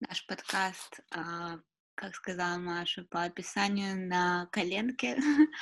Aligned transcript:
Наш 0.00 0.24
подкаст, 0.26 1.00
а, 1.10 1.58
как 1.96 2.14
сказала 2.14 2.56
Маша, 2.56 3.04
по 3.10 3.24
описанию 3.24 4.08
на 4.08 4.46
коленке, 4.52 5.16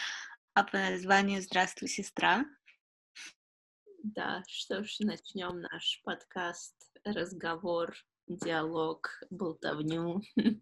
а 0.53 0.63
по 0.63 0.77
названию 0.77 1.41
«Здравствуй, 1.41 1.89
сестра». 1.89 2.45
Да, 4.03 4.43
что 4.47 4.85
ж, 4.85 4.99
начнем 5.01 5.63
наш 5.63 6.03
подкаст, 6.05 6.75
разговор, 7.05 7.97
диалог, 8.27 9.09
болтовню, 9.31 10.21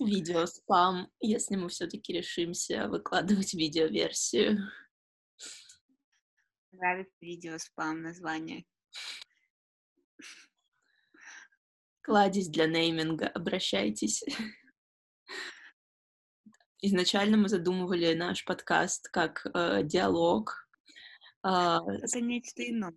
видеоспам, 0.00 1.08
если 1.20 1.54
мы 1.54 1.68
все-таки 1.68 2.14
решимся 2.14 2.88
выкладывать 2.88 3.54
видеоверсию. 3.54 4.58
Нравится 6.72 7.14
видеоспам 7.20 8.02
название. 8.02 8.64
Кладезь 12.02 12.48
для 12.48 12.66
нейминга, 12.66 13.28
обращайтесь. 13.28 14.24
Изначально 16.80 17.36
мы 17.36 17.48
задумывали 17.48 18.12
наш 18.14 18.44
подкаст 18.44 19.08
как 19.10 19.46
э, 19.54 19.84
диалог. 19.84 20.68
Э, 21.46 21.78
Это 22.02 22.20
нечто 22.20 22.68
иное. 22.68 22.96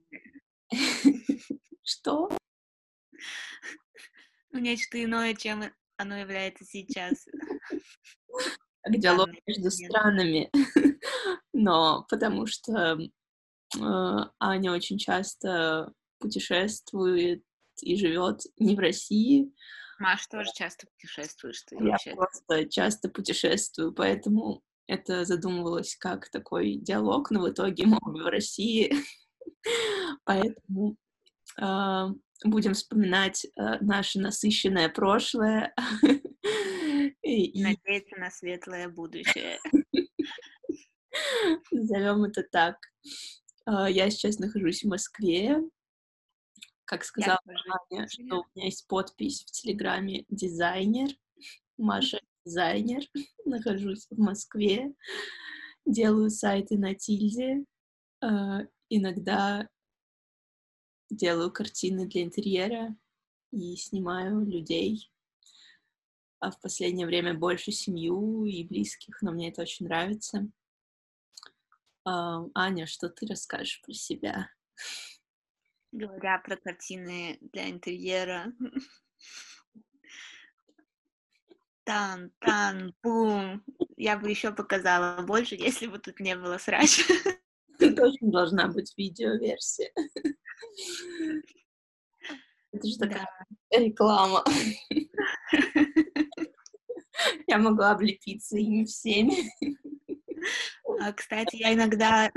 Что? 1.84 2.30
Ну, 4.50 4.60
нечто 4.60 5.04
иное, 5.04 5.36
чем 5.36 5.72
оно 5.98 6.18
является 6.18 6.66
сейчас. 6.66 7.28
Как 8.82 8.94
диалог 8.98 9.30
между 9.46 9.70
странами. 9.70 10.50
Но 11.54 12.08
потому 12.10 12.48
что 12.48 12.98
э, 12.98 14.20
Аня 14.40 14.72
очень 14.72 14.98
часто 14.98 15.94
путешествует 16.18 17.44
и 17.82 17.96
живет 17.96 18.42
не 18.58 18.76
в 18.76 18.80
России. 18.80 19.52
Маш 20.00 20.28
тоже 20.28 20.50
часто 20.54 20.88
путешествуешь. 20.88 21.62
Ты 21.64 21.76
Я 21.76 21.92
вообще. 21.92 22.16
просто 22.16 22.70
часто 22.70 23.10
путешествую, 23.10 23.94
поэтому 23.94 24.62
это 24.88 25.26
задумывалось 25.26 25.96
как 25.96 26.30
такой 26.30 26.76
диалог, 26.76 27.32
но 27.32 27.42
в 27.42 27.50
итоге 27.50 27.86
мы 27.86 27.98
в 28.02 28.30
России, 28.30 28.94
поэтому 30.26 30.98
э, 31.60 32.08
будем 32.44 32.74
вспоминать 32.74 33.46
э, 33.46 33.80
наше 33.82 34.20
насыщенное 34.20 34.90
прошлое. 34.90 35.74
и... 37.22 37.64
Надеяться 37.64 38.16
на 38.18 38.30
светлое 38.30 38.90
будущее. 38.90 39.60
Назовем 41.72 42.26
это 42.26 42.44
так. 42.44 42.78
Э, 43.68 43.90
я 43.90 44.10
сейчас 44.10 44.40
нахожусь 44.40 44.84
в 44.84 44.88
Москве, 44.88 45.62
как 46.86 47.04
сказала 47.04 47.40
Аня, 47.92 48.08
что 48.08 48.42
у 48.42 48.46
меня 48.56 48.66
есть 48.66 48.88
подпись 48.88 49.44
в 49.44 49.52
Телеграме 49.52 50.26
«Дизайнер». 50.30 51.10
Маша 51.78 52.22
дизайнер, 52.46 53.04
нахожусь 53.46 54.08
в 54.10 54.18
Москве, 54.18 54.94
делаю 55.86 56.30
сайты 56.30 56.78
на 56.78 56.96
Тильде, 56.96 57.66
э, 58.22 58.28
иногда 58.90 59.68
делаю 61.10 61.52
картины 61.52 62.08
для 62.08 62.24
интерьера 62.24 62.96
и 63.52 63.76
снимаю 63.76 64.46
людей. 64.46 65.12
А 66.40 66.52
в 66.52 66.60
последнее 66.60 67.08
время 67.08 67.34
больше 67.34 67.72
семью 67.72 68.46
и 68.46 68.64
близких, 68.64 69.22
но 69.22 69.32
мне 69.32 69.50
это 69.50 69.64
очень 69.64 69.88
нравится. 69.88 70.48
Э, 72.08 72.46
Аня, 72.54 72.86
что 72.86 73.10
ты 73.10 73.26
расскажешь 73.26 73.82
про 73.82 73.94
себя? 73.94 74.50
Говоря 75.96 76.40
про 76.40 76.58
картины 76.58 77.38
для 77.40 77.70
интерьера. 77.70 78.52
Тан, 81.86 82.32
тан, 82.40 82.94
бум. 83.02 83.64
Я 83.96 84.18
бы 84.18 84.30
еще 84.30 84.52
показала 84.52 85.22
больше, 85.22 85.56
если 85.56 85.88
бы 85.88 85.98
тут 86.00 86.20
не 86.20 86.36
было 86.36 86.58
срач. 86.58 87.00
Тут 87.80 87.96
точно 87.96 88.30
должна 88.30 88.68
быть 88.68 88.94
видеоверсия. 88.98 89.94
Это 92.74 92.88
же 92.88 92.98
такая 92.98 93.30
да. 93.72 93.80
реклама. 93.80 94.44
Я 97.48 97.58
могла 97.58 97.92
облепиться 97.92 98.58
ими 98.58 98.84
всеми. 98.84 99.50
А, 101.00 101.14
кстати, 101.14 101.56
я 101.56 101.74
иногда 101.74 102.30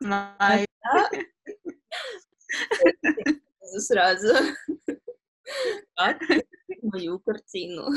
снимаю 0.00 0.66
сразу. 3.82 4.34
Как 5.94 6.20
мою 6.82 7.18
картину. 7.20 7.88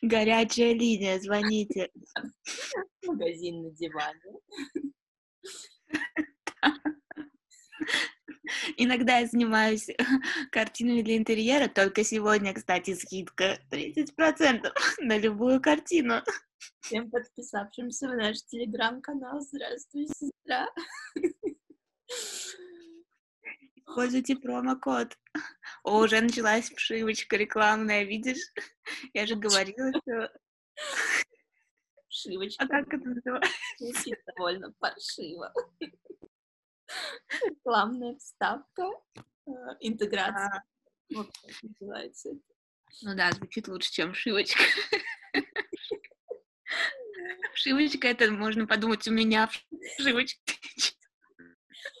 Горячая 0.00 0.72
линия, 0.74 1.20
звоните. 1.20 1.90
Магазин 3.06 3.62
на 3.62 3.70
диване. 3.70 4.38
Иногда 8.76 9.18
я 9.18 9.26
занимаюсь 9.26 9.88
картинами 10.50 11.02
для 11.02 11.16
интерьера, 11.16 11.68
только 11.68 12.04
сегодня, 12.04 12.54
кстати, 12.54 12.94
скидка 12.94 13.58
30% 13.70 14.72
на 15.00 15.18
любую 15.18 15.60
картину. 15.60 16.22
Всем 16.80 17.10
подписавшимся 17.10 18.08
в 18.08 18.16
наш 18.16 18.42
телеграм-канал 18.44 19.40
«Здравствуй, 19.40 20.06
сестра». 20.08 20.68
Используйте 23.92 24.36
промокод. 24.36 25.18
О, 25.84 25.98
уже 25.98 26.22
началась 26.22 26.70
вшивочка 26.70 27.36
рекламная, 27.36 28.04
видишь? 28.04 28.50
Я 29.12 29.26
же 29.26 29.34
говорила, 29.34 29.92
что... 30.00 30.32
Вшивочка. 32.08 32.64
А 32.64 32.68
как 32.68 32.94
это 32.94 33.06
называется? 33.06 34.10
Довольно 34.34 34.72
паршиво. 34.78 35.52
Рекламная 37.44 38.16
вставка, 38.16 38.88
э, 39.46 39.50
интеграция. 39.80 40.46
А... 40.46 40.62
Вот 41.14 41.30
как 41.42 41.62
называется. 41.62 42.30
Ну 43.02 43.14
да, 43.14 43.30
звучит 43.32 43.68
лучше, 43.68 43.92
чем 43.92 44.14
вшивочка. 44.14 44.62
Вшивочка, 47.52 48.08
это 48.08 48.30
можно 48.30 48.66
подумать, 48.66 49.06
у 49.06 49.12
меня 49.12 49.50
вшивочка. 49.98 50.40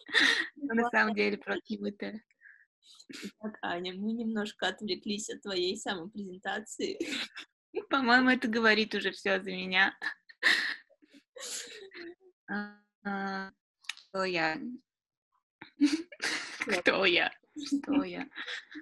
На 0.56 0.88
самом 0.90 1.14
деле 1.14 1.38
просто 1.38 1.76
мытая. 1.78 2.22
Так, 3.40 3.58
Аня, 3.62 3.92
мы 3.94 4.12
немножко 4.12 4.68
отвлеклись 4.68 5.28
от 5.30 5.42
твоей 5.42 5.76
самопрезентации. 5.76 6.98
По-моему, 7.88 8.30
это 8.30 8.48
говорит 8.48 8.94
уже 8.94 9.12
все 9.12 9.40
за 9.40 9.50
меня. 9.50 9.96
А, 13.04 13.50
кто 14.12 14.24
я? 14.24 14.58
Кто 16.80 17.04
я? 17.04 17.32
Что 17.66 18.04
я? 18.04 18.28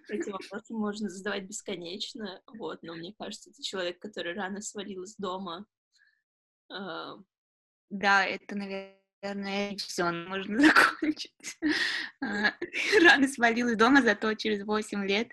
Эти 0.08 0.30
вопросы 0.30 0.74
можно 0.74 1.08
задавать 1.08 1.44
бесконечно, 1.44 2.42
вот, 2.46 2.82
но 2.82 2.94
мне 2.94 3.14
кажется, 3.18 3.50
это 3.50 3.62
человек, 3.62 3.98
который 3.98 4.34
рано 4.34 4.60
свалил 4.60 5.04
из 5.04 5.16
дома. 5.16 5.66
А, 6.68 7.16
да, 7.88 8.24
это, 8.26 8.54
наверное, 8.54 8.99
наверное, 9.22 9.76
все, 9.76 10.10
можно 10.10 10.58
закончить. 10.74 11.58
А, 12.22 12.54
рано 13.04 13.28
свалил 13.28 13.68
из 13.68 13.76
дома, 13.76 14.02
зато 14.02 14.34
через 14.34 14.64
8 14.64 15.06
лет, 15.06 15.32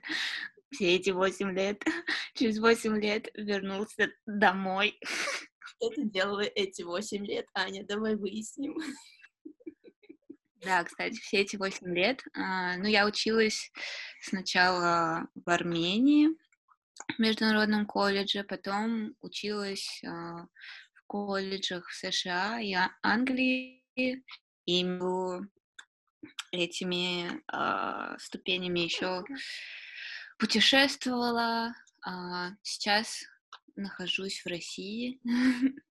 все 0.72 0.96
эти 0.96 1.12
8 1.12 1.52
лет, 1.52 1.84
через 2.36 2.60
8 2.60 3.00
лет 3.00 3.30
вернулся 3.36 4.12
домой. 4.26 5.00
Что 5.60 5.90
ты 5.90 6.04
делала 6.04 6.42
эти 6.42 6.82
8 6.82 7.26
лет, 7.26 7.46
Аня? 7.54 7.86
Давай 7.86 8.16
выясним. 8.16 8.78
Да, 10.56 10.84
кстати, 10.84 11.16
все 11.20 11.38
эти 11.42 11.56
8 11.56 11.96
лет. 11.96 12.24
А, 12.34 12.78
ну, 12.78 12.86
я 12.86 13.06
училась 13.06 13.72
сначала 14.22 15.28
в 15.36 15.50
Армении, 15.50 16.30
в 17.16 17.20
международном 17.20 17.86
колледже, 17.86 18.44
потом 18.44 19.16
училась 19.22 20.02
а, 20.04 20.48
в 20.94 21.04
колледжах 21.06 21.88
в 21.88 21.94
США 21.94 22.60
и 22.60 22.76
Англии, 23.04 23.77
и 23.98 24.84
между 24.84 25.50
этими 26.52 27.42
э, 27.52 28.18
ступенями 28.20 28.82
еще 28.82 29.24
путешествовала. 30.38 31.74
А 32.06 32.52
сейчас 32.62 33.24
нахожусь 33.76 34.44
в 34.44 34.48
России. 34.48 35.20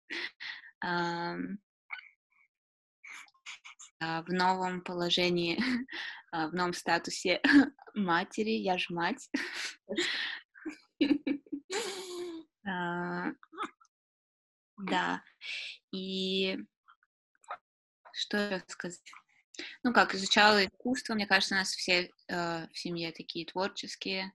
в 4.01 4.29
новом 4.29 4.83
положении, 4.83 5.59
в 6.33 6.53
новом 6.53 6.75
статусе 6.75 7.41
матери, 7.95 8.51
я 8.51 8.79
же 8.79 8.93
мать. 8.95 9.31
Да, 14.79 15.23
и 15.93 16.59
что 18.17 18.63
сказать? 18.69 19.01
Ну 19.83 19.93
как, 19.93 20.15
изучала 20.15 20.65
искусство, 20.67 21.15
мне 21.15 21.27
кажется, 21.27 21.55
у 21.55 21.59
нас 21.59 21.71
все 21.71 22.11
э, 22.29 22.67
в 22.73 22.79
семье 22.79 23.13
такие 23.13 23.47
творческие. 23.47 24.33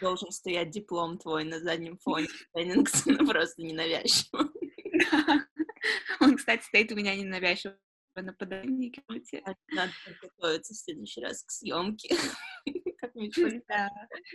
Должен 0.00 0.30
стоять 0.30 0.70
диплом 0.70 1.18
твой 1.18 1.44
на 1.44 1.60
заднем 1.60 1.98
фоне 1.98 2.26
Беннингтона, 2.54 3.24
просто 3.26 3.62
ненавязчиво. 3.62 4.50
Он, 6.20 6.36
кстати, 6.36 6.64
стоит 6.64 6.92
у 6.92 6.96
меня 6.96 7.14
ненавязчиво 7.14 7.76
на 8.16 8.32
подоконнике. 8.32 9.02
Надо 9.68 9.92
готовиться 10.20 10.74
в 10.74 10.76
следующий 10.76 11.20
раз 11.20 11.42
к 11.44 11.50
съемке. 11.50 12.16
Да, 13.68 13.90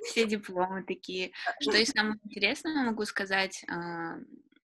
все 0.06 0.26
дипломы 0.26 0.84
такие. 0.84 1.32
Что 1.60 1.76
из 1.76 1.90
самого 1.90 2.18
интересного 2.24 2.84
могу 2.84 3.04
сказать? 3.04 3.66
А, 3.68 4.16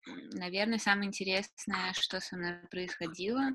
наверное, 0.06 0.78
самое 0.78 1.08
интересное, 1.08 1.92
что 1.94 2.22
со 2.22 2.38
мной 2.38 2.60
происходило, 2.70 3.50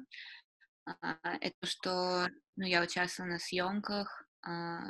это 1.41 1.67
что 1.67 2.29
ну, 2.57 2.67
я 2.67 2.83
участвовала 2.83 3.33
на 3.33 3.39
съемках 3.39 4.27
а, 4.43 4.81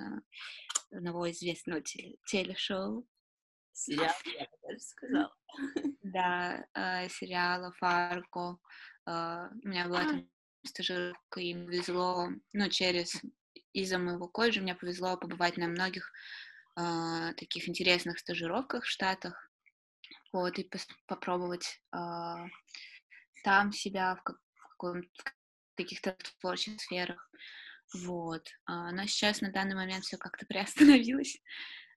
одного 0.90 1.30
известного 1.30 1.82
телешоу. 1.82 3.06
Сериал, 3.72 4.14
я 4.26 4.44
бы 4.44 4.56
даже 4.62 4.80
сказала. 4.80 5.34
Да, 6.02 6.66
сериала 7.08 7.72
«Фарго». 7.78 8.58
У 9.06 9.68
меня 9.68 9.86
была 9.86 10.04
там 10.04 10.28
стажировка, 10.64 11.40
и 11.40 11.54
повезло, 11.54 12.28
ну, 12.52 12.68
через 12.68 13.20
из-за 13.72 13.98
моего 13.98 14.28
колледжа 14.28 14.60
мне 14.60 14.74
повезло 14.74 15.16
побывать 15.16 15.56
на 15.56 15.68
многих 15.68 16.10
э, 16.76 17.34
таких 17.36 17.68
интересных 17.68 18.18
стажировках 18.18 18.84
в 18.84 18.88
Штатах, 18.88 19.50
вот, 20.32 20.58
и 20.58 20.70
попробовать 21.06 21.80
э, 21.92 21.98
там 23.44 23.72
себя 23.72 24.16
в, 24.16 24.22
как, 24.22 24.36
в 24.36 24.76
каких-то 25.82 26.16
творческих 26.40 26.80
сферах, 26.80 27.30
вот. 27.94 28.46
А, 28.66 28.92
но 28.92 29.06
сейчас 29.06 29.40
на 29.40 29.50
данный 29.50 29.74
момент 29.74 30.04
все 30.04 30.16
как-то 30.16 30.46
приостановилось, 30.46 31.40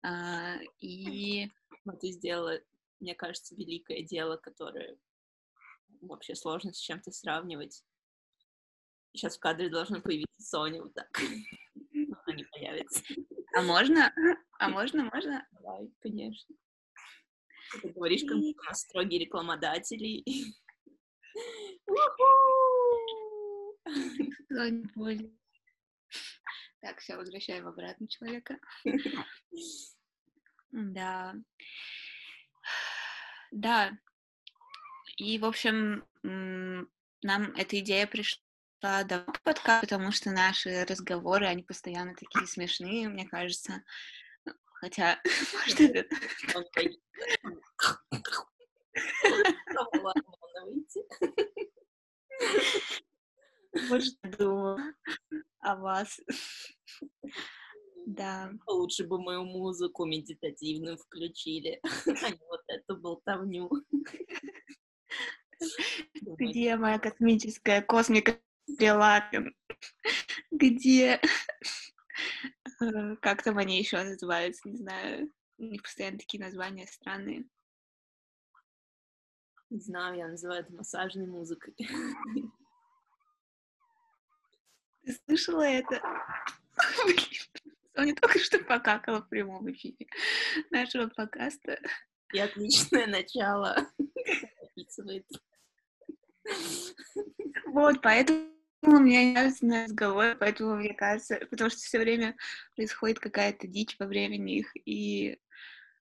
а, 0.03 0.57
и... 0.79 1.49
Но 1.85 1.93
ты 1.93 2.11
сделала, 2.11 2.59
мне 2.99 3.13
кажется, 3.13 3.55
великое 3.55 4.03
дело, 4.03 4.37
которое 4.37 4.97
вообще 6.01 6.35
сложно 6.35 6.73
с 6.73 6.79
чем-то 6.79 7.11
сравнивать. 7.11 7.83
Сейчас 9.13 9.37
в 9.37 9.39
кадре 9.39 9.69
должна 9.69 9.99
появиться 9.99 10.41
Соня 10.41 10.81
вот 10.81 10.93
так. 10.93 11.21
Она 12.25 12.35
не 12.35 12.45
появится. 12.45 13.03
А 13.55 13.61
можно? 13.61 14.13
А 14.59 14.69
можно, 14.69 15.09
можно? 15.13 15.47
Давай, 15.51 15.91
конечно. 16.01 16.55
Ты 17.81 17.89
говоришь, 17.89 18.23
как 18.23 18.37
у 18.37 18.65
нас 18.65 18.81
строгие 18.81 19.19
рекламодатели. 19.19 20.23
Так, 26.81 26.99
все, 26.99 27.15
возвращаем 27.15 27.67
обратно 27.67 28.07
человека. 28.07 28.59
Да. 30.71 31.35
Да. 33.51 33.97
И, 35.17 35.37
в 35.37 35.45
общем, 35.45 36.05
нам 36.23 37.51
эта 37.55 37.79
идея 37.79 38.07
пришла 38.07 38.41
давно 38.81 39.33
подкаст, 39.43 39.81
потому 39.81 40.11
что 40.11 40.31
наши 40.31 40.83
разговоры, 40.85 41.45
они 41.45 41.63
постоянно 41.63 42.15
такие 42.15 42.47
смешные, 42.47 43.07
мне 43.07 43.27
кажется. 43.27 43.83
Хотя, 44.65 45.21
может, 45.53 45.79
это... 45.79 46.15
Может, 53.89 54.19
думаю 54.37 54.95
о 55.59 55.75
вас. 55.75 56.19
Да. 58.05 58.51
Лучше 58.67 59.05
бы 59.07 59.21
мою 59.21 59.45
музыку 59.45 60.05
медитативную 60.05 60.97
включили, 60.97 61.79
а 62.23 62.29
не 62.29 62.39
вот 62.47 62.61
эту 62.67 62.97
болтовню. 62.97 63.69
Где 66.21 66.75
моя 66.75 66.99
космическая 66.99 67.81
космика 67.81 68.37
Прилапин, 68.77 69.55
где... 70.51 71.21
Э, 72.81 73.15
как 73.21 73.43
там 73.43 73.57
они 73.57 73.79
еще 73.79 74.01
называются, 74.03 74.67
не 74.67 74.77
знаю. 74.77 75.31
У 75.57 75.63
них 75.63 75.81
постоянно 75.81 76.17
такие 76.17 76.43
названия 76.43 76.87
странные. 76.87 77.45
Не 79.69 79.79
знаю, 79.79 80.17
я 80.17 80.27
называю 80.27 80.61
это 80.61 80.73
массажной 80.73 81.25
музыкой. 81.25 81.75
Ты 85.05 85.19
слышала 85.25 85.63
это? 85.63 86.01
Соня 87.95 88.15
только 88.15 88.39
что 88.39 88.59
покакала 88.59 89.21
в 89.21 89.29
прямом 89.29 89.71
эфире 89.71 90.07
нашего 90.71 91.07
подкаста. 91.07 91.79
И 92.31 92.39
отличное 92.39 93.05
начало. 93.07 93.87
Вот, 97.67 98.01
поэтому 98.01 98.53
меня 98.83 99.23
не 99.23 99.33
нравится 99.33 99.65
на 99.65 99.83
разговор, 99.83 100.35
поэтому 100.39 100.75
мне 100.75 100.93
кажется, 100.93 101.39
потому 101.49 101.69
что 101.69 101.79
все 101.79 101.99
время 101.99 102.35
происходит 102.75 103.19
какая-то 103.19 103.67
дичь 103.67 103.95
во 103.99 104.05
времени 104.05 104.59
их, 104.59 104.71
и 104.85 105.39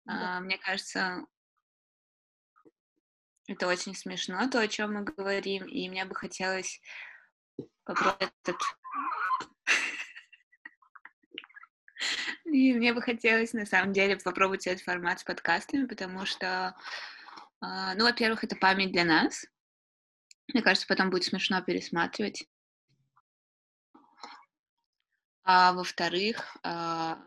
да. 0.05 0.39
а, 0.39 0.41
мне 0.41 0.59
кажется, 0.59 1.25
это 3.47 3.69
очень 3.69 3.95
смешно, 3.95 4.49
то, 4.49 4.61
о 4.61 4.69
чем 4.69 4.95
мы 4.95 5.05
говорим, 5.05 5.67
и 5.67 5.89
мне 5.89 6.05
бы 6.05 6.15
хотелось 6.15 6.81
попробовать 7.85 8.33
этот... 8.43 8.57
И 12.45 12.75
мне 12.75 12.93
бы 12.93 13.01
хотелось, 13.01 13.53
на 13.55 13.65
самом 13.65 13.93
деле, 13.93 14.17
попробовать 14.19 14.67
этот 14.67 14.83
формат 14.83 15.21
с 15.21 15.25
подкастами, 15.25 15.87
потому 15.87 16.27
что, 16.27 16.77
а, 17.61 17.95
ну, 17.95 18.05
во-первых, 18.05 18.45
это 18.45 18.57
память 18.57 18.93
для 18.93 19.05
нас, 19.05 19.47
мне 20.53 20.63
кажется, 20.63 20.87
потом 20.87 21.11
будет 21.11 21.25
смешно 21.25 21.63
пересматривать. 21.63 22.47
А 25.45 25.73
во-вторых, 25.73 26.57
а, 26.63 27.19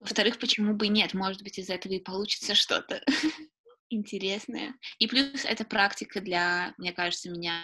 во-вторых, 0.00 0.38
почему 0.38 0.74
бы 0.74 0.86
и 0.86 0.90
нет? 0.90 1.14
Может 1.14 1.42
быть, 1.42 1.58
из 1.58 1.70
этого 1.70 1.92
и 1.92 2.00
получится 2.00 2.54
что-то 2.54 3.02
интересное. 3.90 4.74
И 4.98 5.06
плюс 5.06 5.44
это 5.44 5.64
практика 5.64 6.20
для, 6.20 6.74
мне 6.78 6.92
кажется, 6.92 7.30
меня. 7.30 7.62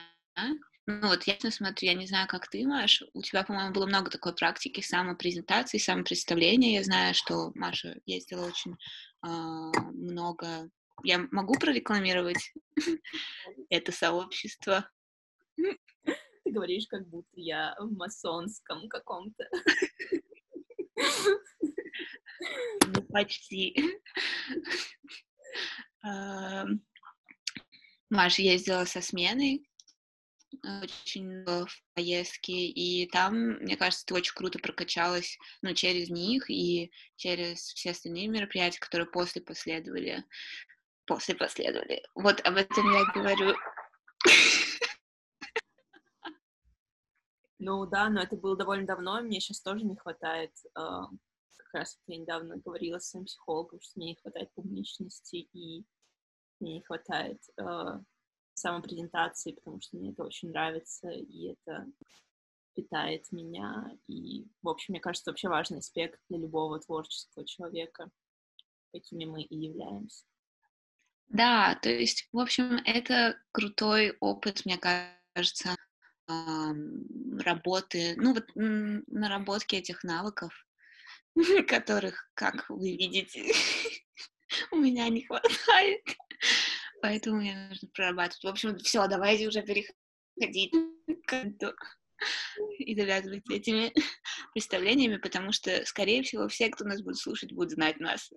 Ну 0.87 1.08
вот, 1.08 1.25
я 1.25 1.37
смотрю, 1.50 1.88
я 1.88 1.94
не 1.94 2.06
знаю, 2.06 2.26
как 2.26 2.49
ты, 2.49 2.67
Маша, 2.67 3.06
у 3.14 3.23
тебя, 3.23 3.44
по-моему, 3.44 3.73
было 3.73 3.87
много 3.87 4.11
такой 4.11 4.34
практики 4.34 4.81
самопрезентации, 4.81 5.79
самопредставления. 5.79 6.79
Я 6.79 6.84
знаю, 6.84 7.15
что 7.15 7.53
Маша 7.55 8.01
ездила 8.05 8.46
очень 8.46 8.77
э, 9.24 9.29
много 9.29 10.69
я 11.05 11.27
могу 11.31 11.55
прорекламировать 11.55 12.53
это 13.70 13.93
сообщество? 13.93 14.89
Ты 15.56 16.51
говоришь, 16.51 16.86
как 16.89 17.08
будто 17.08 17.32
я 17.34 17.74
в 17.79 17.93
масонском 17.93 18.89
каком-то. 18.89 19.48
Ну, 22.86 23.03
почти. 23.10 24.01
Маша 28.10 28.43
ездила 28.43 28.84
со 28.84 29.01
сменой 29.01 29.65
очень 30.82 31.44
в 31.44 31.69
поездки, 31.94 32.52
и 32.52 33.08
там, 33.08 33.34
мне 33.34 33.76
кажется, 33.76 34.06
ты 34.06 34.14
очень 34.14 34.34
круто 34.34 34.58
прокачалась, 34.58 35.38
ну, 35.60 35.74
через 35.74 36.08
них 36.08 36.48
и 36.48 36.92
через 37.16 37.58
все 37.72 37.90
остальные 37.90 38.28
мероприятия, 38.28 38.78
которые 38.78 39.08
после 39.08 39.42
последовали 39.42 40.24
после 41.06 41.34
последовали. 41.34 42.02
Вот 42.14 42.40
об 42.40 42.56
этом 42.56 42.92
я 42.92 43.04
говорю. 43.12 43.54
Ну 47.58 47.86
да, 47.86 48.08
но 48.08 48.22
это 48.22 48.36
было 48.36 48.56
довольно 48.56 48.86
давно, 48.86 49.20
мне 49.20 49.40
сейчас 49.40 49.60
тоже 49.60 49.84
не 49.84 49.96
хватает. 49.96 50.50
Uh, 50.76 51.06
как 51.56 51.74
раз 51.74 51.98
я 52.08 52.19
недавно 52.19 52.56
говорила 52.56 52.98
с 52.98 53.10
своим 53.10 53.26
психологом, 53.26 53.81
что 53.81 53.92
мне 53.96 54.08
не 54.08 54.16
хватает 54.16 54.52
публичности 54.54 55.36
и 55.52 55.86
мне 56.58 56.74
не 56.74 56.82
хватает 56.82 57.40
uh, 57.60 58.00
самопрезентации, 58.54 59.52
потому 59.52 59.80
что 59.80 59.96
мне 59.96 60.12
это 60.12 60.24
очень 60.24 60.50
нравится, 60.50 61.10
и 61.10 61.52
это 61.52 61.86
питает 62.74 63.30
меня. 63.32 63.96
И, 64.08 64.46
в 64.62 64.68
общем, 64.68 64.92
мне 64.92 65.00
кажется, 65.00 65.30
вообще 65.30 65.48
важный 65.48 65.78
аспект 65.78 66.20
для 66.28 66.38
любого 66.38 66.80
творческого 66.80 67.46
человека, 67.46 68.10
какими 68.92 69.24
мы 69.24 69.42
и 69.42 69.56
являемся. 69.56 70.24
Да, 71.28 71.74
то 71.76 71.88
есть, 71.88 72.28
в 72.32 72.38
общем, 72.38 72.76
это 72.84 73.40
крутой 73.52 74.16
опыт, 74.20 74.66
мне 74.66 74.78
кажется, 74.78 75.76
работы, 76.26 78.14
ну 78.16 78.34
вот 78.34 78.44
наработки 78.54 79.76
этих 79.76 80.04
навыков, 80.04 80.52
которых, 81.68 82.30
как 82.34 82.68
вы 82.68 82.96
видите, 82.96 83.50
у 84.70 84.76
меня 84.76 85.08
не 85.08 85.22
хватает. 85.22 86.02
Поэтому 87.02 87.38
мне 87.38 87.68
нужно 87.68 87.88
прорабатывать. 87.92 88.44
В 88.44 88.48
общем, 88.48 88.78
все, 88.78 89.06
давайте 89.06 89.48
уже 89.48 89.62
переходить 89.62 89.96
ходить 90.48 90.72
и 92.78 92.94
завязывать 92.94 93.48
этими 93.50 93.92
представлениями, 94.54 95.16
потому 95.16 95.52
что, 95.52 95.84
скорее 95.84 96.22
всего, 96.22 96.48
все, 96.48 96.68
кто 96.68 96.84
нас 96.84 97.02
будет 97.02 97.16
слушать, 97.16 97.52
будут 97.52 97.72
знать 97.72 97.98
нас. 98.00 98.30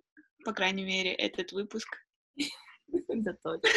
По 0.43 0.53
крайней 0.53 0.84
мере, 0.84 1.13
этот 1.13 1.51
выпуск. 1.51 1.88
Это 2.91 3.38
точно. 3.43 3.69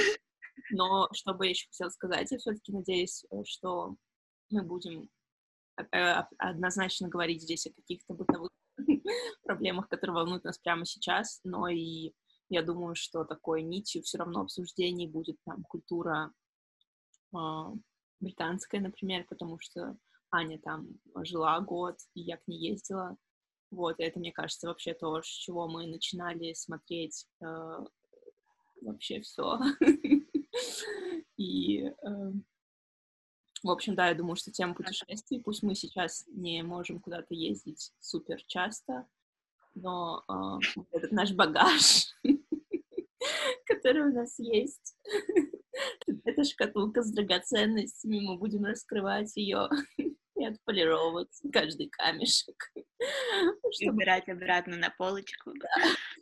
Но 0.70 1.08
что 1.12 1.34
бы 1.34 1.46
я 1.46 1.50
еще 1.50 1.66
хотела 1.68 1.90
сказать, 1.90 2.30
я 2.30 2.38
все-таки 2.38 2.72
надеюсь, 2.72 3.24
э, 3.30 3.44
что 3.44 3.96
мы 4.50 4.62
будем 4.62 5.08
э, 5.92 6.22
однозначно 6.38 7.08
говорить 7.08 7.42
здесь 7.42 7.66
о 7.66 7.72
каких-то 7.72 8.14
бытовых 8.14 8.50
проблемах, 9.44 9.88
которые 9.88 10.14
волнуют 10.14 10.44
нас 10.44 10.58
прямо 10.58 10.84
сейчас, 10.84 11.40
но 11.44 11.68
и 11.68 12.12
я 12.48 12.62
думаю, 12.62 12.94
что 12.94 13.24
такой 13.24 13.62
нитью 13.62 14.02
все 14.02 14.18
равно 14.18 14.40
обсуждений 14.40 15.06
будет 15.06 15.36
там 15.44 15.62
культура 15.64 16.32
э, 17.34 17.38
британская, 18.20 18.80
например, 18.80 19.26
потому 19.28 19.58
что 19.60 19.96
Аня 20.30 20.58
там 20.58 20.88
жила 21.22 21.60
год, 21.60 21.96
и 22.14 22.20
я 22.20 22.36
к 22.36 22.46
ней 22.46 22.70
ездила. 22.70 23.16
Вот, 23.70 24.00
и 24.00 24.02
это, 24.02 24.18
мне 24.18 24.32
кажется, 24.32 24.68
вообще 24.68 24.94
то, 24.94 25.20
с 25.20 25.26
чего 25.26 25.68
мы 25.68 25.86
начинали 25.86 26.54
смотреть 26.54 27.26
э, 27.40 27.84
вообще 28.80 29.20
все. 29.20 29.58
И, 31.36 31.84
э, 31.84 31.94
в 33.62 33.70
общем, 33.70 33.94
да, 33.94 34.08
я 34.08 34.14
думаю, 34.14 34.36
что 34.36 34.50
тема 34.50 34.74
путешествий, 34.74 35.42
пусть 35.42 35.62
мы 35.62 35.74
сейчас 35.74 36.24
не 36.28 36.62
можем 36.62 37.00
куда-то 37.00 37.34
ездить 37.34 37.92
супер 38.00 38.42
часто, 38.46 39.06
но 39.74 40.24
э, 40.28 40.82
этот 40.92 41.12
наш 41.12 41.32
багаж, 41.32 42.14
который 43.78 44.02
у 44.02 44.12
нас 44.12 44.38
есть, 44.38 44.96
эта 46.24 46.44
шкатулка 46.44 47.02
с 47.02 47.12
драгоценностями, 47.12 48.20
мы 48.20 48.38
будем 48.38 48.64
раскрывать 48.64 49.36
ее 49.36 49.68
и 50.36 50.44
отполировывать 50.44 51.30
каждый 51.52 51.88
камешек. 51.88 52.56
И 53.80 53.88
убирать 53.88 54.28
обратно 54.28 54.76
на 54.76 54.90
полочку. 54.90 55.52
Да, 55.52 55.68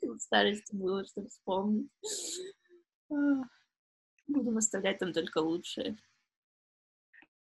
в 0.02 0.18
старости 0.18 0.74
было, 0.74 1.06
чтобы 1.06 1.28
вспомнить. 1.28 1.88
Будем 3.08 4.58
оставлять 4.58 4.98
там 4.98 5.12
только 5.12 5.38
лучшее. 5.38 5.96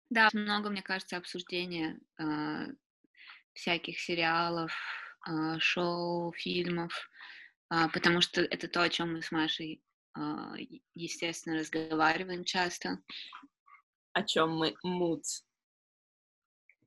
Да, 0.08 0.28
много, 0.32 0.70
мне 0.70 0.82
кажется, 0.82 1.16
обсуждения 1.16 2.00
э, 2.18 2.66
всяких 3.52 4.00
сериалов, 4.00 4.72
э, 5.28 5.58
шоу, 5.60 6.32
фильмов, 6.32 6.92
э, 7.72 7.88
потому 7.92 8.20
что 8.20 8.40
это 8.40 8.66
то, 8.66 8.82
о 8.82 8.88
чем 8.88 9.12
мы 9.12 9.22
с 9.22 9.30
Машей, 9.30 9.80
естественно, 10.94 11.58
разговариваем 11.58 12.44
часто. 12.44 12.98
О 14.12 14.22
чем 14.22 14.56
мы 14.56 14.74
мут 14.82 15.22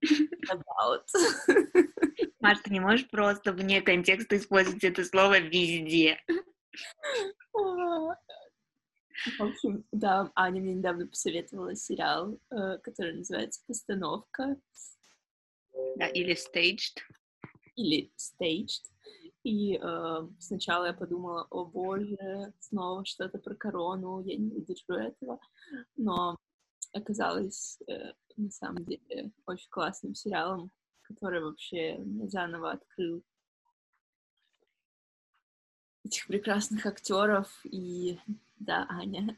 about. 0.51 1.05
Маш, 2.41 2.59
ты 2.59 2.71
не 2.71 2.81
можешь 2.81 3.09
просто 3.09 3.53
вне 3.53 3.81
контекста 3.81 4.37
использовать 4.37 4.83
это 4.83 5.05
слово 5.05 5.39
везде. 5.39 6.19
В 7.53 9.43
общем, 9.43 9.85
да, 9.91 10.31
Аня 10.35 10.59
мне 10.59 10.73
недавно 10.73 11.07
посоветовала 11.07 11.75
сериал, 11.75 12.39
э, 12.49 12.79
который 12.79 13.13
называется 13.13 13.61
«Постановка». 13.67 14.57
Да, 15.95 16.07
или 16.07 16.35
«Staged». 16.35 16.99
Или 17.75 18.11
«Staged». 18.17 18.92
И 19.43 19.77
э, 19.77 20.27
сначала 20.39 20.85
я 20.85 20.93
подумала, 20.93 21.45
о 21.49 21.65
боже, 21.65 22.53
снова 22.59 23.03
что-то 23.05 23.39
про 23.39 23.55
корону, 23.55 24.21
я 24.23 24.37
не 24.37 24.49
выдержу 24.49 24.93
этого. 24.93 25.39
Но 25.97 26.37
оказалось 26.93 27.79
э, 27.87 28.13
на 28.37 28.49
самом 28.51 28.85
деле 28.85 29.31
очень 29.45 29.69
классным 29.69 30.15
сериалом, 30.15 30.71
который 31.01 31.41
вообще 31.41 31.99
заново 32.27 32.71
открыл 32.71 33.21
этих 36.05 36.27
прекрасных 36.27 36.85
актеров 36.85 37.49
и 37.65 38.19
да, 38.55 38.85
Аня. 38.89 39.35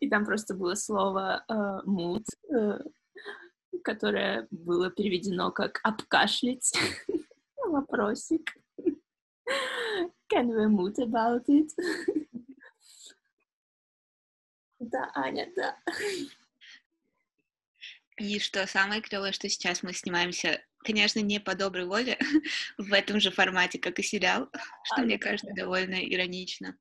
И 0.00 0.08
там 0.08 0.24
просто 0.24 0.54
было 0.54 0.74
слово 0.74 1.44
э, 1.46 1.80
мут, 1.84 2.24
э, 2.48 2.78
которое 3.84 4.48
было 4.50 4.90
переведено 4.90 5.50
как 5.50 5.80
обкашлять. 5.82 6.72
Вопросик. 7.70 8.56
Can 10.28 10.48
we 10.48 10.66
moot 10.68 10.98
about 10.98 11.44
it? 11.48 11.70
Да, 14.78 15.10
Аня, 15.14 15.48
да. 15.56 15.76
И 18.16 18.38
что 18.38 18.66
самое 18.66 19.00
клевое, 19.00 19.32
что 19.32 19.48
сейчас 19.48 19.82
мы 19.82 19.92
снимаемся, 19.92 20.62
конечно, 20.84 21.20
не 21.20 21.38
по 21.40 21.54
доброй 21.54 21.86
воле, 21.86 22.18
в 22.78 22.92
этом 22.92 23.20
же 23.20 23.30
формате, 23.30 23.78
как 23.78 23.98
и 23.98 24.02
сериал, 24.02 24.50
что, 24.84 25.02
а, 25.02 25.04
мне 25.04 25.18
кажется, 25.18 25.52
довольно 25.54 25.94
иронично. 25.94 26.76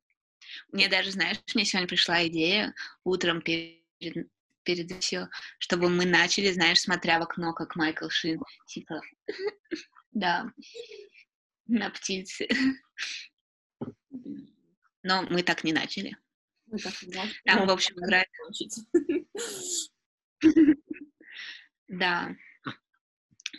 Мне 0.72 0.88
даже, 0.88 1.12
знаешь, 1.12 1.38
мне 1.54 1.66
сегодня 1.66 1.88
пришла 1.88 2.26
идея 2.28 2.74
утром 3.04 3.42
перед, 3.42 4.28
перед 4.64 5.04
все, 5.04 5.28
чтобы 5.60 5.90
мы 5.90 6.06
начали, 6.06 6.52
знаешь, 6.52 6.82
смотря 6.82 7.20
в 7.20 7.24
окно, 7.24 7.54
как 7.54 7.76
Майкл 7.76 8.10
Шин, 8.10 8.42
типа, 8.66 9.02
да, 10.12 10.52
на 11.68 11.90
птицы. 11.90 12.48
Но 15.04 15.24
мы 15.24 15.44
так 15.44 15.64
не 15.64 15.74
начали. 15.74 16.18
Там, 17.46 17.68
в 17.68 17.72
общем, 17.72 17.96
играет... 17.98 18.28
Да. 21.88 22.36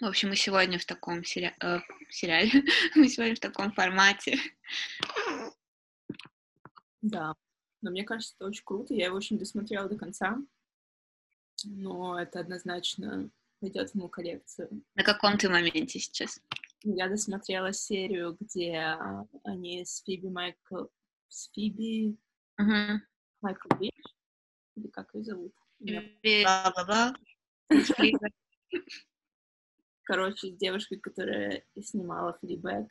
В 0.01 0.05
общем, 0.05 0.29
мы 0.29 0.37
сегодня 0.37 0.79
в 0.79 0.85
таком 0.85 1.25
сери... 1.25 1.55
э, 1.61 1.81
сериале, 2.09 2.63
мы 2.95 3.09
сегодня 3.09 3.35
в 3.35 3.41
таком 3.41 3.73
формате. 3.73 4.39
Да, 7.03 7.35
но 7.83 7.91
мне 7.91 8.05
кажется, 8.05 8.35
это 8.37 8.47
очень 8.47 8.63
круто. 8.65 8.95
Я 8.95 9.07
его 9.07 9.17
очень 9.17 9.39
досмотрела 9.39 9.89
до 9.89 9.97
конца, 9.97 10.39
но 11.65 12.21
это 12.21 12.41
однозначно 12.41 13.31
пойдет 13.61 13.91
в 13.91 13.95
мою 13.95 14.09
коллекцию. 14.09 14.83
На 14.95 15.05
каком 15.05 15.39
ты 15.39 15.49
моменте 15.49 15.99
сейчас? 15.99 16.41
Я 16.83 17.09
досмотрела 17.09 17.73
серию, 17.73 18.37
где 18.41 18.97
они 19.45 19.85
с 19.85 20.03
Фиби 20.03 20.29
Майкл... 20.29 20.87
С 21.29 21.51
Фиби... 21.53 22.17
Угу. 22.59 23.01
Майкл 23.43 23.69
Бич? 23.79 23.95
Или 24.77 24.89
как 24.89 25.15
ее 25.15 25.25
зовут? 25.25 25.55
Бла-бла-бла. 25.79 27.15
Короче, 30.03 30.51
девушка, 30.51 30.97
которая 30.97 31.65
снимала 31.81 32.37
Флибэк. 32.41 32.89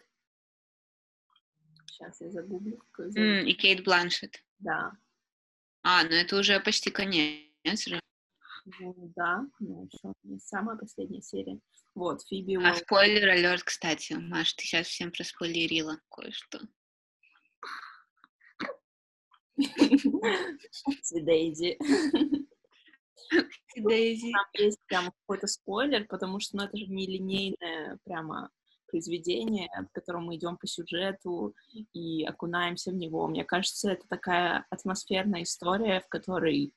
Сейчас 1.87 2.21
я 2.21 2.31
загуглю. 2.31 2.79
Mm, 2.97 3.43
и 3.43 3.53
Кейт 3.53 3.83
Бланшет. 3.83 4.41
Да. 4.59 4.93
А, 5.83 6.03
ну 6.03 6.11
это 6.11 6.37
уже 6.37 6.59
почти 6.61 6.91
конец 6.91 7.87
же. 7.87 7.99
Да, 9.15 9.45
ну 9.59 9.85
еще 9.85 10.13
не 10.23 10.39
самая 10.39 10.77
последняя 10.77 11.21
серия. 11.21 11.59
Вот, 11.95 12.21
Фиби 12.27 12.55
А 12.55 12.73
спойлер 12.75 13.29
алерт, 13.29 13.63
кстати. 13.63 14.13
Маш, 14.13 14.53
ты 14.53 14.63
сейчас 14.63 14.87
всем 14.87 15.11
проспойлерила 15.11 15.99
кое-что. 16.09 16.59
Дейзи. 21.11 21.77
Дейзи. 23.75 24.31
Там 24.31 24.45
есть 24.53 24.79
прям 24.87 25.11
какой-то 25.21 25.47
спойлер, 25.47 26.05
потому 26.07 26.39
что 26.39 26.57
ну, 26.57 26.63
это 26.63 26.77
же 26.77 26.87
нелинейное 26.87 27.99
прямо 28.05 28.49
произведение, 28.87 29.69
в 29.89 29.91
котором 29.91 30.25
мы 30.25 30.35
идем 30.35 30.57
по 30.57 30.67
сюжету 30.67 31.53
и 31.93 32.23
окунаемся 32.23 32.91
в 32.91 32.95
него. 32.95 33.27
Мне 33.27 33.43
кажется, 33.43 33.91
это 33.91 34.07
такая 34.07 34.65
атмосферная 34.69 35.43
история, 35.43 36.01
в 36.01 36.07
которой 36.07 36.73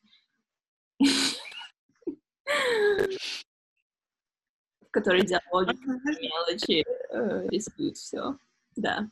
в 4.81 4.91
которой 4.91 5.25
диалоги, 5.25 5.77
мелочи 6.21 6.85
э, 7.11 7.49
рисуют 7.49 7.97
все. 7.97 8.37
Да. 8.77 9.09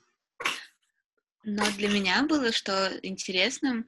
Но 1.43 1.65
для 1.77 1.89
меня 1.89 2.23
было, 2.25 2.53
что 2.53 2.91
интересным 3.03 3.87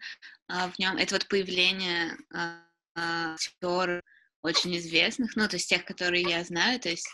а, 0.49 0.69
в 0.69 0.79
нем 0.79 0.97
это 0.97 1.14
вот 1.14 1.29
появление 1.29 2.17
а, 2.33 2.62
актеров 2.95 4.02
очень 4.43 4.76
известных, 4.76 5.37
ну, 5.37 5.49
то 5.49 5.57
есть 5.57 5.69
тех, 5.69 5.85
которые 5.85 6.23
я 6.23 6.43
знаю, 6.45 6.81
то 6.81 6.88
есть 6.88 7.09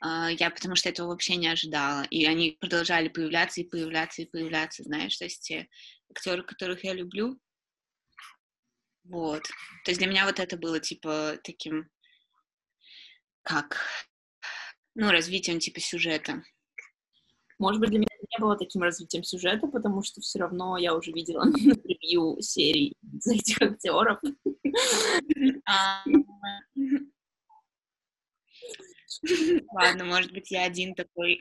а, 0.00 0.30
я 0.30 0.50
потому 0.50 0.76
что 0.76 0.88
этого 0.88 1.08
вообще 1.08 1.36
не 1.36 1.48
ожидала, 1.48 2.02
и 2.10 2.26
они 2.26 2.56
продолжали 2.60 3.08
появляться 3.08 3.60
и 3.60 3.64
появляться 3.64 4.22
и 4.22 4.26
появляться, 4.26 4.82
знаешь, 4.82 5.16
то 5.16 5.24
есть 5.24 5.42
те 5.42 5.68
актеры, 6.10 6.42
которых 6.42 6.84
я 6.84 6.92
люблю, 6.92 7.38
вот, 9.04 9.44
то 9.84 9.90
есть 9.90 9.98
для 9.98 10.08
меня 10.08 10.26
вот 10.26 10.40
это 10.40 10.56
было, 10.56 10.80
типа, 10.80 11.38
таким, 11.44 11.88
как, 13.46 13.78
ну, 14.96 15.10
развитием, 15.10 15.60
типа, 15.60 15.80
сюжета. 15.80 16.42
Может 17.58 17.80
быть, 17.80 17.90
для 17.90 18.00
меня 18.00 18.08
не 18.20 18.38
было 18.42 18.56
таким 18.56 18.82
развитием 18.82 19.22
сюжета, 19.22 19.68
потому 19.68 20.02
что 20.02 20.20
все 20.20 20.40
равно 20.40 20.76
я 20.76 20.94
уже 20.94 21.12
видела 21.12 21.44
на 21.44 21.74
превью 21.76 22.36
серий 22.42 22.96
за 23.20 23.34
этих 23.34 23.62
актеров. 23.62 24.18
А. 25.64 26.02
Ладно, 29.72 30.04
может 30.04 30.32
быть, 30.32 30.50
я 30.50 30.64
один 30.64 30.94
такой. 30.94 31.40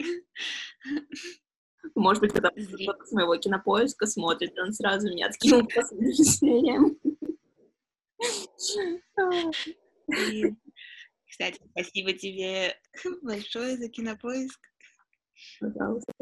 Может 1.96 2.22
быть, 2.22 2.34
когда 2.34 2.52
с 2.56 3.12
моего 3.12 3.36
кинопоиска 3.36 4.06
смотрит, 4.06 4.58
он 4.58 4.74
сразу 4.74 5.10
меня 5.10 5.28
откинул 5.28 5.68
по 5.76 5.84
следующим 5.84 6.98
Кстати, 11.36 11.60
спасибо 11.72 12.14
тебе 12.14 12.80
большое 13.22 13.76
за 13.76 13.90
кинопоиск. 13.90 14.58
Пожалуйста. 15.60 16.14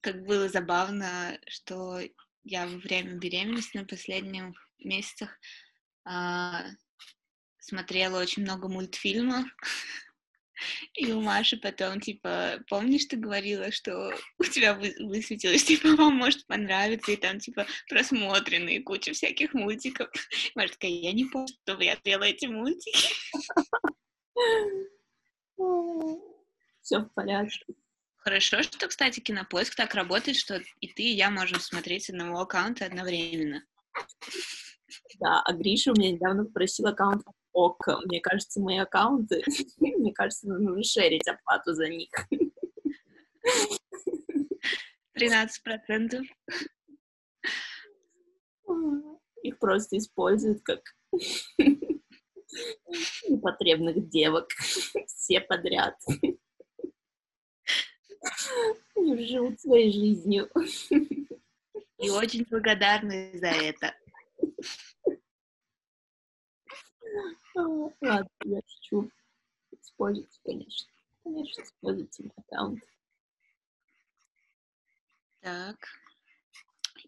Как 0.00 0.24
было 0.24 0.48
забавно, 0.48 1.38
что 1.46 2.00
я 2.42 2.66
во 2.66 2.78
время 2.78 3.14
беременности 3.14 3.76
на 3.76 3.84
последних 3.84 4.56
месяцах 4.80 5.38
а, 6.04 6.64
смотрела 7.60 8.20
очень 8.20 8.42
много 8.42 8.66
мультфильмов. 8.66 9.46
И 10.94 11.12
у 11.12 11.20
Маши 11.20 11.56
потом, 11.56 12.00
типа, 12.00 12.60
помнишь, 12.68 13.06
ты 13.06 13.16
говорила, 13.16 13.70
что 13.72 14.12
у 14.38 14.44
тебя 14.44 14.74
высветилось, 14.74 15.64
типа, 15.64 15.88
вам 15.96 16.16
может 16.16 16.46
понравиться, 16.46 17.12
и 17.12 17.16
там, 17.16 17.38
типа, 17.38 17.66
просмотренные, 17.88 18.82
куча 18.82 19.12
всяких 19.12 19.54
мультиков. 19.54 20.08
Маша 20.54 20.72
такая, 20.74 20.90
я 20.90 21.12
не 21.12 21.24
помню, 21.24 21.48
чтобы 21.62 21.84
я 21.84 21.94
смотрела 21.94 22.24
эти 22.24 22.46
мультики. 22.46 23.08
Все 26.82 26.98
в 26.98 27.08
порядке. 27.14 27.64
Хорошо, 28.16 28.62
что, 28.62 28.88
кстати, 28.88 29.20
Кинопоиск 29.20 29.74
так 29.74 29.94
работает, 29.94 30.36
что 30.36 30.62
и 30.80 30.88
ты, 30.88 31.02
и 31.02 31.14
я 31.14 31.30
можем 31.30 31.60
смотреть 31.60 32.04
с 32.04 32.10
одного 32.10 32.40
аккаунта 32.40 32.86
одновременно. 32.86 33.62
Да, 35.20 35.42
а 35.44 35.52
Гриша 35.52 35.92
у 35.92 35.94
меня 35.94 36.12
недавно 36.12 36.44
попросил 36.44 36.86
аккаунт 36.86 37.22
ок. 37.54 37.86
Мне 38.04 38.20
кажется, 38.20 38.60
мои 38.60 38.76
аккаунты, 38.76 39.42
мне 39.78 40.12
кажется, 40.12 40.48
нужно 40.48 40.82
шерить 40.82 41.26
оплату 41.26 41.72
за 41.72 41.88
них. 41.88 42.10
13 45.14 45.62
процентов. 45.62 46.26
Их 49.42 49.58
просто 49.58 49.96
используют 49.98 50.62
как 50.62 50.80
непотребных 53.28 54.08
девок. 54.08 54.48
Все 55.06 55.40
подряд. 55.40 55.96
Они 58.96 59.26
живут 59.26 59.60
своей 59.60 59.92
жизнью. 59.92 60.50
И 61.98 62.10
очень 62.10 62.44
благодарны 62.48 63.38
за 63.38 63.48
это. 63.48 63.94
Ладно, 67.54 68.28
я 68.44 68.60
шучу. 68.66 69.10
Используйте, 69.70 70.40
конечно. 70.44 70.92
Конечно, 71.22 71.62
используйте 71.62 72.22
мой 72.24 72.32
аккаунт. 72.36 72.82
Так. 75.40 75.76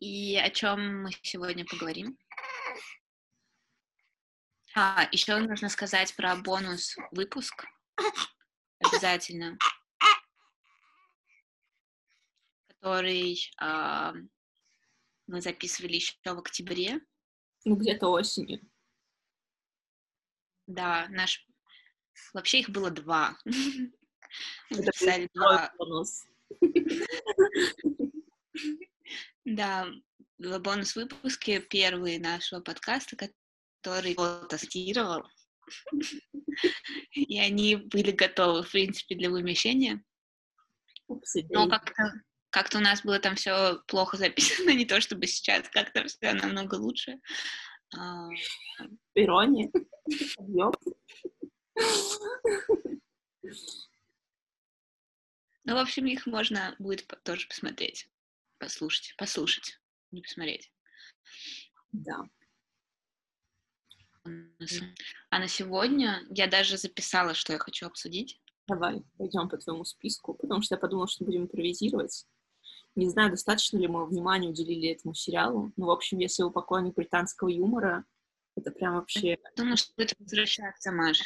И 0.00 0.36
о 0.36 0.50
чем 0.50 1.04
мы 1.04 1.10
сегодня 1.22 1.64
поговорим? 1.64 2.18
А, 4.74 5.08
еще 5.10 5.38
нужно 5.38 5.68
сказать 5.70 6.14
про 6.16 6.36
бонус 6.36 6.96
выпуск. 7.10 7.64
Обязательно. 8.78 9.56
Который 12.68 13.38
э, 13.60 14.12
мы 15.26 15.40
записывали 15.40 15.94
еще 15.94 16.14
в 16.24 16.38
октябре. 16.38 17.00
Ну, 17.64 17.76
где-то 17.76 18.08
осенью. 18.08 18.60
Да, 20.66 21.06
наш... 21.10 21.46
Вообще 22.32 22.60
их 22.60 22.70
было 22.70 22.90
два. 22.90 23.36
Мы 23.44 23.90
записали 24.70 25.28
два. 25.34 25.72
Да, 29.44 29.86
два 30.38 30.58
бонус-выпуски. 30.58 31.60
Первый 31.70 32.18
нашего 32.18 32.60
подкаста, 32.60 33.16
который 33.16 34.12
его 34.12 34.46
тестировал. 34.46 35.22
И 37.12 37.38
они 37.38 37.76
были 37.76 38.10
готовы, 38.10 38.62
в 38.62 38.70
принципе, 38.70 39.14
для 39.14 39.30
вымещения. 39.30 40.02
Но 41.08 41.68
как-то 41.68 42.12
как 42.56 42.74
у 42.74 42.78
нас 42.78 43.02
было 43.02 43.18
там 43.18 43.34
все 43.34 43.82
плохо 43.86 44.16
записано, 44.16 44.70
не 44.74 44.86
то 44.86 44.98
чтобы 45.02 45.26
сейчас 45.26 45.68
как-то 45.68 46.06
все 46.06 46.32
намного 46.32 46.76
лучше. 46.76 47.18
А, 47.94 48.28
Ирония. 49.14 49.70
Ну, 55.64 55.74
в 55.74 55.78
общем, 55.78 56.06
их 56.06 56.26
можно 56.26 56.76
будет 56.78 57.06
тоже 57.24 57.48
посмотреть, 57.48 58.08
послушать, 58.58 59.14
послушать, 59.16 59.80
не 60.12 60.22
посмотреть. 60.22 60.72
Да. 61.92 62.22
А 65.30 65.38
на 65.38 65.48
сегодня 65.48 66.24
я 66.30 66.46
даже 66.46 66.76
записала, 66.76 67.34
что 67.34 67.52
я 67.52 67.58
хочу 67.58 67.86
обсудить. 67.86 68.40
Давай, 68.66 69.02
пойдем 69.16 69.48
по 69.48 69.56
твоему 69.58 69.84
списку, 69.84 70.34
потому 70.34 70.62
что 70.62 70.74
я 70.74 70.80
подумала, 70.80 71.06
что 71.06 71.24
будем 71.24 71.42
импровизировать. 71.42 72.26
Не 72.96 73.08
знаю, 73.10 73.30
достаточно 73.30 73.76
ли 73.76 73.86
мы 73.88 74.06
внимания 74.06 74.48
уделили 74.48 74.88
этому 74.88 75.14
сериалу. 75.14 75.70
Ну, 75.76 75.86
в 75.86 75.90
общем, 75.90 76.18
если 76.18 76.42
вы 76.42 76.50
поклонник 76.50 76.94
британского 76.94 77.48
юмора, 77.48 78.04
это 78.56 78.70
прям 78.70 78.94
вообще... 78.94 79.36
Думаю, 79.54 79.76
что 79.76 79.92
будет 79.96 80.14
возвращаться, 80.18 80.90
Маш. 80.90 81.20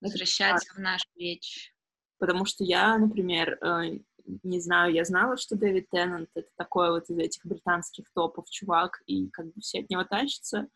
Возвращаться 0.00 0.72
в 0.74 0.78
нашу 0.78 1.06
речь. 1.14 1.74
Потому 2.18 2.46
что 2.46 2.64
я, 2.64 2.96
например, 2.96 3.58
э, 3.62 3.98
не 4.42 4.60
знаю, 4.60 4.94
я 4.94 5.04
знала, 5.04 5.36
что 5.36 5.56
Дэвид 5.56 5.90
Теннант— 5.90 6.30
это 6.34 6.48
такой 6.56 6.90
вот 6.90 7.10
из 7.10 7.18
этих 7.18 7.44
британских 7.44 8.10
топов 8.14 8.48
чувак, 8.48 9.02
и 9.06 9.28
как 9.28 9.46
бы 9.52 9.60
все 9.60 9.80
от 9.80 9.90
него 9.90 10.04
тащатся. 10.04 10.68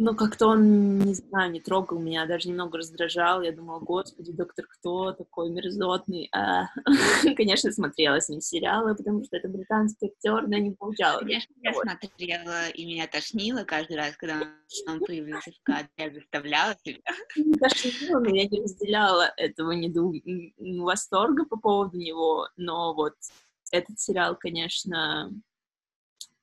Но 0.00 0.14
как-то 0.14 0.46
он, 0.46 1.00
не 1.00 1.14
знаю, 1.14 1.50
не 1.50 1.60
трогал 1.60 1.98
меня, 1.98 2.24
даже 2.24 2.48
немного 2.48 2.78
раздражал. 2.78 3.42
Я 3.42 3.50
думала, 3.50 3.80
господи, 3.80 4.30
доктор 4.30 4.64
кто 4.68 5.10
такой 5.10 5.50
мерзотный? 5.50 6.28
А, 6.32 6.66
конечно, 7.36 7.72
смотрела 7.72 8.20
с 8.20 8.28
ним 8.28 8.40
сериалы, 8.40 8.94
потому 8.94 9.24
что 9.24 9.36
это 9.36 9.48
британский 9.48 10.06
актер, 10.06 10.46
но 10.46 10.56
не 10.56 10.70
получалось. 10.70 11.22
Конечно, 11.22 11.52
я 11.62 11.72
смотрела, 11.74 12.68
и 12.68 12.86
меня 12.86 13.08
тошнило 13.08 13.64
каждый 13.64 13.96
раз, 13.96 14.16
когда 14.16 14.46
он 14.86 15.00
появился 15.00 15.50
в 15.50 15.62
кадре, 15.64 15.88
я 15.96 16.10
заставляла 16.12 16.76
себя. 16.84 17.00
Не 17.36 17.54
тошнило, 17.54 18.20
но 18.20 18.28
я 18.28 18.46
не 18.46 18.62
разделяла 18.62 19.32
этого 19.36 19.72
недоу... 19.72 20.14
восторга 20.84 21.44
по 21.44 21.58
поводу 21.58 21.98
него, 21.98 22.48
но 22.56 22.94
вот 22.94 23.14
этот 23.72 23.98
сериал, 23.98 24.36
конечно, 24.36 25.32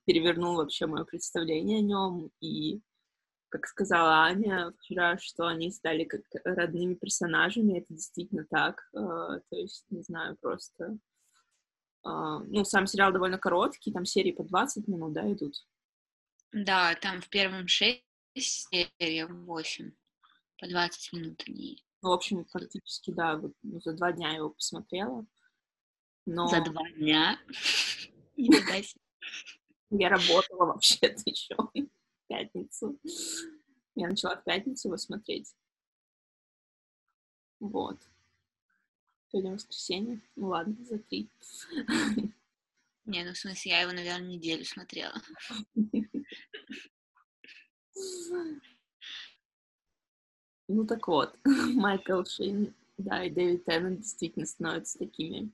перевернул 0.04 0.56
вообще 0.56 0.84
мое 0.84 1.04
представление 1.04 1.78
о 1.78 1.82
нем, 1.82 2.30
и 2.40 2.82
как 3.48 3.66
сказала 3.66 4.24
Аня 4.24 4.72
вчера, 4.78 5.18
что 5.18 5.46
они 5.46 5.70
стали 5.70 6.04
как 6.04 6.22
родными 6.44 6.94
персонажами, 6.94 7.78
это 7.78 7.94
действительно 7.94 8.44
так. 8.48 8.88
Uh, 8.94 9.40
то 9.48 9.56
есть, 9.56 9.84
не 9.90 10.02
знаю, 10.02 10.36
просто... 10.40 10.98
Uh, 12.04 12.44
ну, 12.46 12.64
сам 12.64 12.86
сериал 12.86 13.12
довольно 13.12 13.38
короткий, 13.38 13.92
там 13.92 14.04
серии 14.04 14.32
по 14.32 14.44
20 14.44 14.86
минут, 14.88 15.12
да, 15.12 15.32
идут? 15.32 15.54
Да, 16.52 16.94
там 16.96 17.20
в 17.20 17.28
первом 17.28 17.66
6 17.66 18.02
серии, 18.34 19.24
8 19.24 19.92
по 20.58 20.68
20 20.68 21.12
минут 21.12 21.42
они. 21.46 21.82
Ну, 22.02 22.10
в 22.10 22.12
общем, 22.12 22.44
фактически, 22.44 23.10
да, 23.10 23.36
вот, 23.36 23.52
ну, 23.62 23.80
за 23.80 23.92
два 23.92 24.12
дня 24.12 24.30
я 24.30 24.36
его 24.36 24.50
посмотрела. 24.50 25.26
Но... 26.26 26.46
За 26.48 26.60
два 26.60 26.82
дня? 26.90 27.38
Я 29.90 30.08
работала 30.08 30.66
вообще-то 30.66 31.22
еще 31.24 31.56
пятницу. 32.26 32.98
Я 33.94 34.08
начала 34.08 34.36
в 34.36 34.44
пятницу 34.44 34.88
его 34.88 34.96
смотреть. 34.96 35.54
Вот. 37.60 37.98
Сегодня 39.28 39.52
воскресенье. 39.52 40.20
Ну 40.36 40.48
ладно, 40.48 40.76
за 40.84 40.98
три. 40.98 41.28
Не, 43.06 43.24
ну 43.24 43.32
в 43.32 43.38
смысле, 43.38 43.70
я 43.70 43.80
его, 43.82 43.92
наверное, 43.92 44.28
неделю 44.28 44.64
смотрела. 44.64 45.14
Ну 50.68 50.84
так 50.84 51.06
вот, 51.06 51.38
Майкл 51.44 52.24
Шин, 52.24 52.74
да, 52.98 53.24
и 53.24 53.30
Дэвид 53.30 53.64
Теннант 53.64 54.00
действительно 54.00 54.46
становятся 54.46 54.98
такими 54.98 55.52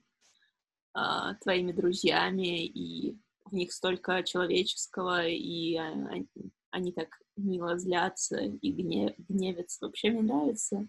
э, 0.97 1.35
твоими 1.41 1.71
друзьями, 1.71 2.65
и 2.65 3.15
в 3.45 3.53
них 3.53 3.71
столько 3.73 4.23
человеческого, 4.23 5.27
и 5.27 5.77
э, 5.77 6.25
они 6.73 6.91
так 6.91 7.21
мило 7.35 7.77
злятся 7.77 8.39
и 8.39 8.71
гнев, 8.71 9.13
гневятся. 9.29 9.85
Вообще 9.85 10.09
мне 10.09 10.23
нравится 10.23 10.87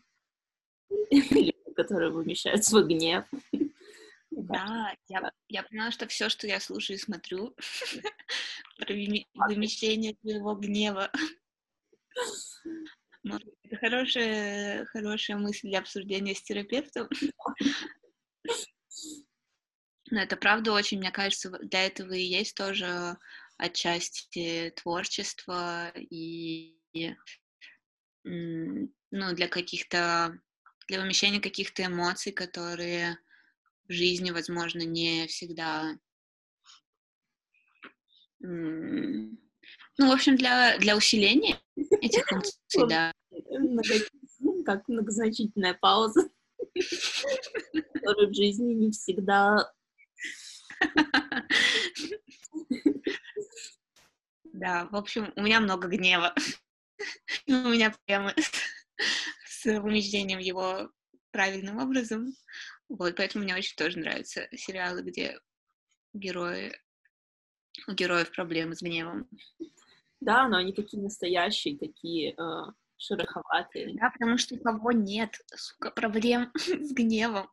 люди, 1.11 1.53
которые 1.77 2.11
вымещают 2.11 2.65
свой 2.65 2.87
гнев. 2.87 3.27
Да, 4.31 4.97
я, 5.09 5.31
я 5.49 5.63
поняла, 5.63 5.91
что 5.91 6.09
все, 6.09 6.31
что 6.31 6.47
я 6.47 6.59
слушаю 6.59 6.97
и 6.97 7.01
смотрю, 7.01 7.55
про 8.79 8.95
вымещение 9.47 10.15
твоего 10.15 10.55
гнева. 10.55 11.13
Это 13.23 13.77
хорошая, 13.77 14.87
хорошая 14.87 15.37
мысль 15.37 15.69
для 15.69 15.81
обсуждения 15.81 16.35
с 16.35 16.43
терапевтом. 16.43 17.09
Но 20.11 20.21
это 20.21 20.37
правда 20.37 20.73
очень, 20.73 20.99
мне 20.99 21.11
кажется, 21.11 21.51
для 21.51 21.87
этого 21.87 22.13
и 22.13 22.23
есть 22.23 22.55
тоже 22.55 23.17
отчасти 23.57 24.73
творчество 24.77 25.91
и 25.97 26.77
ну, 28.25 28.89
для 29.35 29.49
каких-то, 29.49 30.39
для 30.89 31.01
вымещения 31.01 31.41
каких-то 31.41 31.85
эмоций, 31.85 32.33
которые 32.33 33.19
в 33.89 33.93
жизни, 33.93 34.31
возможно, 34.31 34.81
не 34.83 35.27
всегда 35.27 35.97
ну, 38.41 39.39
в 39.99 40.13
общем, 40.13 40.37
для, 40.37 40.77
для 40.79 40.97
усиления 40.97 41.61
этих 42.01 42.27
функций, 42.27 42.87
да. 42.89 43.13
Как 44.67 44.87
многозначительная 44.89 45.75
пауза, 45.75 46.29
которая 47.95 48.29
в 48.29 48.35
жизни 48.35 48.73
не 48.75 48.91
всегда 48.91 49.73
да, 54.55 54.87
в 54.87 54.95
общем, 54.95 55.33
у 55.35 55.43
меня 55.43 55.59
много 55.59 55.89
гнева. 55.89 56.33
у 57.49 57.69
меня 57.69 57.91
проблемы 57.91 58.35
с 59.47 59.65
вымещением 59.65 60.39
его 60.39 60.91
правильным 61.33 61.79
образом. 61.79 62.33
Вот, 62.89 63.17
поэтому 63.17 63.43
мне 63.43 63.57
очень 63.57 63.77
тоже 63.77 63.99
нравятся 63.99 64.47
сериалы, 64.53 65.03
где 65.03 65.41
герои, 66.13 66.73
у 67.89 67.93
героев 67.95 68.31
проблемы 68.31 68.77
с 68.77 68.83
гневом. 68.83 69.29
Да, 70.21 70.47
но 70.47 70.59
они 70.59 70.73
такие 70.73 71.03
настоящие, 71.03 71.77
такие 71.77 72.35
э, 72.35 72.73
шероховатые. 72.97 73.99
Да, 73.99 74.11
потому 74.11 74.39
что 74.39 74.55
у 74.55 74.59
кого 74.59 74.93
нет, 74.93 75.35
сука, 75.53 75.91
проблем 75.91 76.53
с 76.55 76.93
гневом. 76.93 77.51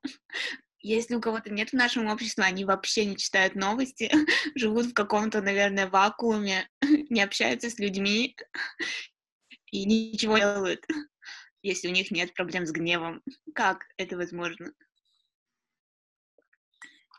Если 0.84 1.15
у 1.15 1.22
кого-то 1.22 1.52
нет 1.52 1.70
в 1.70 1.74
нашем 1.74 2.08
обществе, 2.08 2.44
они 2.44 2.65
вообще 2.65 3.06
не 3.06 3.15
читают 3.15 3.56
новости, 3.56 4.12
живут 4.56 4.88
в 4.88 4.94
каком-то, 4.94 5.41
наверное, 5.41 5.88
вакууме, 5.88 6.67
не 6.82 7.22
общаются 7.22 7.70
с 7.70 7.78
людьми 7.78 8.36
и 9.72 9.86
ничего 9.86 10.38
не 10.38 10.41
делают, 10.41 10.86
если 11.62 11.88
у 11.88 11.91
них 11.91 12.10
нет 12.10 12.34
проблем 12.34 12.65
с 12.65 12.72
гневом. 12.72 13.22
Как 13.54 13.86
это 13.98 14.17
возможно? 14.17 14.74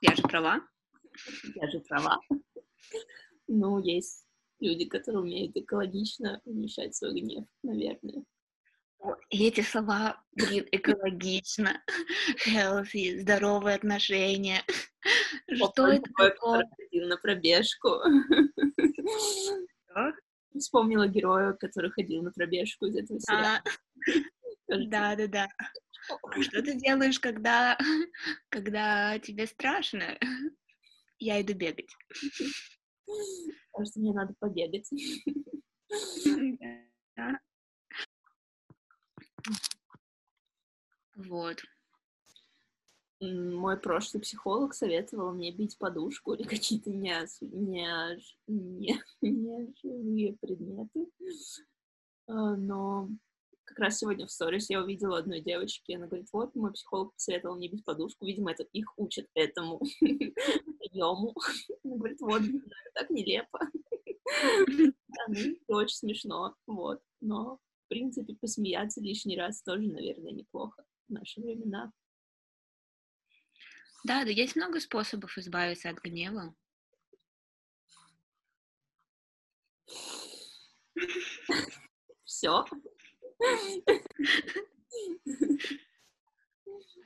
Я 0.00 0.16
же 0.16 0.22
права? 0.22 0.60
Я 1.54 1.70
же 1.70 1.78
права. 1.80 2.20
Ну, 3.46 3.78
есть 3.78 4.26
люди, 4.58 4.86
которые 4.86 5.22
умеют 5.22 5.56
экологично 5.56 6.40
умещать 6.44 6.96
свой 6.96 7.20
гнев, 7.20 7.44
наверное. 7.62 8.24
И 9.30 9.46
эти 9.46 9.62
слова, 9.62 10.22
блин, 10.32 10.66
экологично, 10.70 11.82
healthy, 12.46 13.18
здоровые 13.20 13.76
отношения. 13.76 14.62
Что 15.52 15.88
это 15.88 16.10
такое? 16.16 16.68
на 16.92 17.16
пробежку. 17.16 18.00
Вспомнила 20.56 21.08
героя, 21.08 21.54
который 21.54 21.90
ходил 21.90 22.22
на 22.22 22.30
пробежку 22.30 22.86
из 22.86 22.96
этого 22.96 23.18
сериала. 23.18 23.62
Да, 24.68 25.16
да, 25.16 25.26
да. 25.26 25.48
Что 26.40 26.62
ты 26.62 26.74
делаешь, 26.74 27.18
когда, 27.18 27.78
когда 28.50 29.18
тебе 29.18 29.46
страшно? 29.46 30.18
Я 31.18 31.40
иду 31.40 31.54
бегать. 31.54 31.90
Кажется, 33.72 34.00
мне 34.00 34.12
надо 34.12 34.34
побегать. 34.38 34.88
Вот. 41.16 41.62
Мой 43.20 43.78
прошлый 43.78 44.20
психолог 44.20 44.74
советовал 44.74 45.32
мне 45.32 45.52
бить 45.52 45.78
подушку 45.78 46.34
или 46.34 46.42
какие-то 46.42 46.90
не, 46.90 47.14
не, 47.40 48.20
не, 48.48 49.74
не 49.82 50.32
предметы. 50.32 51.06
А, 52.26 52.56
но 52.56 53.08
как 53.64 53.78
раз 53.78 53.98
сегодня 53.98 54.26
в 54.26 54.32
сторис 54.32 54.70
я 54.70 54.82
увидела 54.82 55.18
одной 55.18 55.40
девочки, 55.40 55.92
она 55.92 56.06
говорит, 56.06 56.28
вот, 56.32 56.54
мой 56.56 56.72
психолог 56.72 57.14
посоветовал 57.14 57.56
мне 57.56 57.68
бить 57.68 57.84
подушку, 57.84 58.26
видимо, 58.26 58.50
это 58.50 58.64
их 58.64 58.92
учат 58.98 59.26
этому 59.34 59.80
приему. 60.00 61.34
Она 61.84 61.96
говорит, 61.96 62.20
вот, 62.20 62.42
так 62.94 63.10
нелепо. 63.10 63.60
Ну, 65.28 65.76
очень 65.76 65.96
смешно, 65.96 66.54
вот, 66.66 67.00
но, 67.20 67.58
принципе, 67.92 68.34
посмеяться 68.34 69.02
лишний 69.02 69.36
раз 69.36 69.62
тоже, 69.62 69.86
наверное, 69.86 70.32
неплохо 70.32 70.82
в 71.08 71.12
наши 71.12 71.42
времена. 71.42 71.92
Да, 74.04 74.24
да, 74.24 74.30
есть 74.30 74.56
много 74.56 74.80
способов 74.80 75.36
избавиться 75.36 75.90
от 75.90 75.98
гнева. 75.98 76.54
Все. 82.24 82.64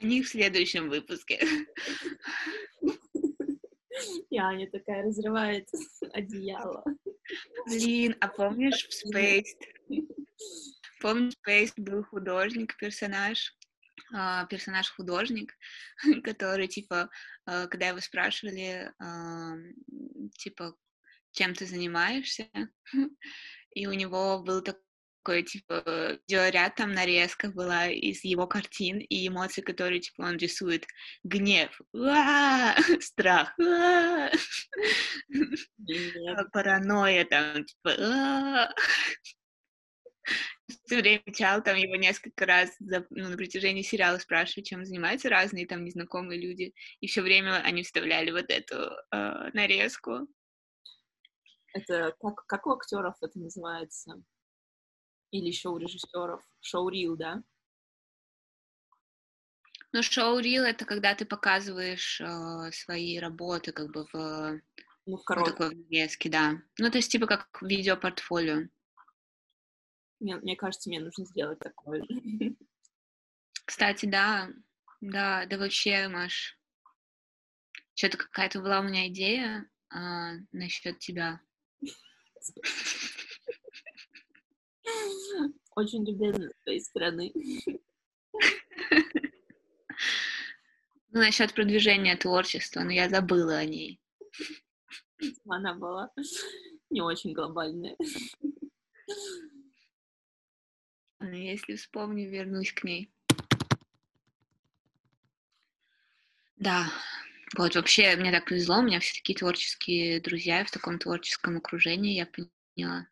О 0.00 0.04
них 0.04 0.24
в 0.24 0.28
следующем 0.28 0.88
выпуске. 0.88 1.44
И 4.30 4.38
Аня 4.38 4.70
такая 4.70 5.02
разрывает 5.02 5.68
одеяло. 6.12 6.84
Блин, 7.66 8.14
а 8.20 8.28
помнишь 8.28 8.86
в 8.86 9.12
Space? 9.12 9.46
Помнишь, 11.06 11.34
в 11.34 11.48
Space 11.48 11.72
был 11.76 12.02
художник, 12.02 12.76
персонаж, 12.78 13.54
а, 14.12 14.44
персонаж 14.46 14.90
художник, 14.90 15.54
который, 16.24 16.66
типа, 16.66 17.08
а, 17.44 17.68
когда 17.68 17.90
его 17.90 18.00
спрашивали, 18.00 18.92
а, 18.98 19.52
типа, 20.36 20.74
чем 21.30 21.54
ты 21.54 21.64
занимаешься, 21.64 22.48
и 23.76 23.86
у 23.86 23.92
него 23.92 24.42
был 24.42 24.62
такой 24.62 25.44
типа, 25.44 26.18
видеоряд 26.26 26.74
там 26.74 26.92
нарезка 26.92 27.50
была 27.50 27.86
из 27.86 28.24
его 28.24 28.48
картин 28.48 28.98
и 28.98 29.28
эмоций, 29.28 29.62
которые, 29.62 30.00
типа, 30.00 30.22
он 30.22 30.38
рисует. 30.38 30.88
Гнев, 31.22 31.80
страх, 33.00 33.54
паранойя 36.52 37.24
там, 37.26 37.64
типа, 37.64 38.74
все 40.86 41.00
время 41.00 41.22
чал 41.32 41.62
там 41.62 41.76
его 41.76 41.96
несколько 41.96 42.46
раз 42.46 42.74
за, 42.80 43.06
ну, 43.10 43.28
на 43.28 43.36
протяжении 43.36 43.82
сериала 43.82 44.18
спрашивают, 44.18 44.66
чем 44.66 44.84
занимаются 44.84 45.28
разные 45.28 45.66
там 45.66 45.84
незнакомые 45.84 46.40
люди, 46.40 46.74
и 47.00 47.06
все 47.06 47.22
время 47.22 47.62
они 47.62 47.82
вставляли 47.82 48.30
вот 48.30 48.50
эту 48.50 48.74
э, 48.74 49.50
нарезку. 49.52 50.26
Это 51.72 52.14
как, 52.20 52.46
как 52.46 52.66
у 52.66 52.72
актеров 52.72 53.16
это 53.20 53.38
называется? 53.38 54.22
Или 55.30 55.52
шоу 55.52 55.76
режиссеров? 55.76 56.42
Шоу-рил, 56.60 57.16
да? 57.16 57.42
Ну, 59.92 60.02
шоу-рил— 60.02 60.64
это 60.64 60.84
когда 60.84 61.14
ты 61.14 61.24
показываешь 61.24 62.20
э, 62.20 62.70
свои 62.72 63.18
работы 63.18 63.72
как 63.72 63.92
бы 63.92 64.06
в... 64.12 64.60
Ну, 65.06 65.16
в 65.18 65.24
коробке. 65.24 65.52
такой 65.52 65.74
нарезке, 65.76 66.28
да. 66.28 66.54
Ну, 66.78 66.90
то 66.90 66.98
есть 66.98 67.12
типа 67.12 67.26
как 67.26 67.46
видеопортфолио. 67.62 68.68
Мне, 70.26 70.36
мне 70.38 70.56
кажется, 70.56 70.88
мне 70.88 70.98
нужно 70.98 71.24
сделать 71.24 71.60
такое 71.60 72.02
же. 72.02 72.08
Кстати, 73.64 74.06
да, 74.06 74.50
да, 75.00 75.46
да 75.46 75.56
вообще, 75.56 76.08
Маш, 76.08 76.58
что-то 77.94 78.18
какая-то 78.18 78.60
была 78.60 78.80
у 78.80 78.82
меня 78.82 79.06
идея 79.06 79.70
а, 79.88 80.32
насчет 80.50 80.98
тебя. 80.98 81.40
Очень 85.76 86.04
любезно 86.04 86.50
с 86.50 86.62
твоей 86.64 86.80
стороны. 86.80 87.32
Ну, 91.10 91.20
насчет 91.22 91.54
продвижения 91.54 92.14
творчества, 92.14 92.80
но 92.82 92.90
я 92.90 93.08
забыла 93.08 93.56
о 93.56 93.64
ней. 93.64 93.98
Она 95.48 95.72
была 95.72 96.10
не 96.90 97.00
очень 97.00 97.32
глобальная. 97.32 97.96
Но 101.18 101.34
если 101.34 101.76
вспомню, 101.76 102.30
вернусь 102.30 102.72
к 102.72 102.84
ней. 102.84 103.10
Да, 106.56 106.90
вот 107.56 107.74
вообще 107.74 108.16
мне 108.16 108.32
так 108.32 108.46
повезло, 108.46 108.78
у 108.78 108.82
меня 108.82 109.00
все 109.00 109.14
такие 109.14 109.38
творческие 109.38 110.20
друзья 110.20 110.64
в 110.64 110.70
таком 110.70 110.98
творческом 110.98 111.58
окружении, 111.58 112.16
я 112.16 112.26
поняла. 112.26 113.06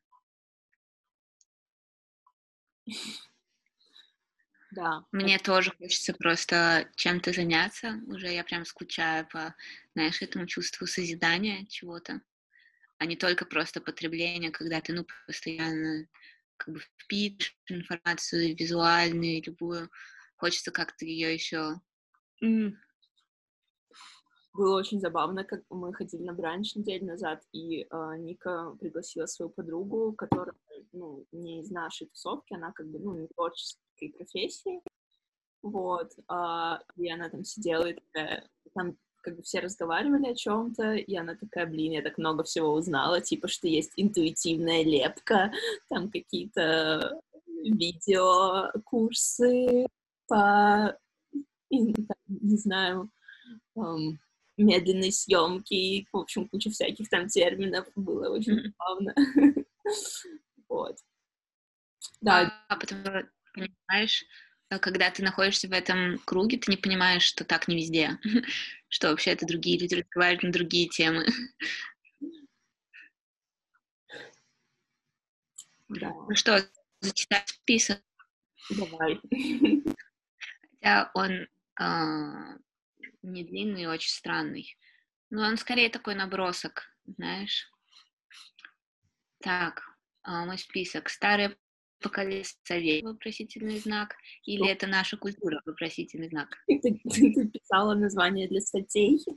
Да. 4.70 5.04
Мне 5.12 5.38
тоже 5.38 5.70
хочется 5.78 6.14
просто 6.14 6.90
чем-то 6.96 7.32
заняться. 7.32 8.00
Уже 8.08 8.32
я 8.32 8.42
прям 8.42 8.64
скучаю 8.64 9.26
по, 9.28 9.54
знаешь, 9.94 10.20
этому 10.20 10.46
чувству 10.46 10.86
созидания 10.86 11.64
чего-то, 11.66 12.20
а 12.98 13.06
не 13.06 13.14
только 13.14 13.46
просто 13.46 13.80
потребление, 13.80 14.50
когда 14.50 14.80
ты, 14.80 14.92
ну, 14.92 15.06
постоянно 15.26 16.08
как 16.56 16.74
бы 16.74 16.80
впитываешь 16.80 17.56
информацию 17.68 18.56
визуальную, 18.56 19.42
любую. 19.44 19.90
Хочется 20.36 20.70
как-то 20.70 21.04
ее 21.04 21.34
еще 21.34 21.80
было 24.54 24.78
очень 24.78 25.00
забавно, 25.00 25.44
как 25.44 25.62
мы 25.68 25.92
ходили 25.92 26.22
на 26.22 26.32
бранч 26.32 26.76
неделю 26.76 27.06
назад, 27.06 27.42
и 27.52 27.82
э, 27.82 27.86
Ника 28.18 28.76
пригласила 28.80 29.26
свою 29.26 29.50
подругу, 29.50 30.12
которая, 30.12 30.54
ну, 30.92 31.26
не 31.32 31.60
из 31.60 31.72
нашей 31.72 32.06
тусовки, 32.06 32.54
она 32.54 32.70
как 32.72 32.86
бы, 32.86 33.00
ну, 33.00 33.18
не 33.18 33.26
творческой 33.26 34.12
профессии, 34.16 34.80
вот, 35.60 36.12
э, 36.12 36.78
и 36.96 37.10
она 37.10 37.30
там 37.30 37.42
сидела, 37.42 37.86
и 37.86 37.94
такая, 37.94 38.48
там 38.74 38.96
как 39.24 39.36
бы 39.36 39.42
все 39.42 39.60
разговаривали 39.60 40.28
о 40.28 40.34
чем-то, 40.34 40.92
и 40.94 41.16
она 41.16 41.34
такая, 41.34 41.66
блин, 41.66 41.92
я 41.92 42.02
так 42.02 42.18
много 42.18 42.44
всего 42.44 42.72
узнала, 42.72 43.20
типа, 43.20 43.48
что 43.48 43.66
есть 43.66 43.92
интуитивная 43.96 44.84
лепка, 44.84 45.50
там 45.88 46.10
какие-то 46.10 47.20
видео, 47.64 48.70
курсы 48.84 49.86
по, 50.28 50.96
не 51.70 52.56
знаю, 52.56 53.10
um, 53.76 54.18
медленной 54.56 55.12
съемки, 55.12 56.06
в 56.12 56.18
общем, 56.18 56.48
куча 56.48 56.70
всяких 56.70 57.08
там 57.08 57.28
терминов, 57.28 57.88
было 57.96 58.30
очень 58.30 58.60
забавно. 58.62 59.14
Вот. 60.66 60.96
Да. 62.22 62.64
А 62.68 62.76
потом, 62.76 62.98
понимаешь, 63.52 64.22
э, 64.22 64.26
когда 64.78 65.10
ты 65.10 65.22
находишься 65.22 65.68
в 65.68 65.72
этом 65.72 66.18
круге, 66.24 66.58
ты 66.58 66.70
не 66.70 66.76
понимаешь, 66.76 67.22
что 67.22 67.44
так 67.44 67.68
не 67.68 67.76
везде, 67.76 68.18
что 68.88 69.10
вообще 69.10 69.30
это 69.30 69.46
другие 69.46 69.78
люди 69.78 69.94
разговаривают 69.94 70.42
на 70.42 70.52
другие 70.52 70.88
темы. 70.88 71.26
Да. 75.86 76.10
Ну 76.10 76.34
что, 76.34 76.58
зачитать 77.00 77.48
список? 77.50 78.00
Давай. 78.70 79.20
Хотя 80.70 81.10
он 81.14 81.46
а, 81.78 82.56
не 83.22 83.44
длинный, 83.44 83.86
очень 83.86 84.10
странный. 84.10 84.76
Но 85.30 85.42
он 85.42 85.56
скорее 85.56 85.90
такой 85.90 86.14
набросок, 86.14 86.84
знаешь. 87.06 87.70
Так, 89.40 89.82
а, 90.22 90.46
мой 90.46 90.58
список. 90.58 91.08
Старые 91.08 91.56
поколение 92.04 92.44
совет, 92.62 93.02
вопросительный 93.02 93.78
знак, 93.78 94.14
или 94.44 94.68
это 94.68 94.86
наша 94.86 95.16
культура, 95.16 95.60
вопросительный 95.64 96.28
знак? 96.28 96.56
Ты, 96.66 96.80
ты, 96.80 97.00
ты 97.32 97.48
писала 97.48 97.94
название 97.94 98.48
для 98.48 98.60
статей? 98.60 99.24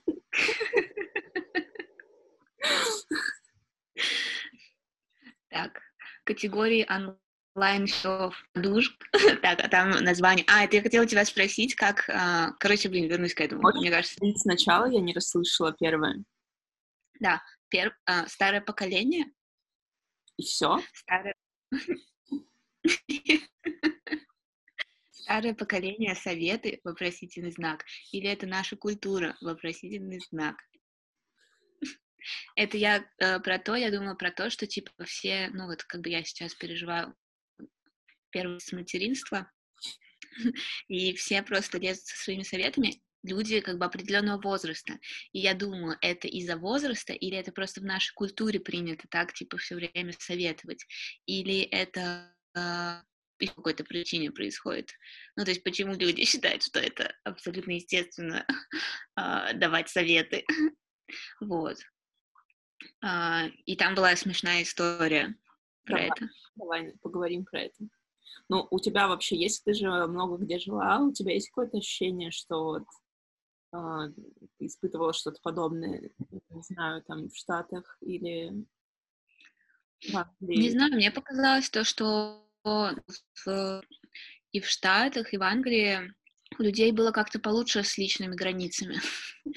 Так, 5.50 5.82
категории 6.24 6.86
онлайн-шоу 7.56 8.32
душ. 8.54 8.96
так, 9.42 9.60
а 9.64 9.68
там 9.70 9.90
название. 10.04 10.46
А, 10.48 10.66
это 10.66 10.76
я 10.76 10.84
хотела 10.84 11.08
тебя 11.08 11.26
спросить, 11.26 11.74
как... 11.74 12.08
А, 12.10 12.52
короче, 12.60 12.90
блин, 12.90 13.08
вернусь 13.10 13.34
к 13.34 13.42
этому. 13.42 13.62
Мне 13.74 13.90
кажется... 13.90 14.20
Сначала 14.36 14.86
я 14.86 15.00
не 15.02 15.14
расслышала 15.14 15.74
первое. 15.74 16.24
Да, 17.20 17.42
пер... 17.70 17.98
а, 18.06 18.28
старое 18.28 18.62
поколение. 18.62 19.26
И 20.36 20.44
все? 20.44 20.80
Старое... 20.94 21.34
Старое 25.12 25.54
поколение, 25.54 26.16
советы, 26.16 26.80
вопросительный 26.84 27.52
знак. 27.52 27.84
Или 28.12 28.30
это 28.30 28.48
наша 28.48 28.78
культура, 28.78 29.36
вопросительный 29.42 30.20
знак. 30.30 30.56
Это 32.56 32.78
я 32.78 33.06
э, 33.20 33.40
про 33.40 33.60
то, 33.60 33.76
я 33.76 33.92
думала 33.92 34.16
про 34.16 34.32
то, 34.32 34.50
что 34.50 34.68
типа 34.68 34.92
все, 35.06 35.50
ну 35.54 35.68
вот 35.68 35.84
как 35.84 36.02
бы 36.02 36.10
я 36.10 36.24
сейчас 36.24 36.54
переживаю 36.56 37.16
первое 38.32 38.60
с 38.60 38.72
материнства, 38.72 39.52
и 40.88 41.14
все 41.16 41.42
просто 41.42 41.78
лезут 41.78 42.06
со 42.06 42.18
своими 42.18 42.44
советами, 42.44 43.02
люди 43.24 43.60
как 43.62 43.78
бы 43.78 43.86
определенного 43.86 44.42
возраста. 44.42 45.00
И 45.32 45.40
я 45.40 45.54
думаю, 45.54 45.98
это 46.02 46.28
из-за 46.28 46.58
возраста, 46.58 47.14
или 47.14 47.38
это 47.38 47.52
просто 47.52 47.82
в 47.82 47.86
нашей 47.86 48.14
культуре 48.14 48.60
принято 48.60 49.08
так, 49.10 49.34
типа, 49.34 49.58
все 49.58 49.76
время 49.76 50.14
советовать, 50.20 50.86
или 51.26 51.62
это 51.62 52.34
по 53.40 53.46
какой-то 53.48 53.84
причине 53.84 54.32
происходит. 54.32 54.92
Ну, 55.36 55.44
то 55.44 55.52
есть, 55.52 55.64
почему 55.64 55.94
люди 55.94 56.26
считают, 56.26 56.64
что 56.64 56.80
это 56.80 57.14
абсолютно 57.24 57.72
естественно 57.72 58.46
э, 59.16 59.54
давать 59.56 59.90
советы. 59.90 60.46
вот. 61.42 61.78
Э, 63.04 63.48
и 63.66 63.76
там 63.76 63.96
была 63.96 64.16
смешная 64.16 64.64
история 64.64 65.36
про 65.86 65.98
давай, 65.98 66.08
это. 66.08 66.30
Давай 66.56 66.94
поговорим 67.02 67.46
про 67.46 67.62
это. 67.62 67.88
Ну, 68.50 68.68
у 68.72 68.80
тебя 68.80 69.08
вообще 69.08 69.36
есть, 69.36 69.64
ты 69.64 69.74
же 69.74 69.90
много 70.08 70.38
где 70.38 70.58
жила, 70.58 71.00
у 71.00 71.12
тебя 71.12 71.34
есть 71.34 71.50
какое-то 71.50 71.78
ощущение, 71.78 72.32
что 72.32 72.64
вот 72.64 72.86
э, 73.74 74.14
ты 74.58 74.66
испытывала 74.66 75.14
что-то 75.14 75.40
подобное, 75.44 76.10
не 76.50 76.62
знаю, 76.62 77.04
там 77.04 77.30
в 77.30 77.36
Штатах 77.36 77.98
или 78.02 78.66
в 80.02 80.28
Не 80.40 80.70
знаю, 80.70 80.94
мне 80.94 81.12
показалось 81.12 81.70
то, 81.70 81.84
что 81.84 82.47
в, 82.64 83.84
и 84.52 84.60
в 84.60 84.68
Штатах, 84.68 85.34
и 85.34 85.38
в 85.38 85.44
Англии 85.44 86.14
у 86.58 86.64
людей 86.64 86.92
было 86.92 87.12
как-то 87.12 87.40
получше 87.40 87.84
с 87.84 87.98
личными 87.98 88.36
границами. 88.36 89.00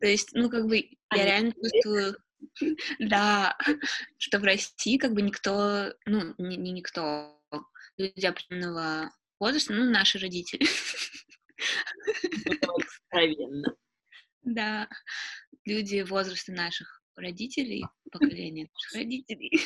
То 0.00 0.06
есть, 0.06 0.32
ну, 0.32 0.50
как 0.50 0.66
бы, 0.66 0.90
я 1.14 1.24
реально 1.24 1.52
чувствую, 1.52 2.18
да, 2.98 3.56
что 4.18 4.38
в 4.38 4.44
России 4.44 4.98
как 4.98 5.12
бы 5.12 5.22
никто, 5.22 5.92
ну, 6.04 6.34
не, 6.38 6.56
не 6.56 6.72
никто, 6.72 7.40
люди 7.96 8.26
определенного 8.26 9.10
возраста, 9.38 9.72
ну, 9.72 9.90
наши 9.90 10.18
родители. 10.18 10.66
Откровенно. 13.10 13.74
Да, 14.42 14.88
люди 15.64 16.02
возраста 16.02 16.52
наших 16.52 17.02
родителей, 17.16 17.84
поколения 18.12 18.68
наших 18.72 18.92
родителей, 18.94 19.60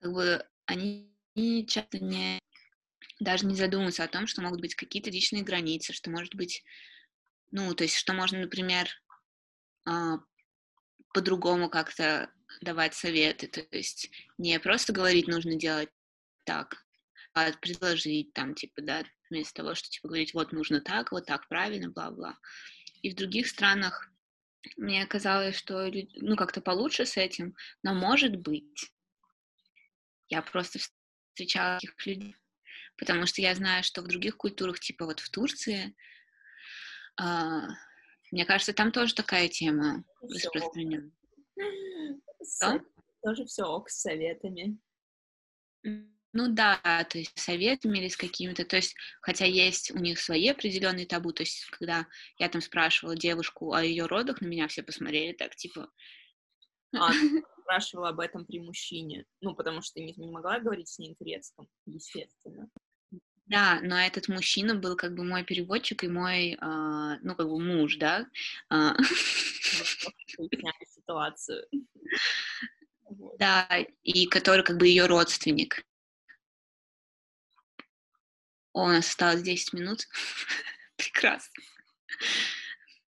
как 0.00 0.12
бы 0.12 0.46
они 0.66 1.11
часто 1.66 1.98
не 1.98 2.38
даже 3.20 3.46
не 3.46 3.54
задумываются 3.54 4.04
о 4.04 4.08
том, 4.08 4.26
что 4.26 4.42
могут 4.42 4.60
быть 4.60 4.74
какие-то 4.74 5.10
личные 5.10 5.42
границы, 5.42 5.92
что 5.92 6.10
может 6.10 6.34
быть, 6.34 6.62
ну, 7.50 7.74
то 7.74 7.84
есть, 7.84 7.96
что 7.96 8.12
можно, 8.12 8.38
например, 8.40 8.88
а, 9.84 10.18
по-другому 11.14 11.68
как-то 11.68 12.30
давать 12.60 12.94
советы, 12.94 13.46
то 13.46 13.66
есть 13.70 14.10
не 14.38 14.58
просто 14.60 14.92
говорить 14.92 15.28
нужно 15.28 15.56
делать 15.56 15.90
так, 16.44 16.84
а 17.34 17.52
предложить 17.52 18.32
там, 18.34 18.54
типа, 18.54 18.82
да, 18.82 19.04
вместо 19.30 19.62
того, 19.62 19.74
что, 19.74 19.88
типа, 19.88 20.08
говорить, 20.08 20.34
вот 20.34 20.52
нужно 20.52 20.80
так, 20.80 21.12
вот 21.12 21.26
так, 21.26 21.48
правильно, 21.48 21.90
бла-бла. 21.90 22.38
И 23.02 23.10
в 23.10 23.16
других 23.16 23.48
странах 23.48 24.10
мне 24.76 25.06
казалось, 25.06 25.56
что, 25.56 25.90
ну, 26.16 26.36
как-то 26.36 26.60
получше 26.60 27.06
с 27.06 27.16
этим, 27.16 27.54
но 27.82 27.94
может 27.94 28.36
быть. 28.36 28.92
Я 30.28 30.42
просто 30.42 30.78
встречала 31.32 31.78
таких 31.78 32.06
людей, 32.06 32.36
потому 32.96 33.26
что 33.26 33.40
я 33.40 33.54
знаю, 33.54 33.82
что 33.82 34.02
в 34.02 34.06
других 34.06 34.36
культурах, 34.36 34.78
типа 34.78 35.06
вот 35.06 35.20
в 35.20 35.30
Турции, 35.30 35.96
э, 37.20 37.60
мне 38.30 38.44
кажется, 38.44 38.72
там 38.72 38.92
тоже 38.92 39.14
такая 39.14 39.48
тема 39.48 40.04
распространена. 40.20 41.10
Тоже 43.22 43.44
все 43.46 43.64
ок 43.64 43.88
с 43.88 44.00
советами. 44.00 44.78
Ну 46.34 46.48
да, 46.48 46.80
то 47.10 47.18
есть 47.18 47.38
советами 47.38 47.98
или 47.98 48.08
с 48.08 48.16
какими-то, 48.16 48.64
то 48.64 48.76
есть, 48.76 48.96
хотя 49.20 49.44
есть 49.44 49.90
у 49.90 49.98
них 49.98 50.18
свои 50.18 50.48
определенные 50.48 51.06
табу, 51.06 51.30
то 51.32 51.42
есть, 51.42 51.66
когда 51.66 52.06
я 52.38 52.48
там 52.48 52.62
спрашивала 52.62 53.14
девушку 53.14 53.74
о 53.74 53.84
ее 53.84 54.06
родах, 54.06 54.40
на 54.40 54.46
меня 54.46 54.66
все 54.66 54.82
посмотрели 54.82 55.34
так, 55.34 55.54
типа... 55.54 55.90
А, 56.94 57.10
спрашивала 57.62 58.10
об 58.10 58.20
этом 58.20 58.44
при 58.44 58.60
мужчине, 58.60 59.24
ну, 59.40 59.54
потому 59.54 59.82
что 59.82 60.00
не, 60.00 60.12
не 60.16 60.30
могла 60.30 60.58
говорить 60.58 60.88
с 60.88 60.98
ней 60.98 61.10
на 61.10 61.14
турецком, 61.14 61.68
естественно. 61.86 62.68
Да, 63.46 63.80
но 63.82 63.98
этот 63.98 64.28
мужчина 64.28 64.74
был 64.74 64.96
как 64.96 65.14
бы 65.14 65.24
мой 65.24 65.44
переводчик 65.44 66.04
и 66.04 66.08
мой, 66.08 66.52
э, 66.52 66.56
ну, 66.60 67.34
как 67.34 67.48
бы 67.48 67.60
муж, 67.60 67.96
да. 67.96 68.26
Э. 68.70 68.92
ситуацию. 70.86 71.66
Да, 73.38 73.68
и 74.02 74.26
который 74.26 74.64
как 74.64 74.78
бы 74.78 74.86
ее 74.86 75.06
родственник. 75.06 75.84
О, 78.72 78.84
у 78.84 78.88
нас 78.88 79.08
осталось 79.08 79.42
10 79.42 79.74
минут. 79.74 80.08
Прекрасно. 80.96 81.62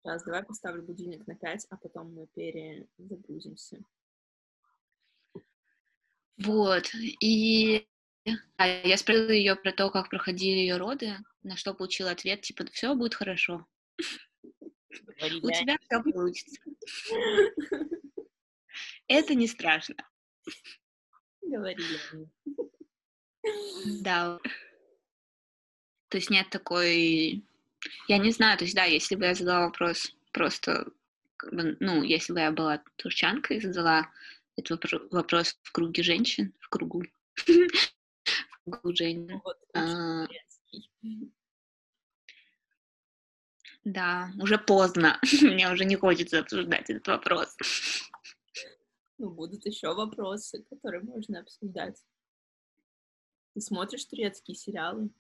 Сейчас, 0.02 0.24
давай 0.24 0.42
поставлю 0.42 0.82
будильник 0.82 1.24
на 1.26 1.36
5, 1.36 1.66
а 1.70 1.76
потом 1.76 2.12
мы 2.14 2.26
перезагрузимся. 2.34 3.78
Вот, 6.44 6.90
и 7.20 7.87
я 8.59 8.96
спросила 8.96 9.31
ее 9.31 9.57
про 9.57 9.72
то, 9.72 9.90
как 9.90 10.09
проходили 10.09 10.59
ее 10.59 10.76
роды, 10.76 11.16
на 11.42 11.57
что 11.57 11.74
получила 11.74 12.11
ответ, 12.11 12.42
типа, 12.42 12.64
все 12.72 12.94
будет 12.94 13.14
хорошо. 13.14 13.66
У 13.98 15.50
тебя 15.50 15.76
все 15.81 16.02
получится. 16.02 16.61
Это 19.09 19.35
не 19.35 19.46
страшно. 19.46 19.96
Говорили 21.42 21.98
Да. 24.02 24.38
То 26.09 26.18
есть 26.18 26.31
нет 26.31 26.50
такой... 26.50 27.44
Я 28.07 28.18
не 28.18 28.31
знаю, 28.31 28.59
то 28.59 28.64
есть 28.64 28.76
да, 28.76 28.85
если 28.85 29.16
бы 29.16 29.24
я 29.24 29.35
задала 29.35 29.66
вопрос 29.66 30.14
просто, 30.33 30.87
ну, 31.50 32.02
если 32.02 32.33
бы 32.33 32.40
я 32.40 32.52
была 32.52 32.83
турчанкой 32.96 33.57
и 33.57 33.61
задала 33.61 34.09
этот 34.56 34.84
вопрос 35.10 35.58
в 35.62 35.72
круге 35.72 36.02
женщин, 36.02 36.54
в 36.60 36.68
кругу, 36.68 37.02
в 37.36 38.64
кругу 38.64 38.94
женщин. 38.94 39.40
А, 39.74 40.26
да, 43.84 44.30
уже 44.40 44.58
поздно. 44.58 45.18
Мне 45.42 45.70
уже 45.70 45.84
не 45.84 45.96
хочется 45.96 46.40
обсуждать 46.40 46.88
этот 46.88 47.06
вопрос. 47.08 47.56
Ну, 49.18 49.30
будут 49.30 49.66
еще 49.66 49.94
вопросы, 49.94 50.64
которые 50.70 51.02
можно 51.02 51.40
обсуждать. 51.40 52.00
Ты 53.54 53.60
смотришь 53.60 54.04
турецкие 54.04 54.56
сериалы? 54.56 55.10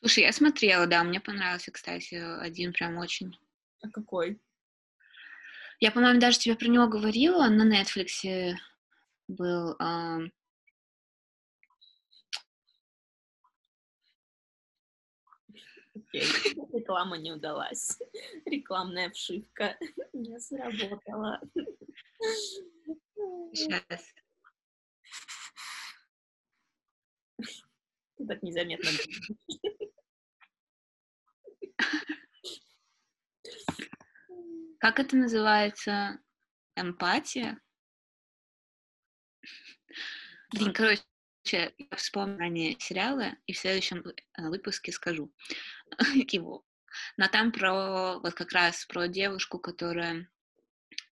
Слушай, 0.00 0.24
я 0.24 0.32
смотрела, 0.32 0.86
да, 0.86 1.02
мне 1.02 1.20
понравился, 1.20 1.72
кстати, 1.72 2.14
один 2.14 2.72
прям 2.72 2.98
очень. 2.98 3.36
А 3.82 3.90
какой? 3.90 4.40
Я, 5.80 5.92
по-моему, 5.92 6.20
даже 6.20 6.38
тебе 6.38 6.56
про 6.56 6.66
него 6.66 6.88
говорила, 6.88 7.48
на 7.48 7.62
Netflix 7.62 8.56
был. 9.28 9.76
Э... 9.78 10.28
Окей, 15.94 16.22
реклама 16.72 17.18
не 17.18 17.32
удалась. 17.32 17.96
Рекламная 18.46 19.10
вшивка 19.10 19.78
не 20.12 20.40
сработала. 20.40 21.40
Сейчас. 23.52 24.14
Ты 28.16 28.26
так 28.26 28.42
незаметно. 28.42 28.90
Как 34.78 35.00
это 35.00 35.16
называется? 35.16 36.20
Эмпатия? 36.76 37.60
Блин, 40.54 40.72
короче, 40.72 41.02
я 41.44 41.72
вспомню 41.96 42.38
ранее 42.38 42.76
сериалы, 42.78 43.36
и 43.46 43.52
в 43.52 43.58
следующем 43.58 44.04
э, 44.06 44.48
выпуске 44.48 44.92
скажу 44.92 45.32
его. 46.14 46.64
Но 47.16 47.28
там 47.28 47.52
про, 47.52 48.20
вот 48.20 48.34
как 48.34 48.52
раз 48.52 48.86
про 48.86 49.08
девушку, 49.08 49.58
которая 49.58 50.20
э, 50.20 50.26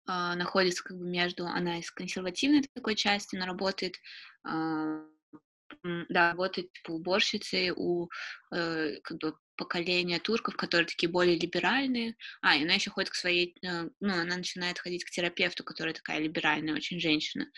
находится 0.06 0.84
как 0.84 0.96
бы 0.96 1.04
между, 1.04 1.46
она 1.46 1.80
из 1.80 1.90
консервативной 1.90 2.62
такой 2.72 2.94
части, 2.94 3.34
но 3.34 3.46
работает 3.46 3.96
э, 4.48 5.06
да, 6.08 6.30
работает 6.30 6.72
типа 6.72 6.92
уборщицей 6.92 7.72
у 7.74 8.08
э, 8.52 9.00
как 9.02 9.18
бы 9.18 9.36
поколения 9.56 10.18
турков, 10.18 10.56
которые 10.56 10.86
такие 10.86 11.08
более 11.10 11.38
либеральные. 11.38 12.16
А, 12.42 12.56
и 12.56 12.62
она 12.62 12.74
еще 12.74 12.90
ходит 12.90 13.10
к 13.10 13.14
своей, 13.14 13.56
э, 13.62 13.88
ну, 14.00 14.12
она 14.12 14.36
начинает 14.36 14.78
ходить 14.78 15.04
к 15.04 15.10
терапевту, 15.10 15.64
которая 15.64 15.94
такая 15.94 16.18
либеральная 16.18 16.74
очень 16.74 17.00
женщина 17.00 17.50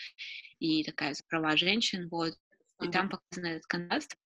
и 0.58 0.84
такая 0.84 1.14
за 1.14 1.24
права 1.24 1.56
женщин, 1.56 2.08
вот. 2.08 2.34
И 2.82 2.88
там 2.88 3.08
показан 3.08 3.44
этот 3.44 3.66
контраст. 3.66 4.16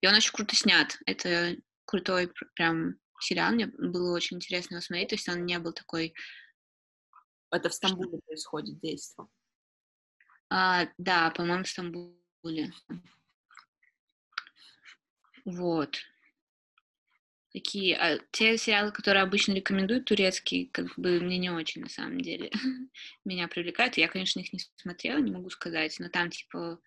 И 0.00 0.06
он 0.06 0.14
очень 0.14 0.32
круто 0.32 0.54
снят. 0.54 0.96
Это 1.06 1.56
крутой 1.84 2.32
прям 2.54 2.94
сериал, 3.20 3.52
мне 3.52 3.66
было 3.66 4.14
очень 4.14 4.36
интересно 4.36 4.74
его 4.74 4.82
смотреть, 4.82 5.08
то 5.08 5.14
есть 5.14 5.28
он 5.28 5.44
не 5.44 5.58
был 5.58 5.72
такой... 5.72 6.14
Это 7.50 7.68
в 7.68 7.74
Стамбуле 7.74 8.18
происходит 8.26 8.80
действо. 8.80 9.28
А, 10.50 10.86
да, 10.98 11.30
по-моему, 11.30 11.64
в 11.64 11.68
Стамбуле. 11.68 12.72
Вот. 15.44 15.98
Такие, 17.54 17.96
а 17.96 18.18
те 18.32 18.58
сериалы, 18.58 18.90
которые 18.90 19.22
обычно 19.22 19.52
рекомендуют 19.52 20.06
турецкие, 20.06 20.68
как 20.72 20.86
бы 20.98 21.20
мне 21.20 21.38
не 21.38 21.50
очень 21.50 21.82
на 21.82 21.88
самом 21.88 22.20
деле 22.20 22.50
меня 23.24 23.46
привлекают. 23.46 23.96
Я, 23.96 24.08
конечно, 24.08 24.40
их 24.40 24.52
не 24.52 24.58
смотрела, 24.74 25.18
не 25.18 25.30
могу 25.30 25.50
сказать, 25.50 25.94
но 26.00 26.08
там 26.08 26.30
типа 26.30 26.80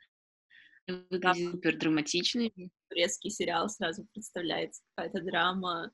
выглядит 0.86 1.52
супер 1.52 1.78
драматичный. 1.78 2.52
Турецкий 2.90 3.30
сериал 3.30 3.70
сразу 3.70 4.06
представляется 4.12 4.82
какая-то 4.94 5.22
драма, 5.22 5.92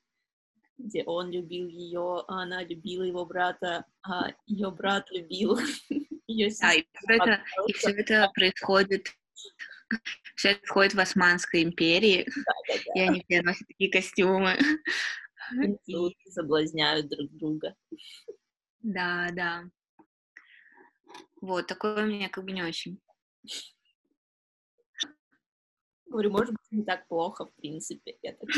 где 0.76 1.04
он 1.04 1.30
любил 1.30 1.68
ее, 1.68 2.24
а 2.26 2.42
она 2.42 2.64
любила 2.64 3.04
его 3.04 3.24
брата, 3.24 3.84
а 4.02 4.32
ее 4.46 4.72
брат 4.72 5.08
любил 5.12 5.56
ее 6.26 6.50
сестру. 6.50 6.68
Да, 6.68 6.74
и 6.74 6.82
все 6.82 7.14
это, 7.14 7.44
и 7.68 7.72
все 7.74 7.90
это 7.90 8.30
происходит 8.34 9.06
все 10.34 10.50
это 10.50 10.66
входит 10.66 10.94
в 10.94 11.00
Османской 11.00 11.62
империи, 11.62 12.26
да, 12.26 12.52
да, 12.68 12.74
да. 12.74 12.92
и 12.94 13.00
они 13.08 13.24
все 13.28 13.42
носят 13.42 13.66
такие 13.68 13.90
костюмы. 13.90 14.58
И 15.52 16.16
соблазняют 16.30 17.08
друг 17.08 17.30
друга. 17.32 17.74
Да, 18.80 19.28
да. 19.32 19.64
Вот, 21.40 21.66
такое 21.66 22.04
у 22.04 22.06
меня 22.06 22.28
как 22.28 22.44
бы 22.44 22.52
не 22.52 22.62
очень. 22.62 23.00
Говорю, 26.06 26.30
может 26.30 26.50
быть, 26.50 26.70
не 26.70 26.84
так 26.84 27.06
плохо, 27.08 27.46
в 27.46 27.54
принципе. 27.54 28.16
Я 28.22 28.34
так 28.34 28.48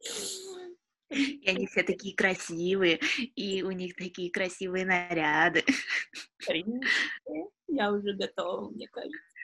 И 1.10 1.48
они 1.48 1.66
все 1.66 1.82
такие 1.82 2.14
красивые, 2.14 3.00
и 3.34 3.62
у 3.62 3.70
них 3.70 3.96
такие 3.96 4.30
красивые 4.30 4.84
наряды. 4.84 5.64
Я 7.66 7.92
уже 7.92 8.12
готова, 8.14 8.70
мне 8.70 8.88
кажется. 8.88 9.38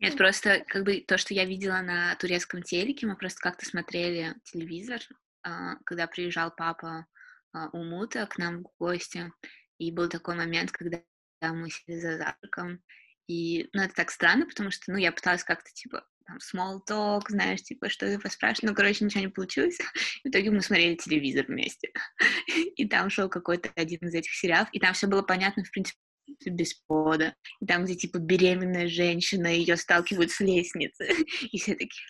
Нет, 0.00 0.16
просто 0.16 0.64
как 0.68 0.84
бы 0.84 1.00
то, 1.00 1.18
что 1.18 1.34
я 1.34 1.44
видела 1.44 1.80
на 1.80 2.14
турецком 2.16 2.62
телеке, 2.62 3.06
мы 3.06 3.16
просто 3.16 3.40
как-то 3.40 3.66
смотрели 3.66 4.34
телевизор, 4.44 5.00
а, 5.42 5.76
когда 5.84 6.06
приезжал 6.06 6.54
папа 6.54 7.06
а, 7.52 7.68
Умута 7.70 8.26
к 8.26 8.36
нам 8.38 8.62
в 8.62 8.70
гости, 8.78 9.32
и 9.78 9.90
был 9.90 10.08
такой 10.08 10.36
момент, 10.36 10.70
когда 10.70 11.02
мы 11.42 11.70
сидели 11.70 12.00
за 12.00 12.18
завтраком, 12.18 12.82
и, 13.26 13.68
ну, 13.72 13.82
это 13.82 13.94
так 13.94 14.10
странно, 14.10 14.46
потому 14.46 14.70
что, 14.70 14.92
ну, 14.92 14.98
я 14.98 15.12
пыталась 15.12 15.44
как-то, 15.44 15.70
типа, 15.72 16.06
там, 16.26 16.38
small 16.38 16.80
talk, 16.88 17.22
знаешь, 17.28 17.62
типа, 17.62 17.88
что 17.88 18.06
ты 18.06 18.18
поспрашиваешь, 18.18 18.68
ну, 18.70 18.74
короче, 18.74 19.04
ничего 19.04 19.22
не 19.22 19.28
получилось. 19.28 19.78
В 20.24 20.28
итоге 20.28 20.50
мы 20.50 20.60
смотрели 20.60 20.96
телевизор 20.96 21.46
вместе. 21.46 21.92
И 22.76 22.86
там 22.88 23.10
шел 23.10 23.28
какой-то 23.28 23.70
один 23.76 24.00
из 24.00 24.14
этих 24.14 24.32
сериалов, 24.32 24.68
и 24.72 24.80
там 24.80 24.94
все 24.94 25.06
было 25.06 25.22
понятно, 25.22 25.64
в 25.64 25.70
принципе, 25.70 25.98
без 26.46 26.74
пода. 26.74 27.34
И 27.60 27.66
там, 27.66 27.84
где, 27.84 27.94
типа, 27.94 28.18
беременная 28.18 28.88
женщина, 28.88 29.46
ее 29.46 29.76
сталкивают 29.76 30.30
с 30.30 30.40
лестницы, 30.40 31.06
и 31.52 31.58
все 31.58 31.74
такие... 31.74 32.04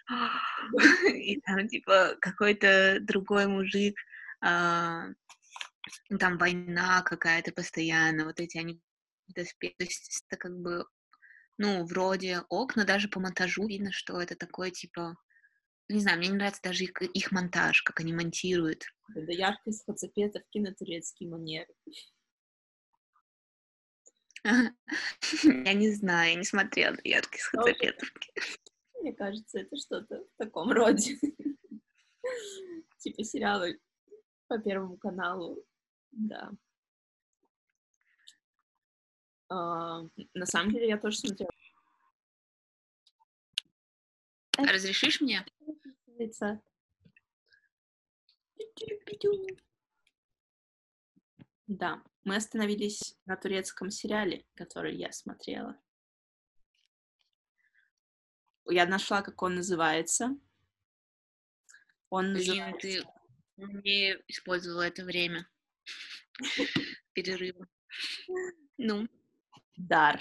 И 1.14 1.40
там, 1.42 1.68
типа, 1.68 2.16
какой-то 2.20 2.98
другой 3.00 3.46
мужик, 3.46 3.96
а, 4.40 5.08
там 6.18 6.38
война 6.38 7.02
какая-то 7.02 7.52
постоянно, 7.52 8.24
вот 8.24 8.40
эти 8.40 8.58
они. 8.58 8.80
То 9.34 9.40
есть 9.40 9.56
это 10.28 10.38
как 10.38 10.56
бы 10.56 10.86
ну, 11.58 11.84
вроде 11.84 12.42
ок, 12.48 12.76
но 12.76 12.84
даже 12.84 13.08
по 13.08 13.20
монтажу 13.20 13.66
видно, 13.66 13.92
что 13.92 14.20
это 14.20 14.36
такое, 14.36 14.70
типа, 14.70 15.16
не 15.88 16.00
знаю, 16.00 16.18
мне 16.18 16.28
не 16.28 16.34
нравится 16.34 16.62
даже 16.62 16.84
их, 16.84 17.00
их 17.00 17.32
монтаж, 17.32 17.82
как 17.82 18.00
они 18.00 18.12
монтируют. 18.12 18.84
Это 19.14 19.32
яркость 19.32 19.84
хацапетовки 19.86 20.58
на 20.58 20.74
турецкий 20.74 21.28
манер. 21.28 21.66
Я 24.44 25.74
не 25.74 25.90
знаю, 25.90 26.30
я 26.30 26.34
не 26.36 26.44
смотрела 26.44 26.96
яркость 27.04 27.44
хацапетовки. 27.44 28.32
Мне 29.00 29.12
кажется, 29.14 29.60
это 29.60 29.76
что-то 29.76 30.24
в 30.24 30.36
таком 30.36 30.72
роде. 30.72 31.18
Типа 32.98 33.22
сериалы 33.22 33.78
по 34.48 34.58
Первому 34.58 34.96
каналу, 34.96 35.64
да. 36.10 36.50
А, 39.48 40.02
на 40.34 40.46
самом 40.46 40.72
деле 40.72 40.88
я 40.88 40.98
тоже 40.98 41.18
смотрела. 41.18 41.50
Разрешишь 44.58 45.20
мне? 45.20 45.44
Да, 51.66 52.02
мы 52.24 52.36
остановились 52.36 53.16
на 53.26 53.36
турецком 53.36 53.90
сериале, 53.90 54.46
который 54.54 54.96
я 54.96 55.12
смотрела. 55.12 55.78
Я 58.68 58.86
нашла, 58.86 59.22
как 59.22 59.42
он 59.42 59.56
называется. 59.56 60.36
Он 62.08 62.34
Блин, 62.34 62.48
называется... 62.48 62.88
ты 62.88 63.04
не 63.56 64.16
использовала 64.28 64.82
это 64.82 65.04
время 65.04 65.48
перерыва. 67.12 67.66
Ну. 68.76 69.08
Дар. 69.76 70.20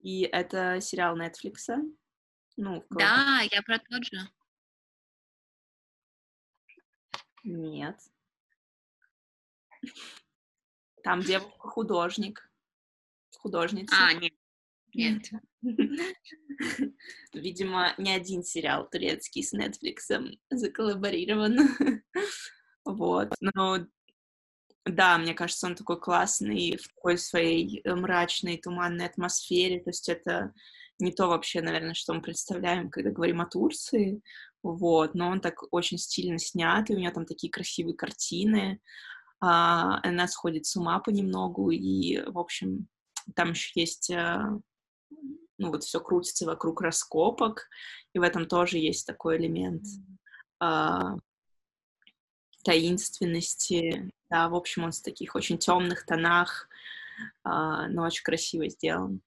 И 0.00 0.22
это 0.22 0.80
сериал 0.80 1.18
Netflix. 1.18 1.74
Ну, 2.56 2.84
да, 2.90 3.40
я 3.50 3.62
про 3.62 3.78
тот 3.78 4.04
же. 4.04 4.18
Нет. 7.42 7.98
Там 11.02 11.20
девушка 11.20 11.68
художник. 11.68 12.50
Художница. 13.38 13.94
А, 13.98 14.12
нет. 14.14 14.32
Нет. 14.94 15.30
Видимо, 17.32 17.94
не 17.98 18.12
один 18.12 18.42
сериал 18.42 18.88
турецкий 18.88 19.42
с 19.42 19.52
Netflix 19.54 20.36
заколлаборирован. 20.50 21.58
Вот. 22.86 23.32
Но 23.40 23.86
да, 24.84 25.18
мне 25.18 25.34
кажется, 25.34 25.66
он 25.66 25.74
такой 25.74 25.98
классный 26.00 26.76
в 26.76 26.88
такой 26.88 27.18
своей 27.18 27.80
э, 27.84 27.94
мрачной, 27.94 28.58
туманной 28.58 29.06
атмосфере. 29.06 29.80
То 29.80 29.90
есть 29.90 30.08
это 30.08 30.52
не 30.98 31.12
то 31.12 31.26
вообще, 31.26 31.62
наверное, 31.62 31.94
что 31.94 32.14
мы 32.14 32.20
представляем, 32.20 32.90
когда 32.90 33.10
говорим 33.10 33.40
о 33.40 33.46
Турции. 33.46 34.20
Вот, 34.62 35.14
но 35.14 35.28
он 35.28 35.40
так 35.40 35.62
очень 35.72 35.98
стильно 35.98 36.38
снят, 36.38 36.88
и 36.88 36.94
у 36.94 36.98
него 36.98 37.12
там 37.12 37.26
такие 37.26 37.50
красивые 37.50 37.96
картины. 37.96 38.80
А, 39.40 40.00
она 40.02 40.26
сходит 40.26 40.66
с 40.66 40.76
ума 40.76 41.00
понемногу, 41.00 41.70
и, 41.70 42.22
в 42.26 42.38
общем, 42.38 42.88
там 43.34 43.50
еще 43.50 43.70
есть 43.74 44.10
а, 44.10 44.58
ну 45.58 45.70
вот 45.70 45.84
все 45.84 46.00
крутится 46.00 46.46
вокруг 46.46 46.80
раскопок, 46.80 47.68
и 48.12 48.18
в 48.18 48.22
этом 48.22 48.46
тоже 48.46 48.78
есть 48.78 49.06
такой 49.06 49.38
элемент 49.38 49.84
а, 50.60 51.16
таинственности. 52.64 54.10
Да, 54.30 54.48
в 54.48 54.54
общем, 54.54 54.84
он 54.84 54.92
в 54.92 55.02
таких 55.02 55.34
очень 55.36 55.58
темных 55.58 56.04
тонах, 56.06 56.68
а, 57.44 57.86
но 57.88 58.04
очень 58.04 58.24
красиво 58.24 58.68
сделан. 58.68 59.20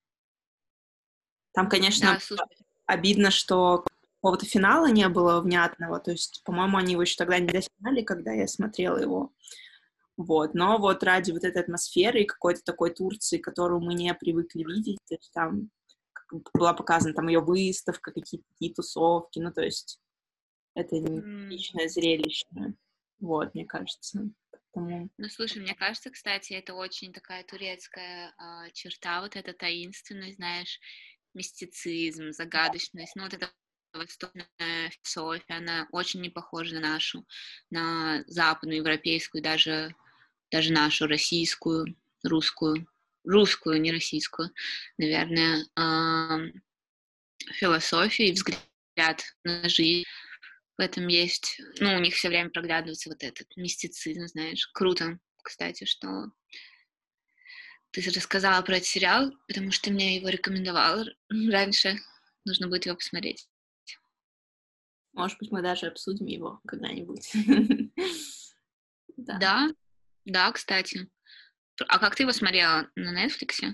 Там, 1.54 1.70
конечно, 1.70 2.20
да, 2.30 2.46
обидно, 2.86 3.32
что 3.32 3.86
какого-то 4.18 4.46
финала 4.46 4.90
не 4.92 5.08
было 5.10 5.42
внятного, 5.42 6.00
то 6.00 6.12
есть, 6.12 6.42
по-моему, 6.44 6.78
они 6.78 6.94
его 6.94 7.04
еще 7.04 7.16
тогда 7.16 7.40
не 7.40 7.48
досняли, 7.48 8.02
когда 8.02 8.32
я 8.32 8.48
смотрела 8.48 8.98
его. 8.98 9.32
Вот, 10.18 10.56
но 10.56 10.80
вот 10.80 11.04
ради 11.04 11.32
вот 11.32 11.44
этой 11.44 11.62
атмосферы 11.62 12.22
и 12.22 12.26
какой-то 12.26 12.64
такой 12.64 12.90
Турции, 12.90 13.38
которую 13.38 13.82
мы 13.82 13.94
не 13.94 14.14
привыкли 14.16 14.64
видеть, 14.64 14.98
то 15.08 15.14
есть 15.14 15.32
там 15.32 15.70
была 16.54 16.74
показана 16.74 17.14
там 17.14 17.28
ее 17.28 17.40
выставка, 17.40 18.12
какие-то 18.12 18.46
такие 18.50 18.74
тусовки, 18.74 19.40
ну, 19.40 19.52
то 19.52 19.62
есть 19.62 20.00
это 20.74 20.96
личное 20.96 21.88
зрелище, 21.88 22.46
вот, 23.20 23.54
мне 23.54 23.66
кажется. 23.66 24.30
Поэтому... 24.52 25.10
Ну, 25.18 25.30
слушай, 25.30 25.62
мне 25.62 25.76
кажется, 25.76 26.10
кстати, 26.10 26.54
это 26.54 26.74
очень 26.74 27.14
такая 27.14 27.44
турецкая 27.44 28.34
э, 28.38 28.72
черта, 28.74 29.22
вот 29.22 29.36
эта 29.36 29.54
таинственность, 29.54 30.36
знаешь, 30.36 30.80
мистицизм, 31.34 32.32
загадочность, 32.32 33.16
ну, 33.16 33.24
вот 33.24 33.34
эта 33.34 33.50
восточная 33.94 34.92
философия, 35.02 35.56
она 35.56 35.88
очень 35.92 36.22
не 36.22 36.30
похожа 36.30 36.76
на 36.76 36.82
нашу, 36.82 37.26
на 37.70 38.24
западную, 38.28 38.78
европейскую, 38.78 39.42
даже, 39.42 39.96
даже 40.52 40.72
нашу, 40.72 41.08
российскую, 41.08 41.96
русскую 42.24 42.88
русскую, 43.28 43.80
не 43.80 43.92
российскую, 43.92 44.50
наверное, 44.98 45.66
философию 47.54 48.30
и 48.30 48.32
взгляд 48.32 49.24
на 49.44 49.70
жизнь. 49.70 50.06
В 50.78 50.82
этом 50.82 51.08
есть, 51.08 51.60
ну, 51.80 51.96
у 51.96 52.00
них 52.00 52.14
все 52.14 52.30
время 52.30 52.52
проглядывается 52.52 53.10
вот 53.10 53.24
этот 53.24 53.48
мистицизм, 53.56 54.28
знаешь. 54.28 54.68
Круто, 54.74 55.18
кстати, 55.44 55.86
что 55.86 56.32
ты 57.92 58.02
рассказала 58.12 58.62
про 58.62 58.78
этот 58.78 58.88
сериал, 58.88 59.32
потому 59.48 59.72
что 59.72 59.86
ты 59.86 59.92
мне 59.92 60.18
его 60.18 60.30
рекомендовала 60.30 61.06
раньше. 61.30 61.98
Нужно 62.46 62.68
будет 62.68 62.86
его 62.86 62.96
посмотреть. 62.96 63.50
Может 65.14 65.40
быть, 65.40 65.52
мы 65.52 65.64
даже 65.64 65.88
обсудим 65.88 66.28
его 66.28 66.62
когда-нибудь. 66.68 67.32
да. 69.18 69.38
да, 69.40 69.70
да, 70.26 70.52
кстати. 70.52 71.10
А 71.88 71.98
как 71.98 72.16
ты 72.16 72.24
его 72.24 72.32
смотрела 72.34 72.88
на 72.96 73.26
Netflix? 73.26 73.74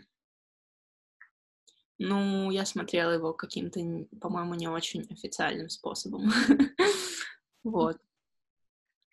Ну, 2.06 2.52
я 2.52 2.66
смотрела 2.66 3.12
его 3.12 3.34
каким-то, 3.34 3.80
по-моему, 4.20 4.56
не 4.56 4.68
очень 4.68 5.08
официальным 5.10 5.70
способом. 5.70 6.32
Вот. 7.64 7.98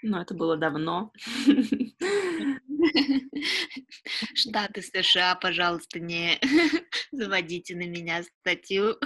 Но 0.03 0.21
это 0.21 0.35
было 0.35 0.57
давно. 0.57 1.13
Штаты 4.35 4.83
США, 4.83 5.37
пожалуйста, 5.37 6.01
не 6.01 6.41
заводите 7.13 7.77
на 7.77 7.87
меня 7.87 8.25
статью. 8.25 8.97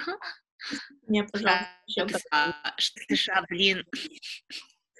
Не, 1.07 1.25
пожалуйста. 1.25 2.25
Штаты 2.79 3.17
США, 3.17 3.45
блин. 3.51 3.85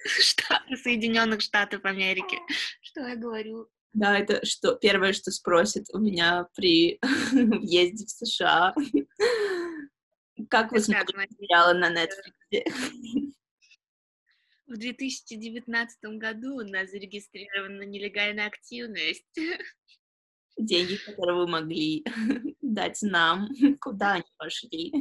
Штаты 0.05 0.77
Соединенных 0.77 1.41
Штатов 1.41 1.83
Америки. 1.85 2.37
Что 2.83 3.07
я 3.07 3.15
говорю? 3.15 3.67
Да, 3.95 4.19
это 4.19 4.45
что 4.45 4.75
первое, 4.75 5.13
что 5.13 5.31
спросят 5.31 5.85
у 5.93 5.99
меня 5.99 6.49
при 6.53 6.99
въезде 7.31 8.05
в 8.05 8.09
США. 8.09 8.75
Как 10.49 10.73
вы 10.73 10.81
смотрели 10.81 11.29
сериалы 11.39 11.79
на 11.79 11.89
Netflix? 11.93 12.33
В 14.67 14.77
2019 14.77 15.97
году 16.17 16.55
у 16.57 16.61
нас 16.63 16.89
зарегистрирована 16.89 17.83
нелегальная 17.83 18.47
активность. 18.47 19.23
Деньги, 20.57 20.95
которые 20.97 21.37
вы 21.37 21.47
могли 21.47 22.03
дать 22.61 23.01
нам, 23.03 23.47
куда 23.79 24.13
они 24.13 24.25
пошли? 24.37 24.91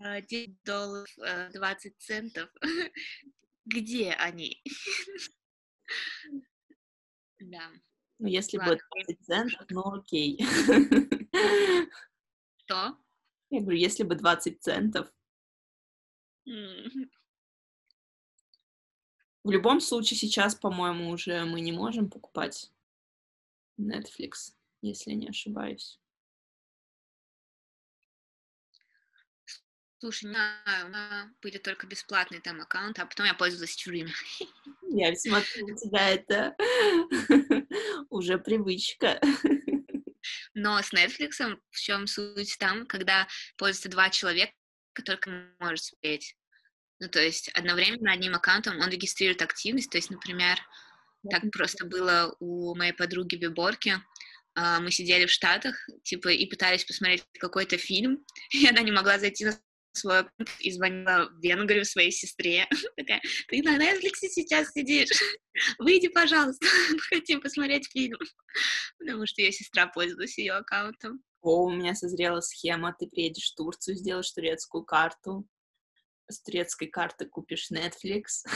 10 0.00 0.62
долларов 0.64 1.08
20 1.52 1.92
э, 1.92 1.94
центов. 1.98 2.48
Где 3.66 4.12
они? 4.12 4.60
Да. 7.40 7.70
Ну, 8.18 8.28
если 8.28 8.58
Ладно. 8.58 8.74
бы 8.74 8.80
20 9.06 9.24
центов, 9.24 9.66
ну 9.70 9.94
окей. 9.94 10.38
Что? 12.56 12.96
Я 13.48 13.60
говорю, 13.60 13.78
если 13.78 14.02
бы 14.02 14.14
20 14.14 14.62
центов. 14.62 15.10
В 19.42 19.50
любом 19.50 19.80
случае, 19.80 20.18
сейчас, 20.18 20.54
по-моему, 20.54 21.08
уже 21.08 21.44
мы 21.46 21.60
не 21.62 21.72
можем 21.72 22.10
покупать 22.10 22.70
Netflix, 23.78 24.54
если 24.82 25.12
не 25.12 25.28
ошибаюсь. 25.28 25.98
Слушай, 30.00 30.24
не 30.24 30.30
знаю, 30.30 30.86
у 30.86 30.88
меня 30.88 31.30
были 31.42 31.58
только 31.58 31.86
бесплатные 31.86 32.40
там 32.40 32.58
аккаунты, 32.58 33.02
а 33.02 33.06
потом 33.06 33.26
я 33.26 33.34
пользовалась 33.34 33.76
чужими. 33.76 34.10
Я 34.92 35.14
смотрю, 35.14 35.66
у 35.66 35.76
тебя 35.76 36.08
это 36.08 36.56
уже 38.08 38.38
привычка. 38.38 39.20
Но 40.54 40.80
с 40.80 40.94
Netflix 40.94 41.36
в 41.70 41.78
чем 41.78 42.06
суть 42.06 42.56
там, 42.58 42.86
когда 42.86 43.28
пользуются 43.58 43.90
два 43.90 44.08
человека, 44.08 44.54
только 45.04 45.30
может 45.58 45.84
спеть. 45.84 46.34
Ну, 46.98 47.08
то 47.08 47.20
есть 47.20 47.50
одновременно 47.50 48.12
одним 48.12 48.34
аккаунтом 48.34 48.80
он 48.80 48.88
регистрирует 48.88 49.42
активность. 49.42 49.90
То 49.90 49.98
есть, 49.98 50.10
например, 50.10 50.58
так 51.30 51.42
просто 51.52 51.84
было 51.84 52.34
у 52.40 52.74
моей 52.74 52.92
подруги 52.92 53.36
Виборки. 53.36 54.02
А, 54.54 54.80
мы 54.80 54.90
сидели 54.90 55.26
в 55.26 55.30
Штатах, 55.30 55.76
типа, 56.04 56.28
и 56.28 56.46
пытались 56.46 56.86
посмотреть 56.86 57.24
какой-то 57.38 57.76
фильм, 57.76 58.24
и 58.50 58.66
она 58.66 58.80
не 58.80 58.92
могла 58.92 59.18
зайти 59.18 59.44
на 59.44 59.52
свой 59.92 60.24
и 60.60 60.70
звонила 60.72 61.28
в 61.30 61.40
Венгрию 61.42 61.84
своей 61.84 62.12
сестре. 62.12 62.66
Такая, 62.96 63.20
ты 63.48 63.62
на 63.62 63.76
Netflix 63.76 64.14
сейчас 64.22 64.72
сидишь, 64.72 65.08
выйди, 65.78 66.08
пожалуйста, 66.08 66.66
хотим 67.08 67.40
посмотреть 67.40 67.90
фильм. 67.90 68.18
Потому 68.98 69.26
что 69.26 69.42
ее 69.42 69.52
сестра 69.52 69.86
пользовалась 69.86 70.38
ее 70.38 70.54
аккаунтом. 70.54 71.22
О, 71.40 71.64
у 71.64 71.70
меня 71.70 71.94
созрела 71.94 72.40
схема, 72.40 72.94
ты 72.98 73.06
приедешь 73.06 73.52
в 73.52 73.54
Турцию, 73.54 73.96
сделаешь 73.96 74.30
турецкую 74.30 74.84
карту, 74.84 75.46
с 76.28 76.40
турецкой 76.42 76.86
карты 76.86 77.26
купишь 77.26 77.70
Netflix. 77.70 78.46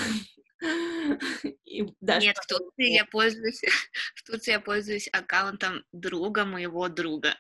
И 1.65 1.85
даже 2.01 2.27
Нет, 2.27 2.37
в 2.37 2.47
Турции 2.47 2.93
я 2.93 3.05
пользуюсь, 3.07 3.63
в 4.15 4.23
Турции 4.23 4.53
я 4.53 4.61
пользуюсь 4.61 5.09
аккаунтом 5.13 5.85
друга 5.93 6.45
моего 6.45 6.89
друга. 6.89 7.37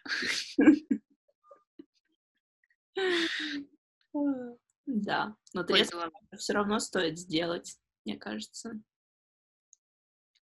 Да, 4.86 5.36
но 5.52 5.64
трезво 5.64 6.10
все 6.38 6.52
равно 6.52 6.78
стоит 6.78 7.18
сделать, 7.18 7.78
мне 8.04 8.16
кажется. 8.16 8.80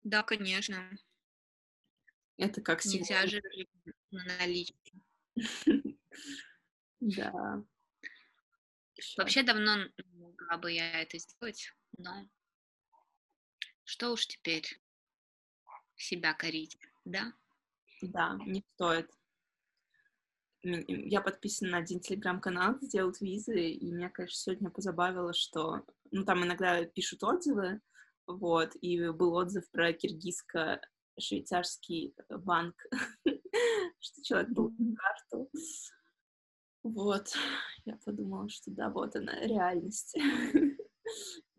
Да, 0.04 0.24
конечно. 0.24 0.98
Это 2.38 2.62
как 2.62 2.86
Нельзя 2.86 3.28
же 3.28 3.42
на 4.12 4.24
наличке. 4.24 4.94
Да. 7.02 7.64
Вообще 9.16 9.42
давно 9.44 9.86
могла 10.16 10.58
бы 10.58 10.74
я 10.74 11.02
это 11.02 11.18
сделать, 11.18 11.74
но 11.98 12.28
что 13.86 14.12
уж 14.12 14.28
теперь 14.28 14.82
себя 15.96 16.34
корить, 16.34 16.78
да? 17.06 17.34
Да, 18.02 18.38
не 18.46 18.66
стоит. 18.74 19.10
Я 20.62 21.22
подписана 21.22 21.72
на 21.72 21.78
один 21.78 22.01
телеграм-канал, 22.01 22.76
где 22.76 22.89
делают 22.89 23.22
визы, 23.22 23.70
и 23.70 23.91
меня, 23.91 24.10
конечно, 24.10 24.36
сегодня 24.36 24.70
позабавило, 24.70 25.34
что... 25.34 25.86
Ну, 26.12 26.26
там 26.26 26.43
иногда 26.43 26.84
пишут 26.86 27.24
отзывы, 27.24 27.80
вот, 28.28 28.76
и 28.82 29.07
был 29.10 29.36
отзыв 29.36 29.72
про 29.72 29.93
киргизско-швейцарский 29.93 32.14
банк, 32.30 32.76
что 33.99 34.24
человек 34.24 34.49
был 34.49 34.76
карту. 34.97 35.49
Вот, 36.84 37.34
я 37.86 37.97
подумала, 38.03 38.49
что 38.49 38.72
да, 38.72 38.89
вот 38.89 39.16
она, 39.16 39.39
реальность. 39.41 40.18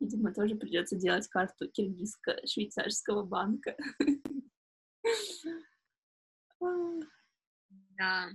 Видимо, 0.00 0.34
тоже 0.34 0.56
придется 0.56 0.96
делать 0.96 1.26
карту 1.28 1.70
киргизско-швейцарского 1.70 3.24
банка. 3.24 3.76
Да. 7.98 8.30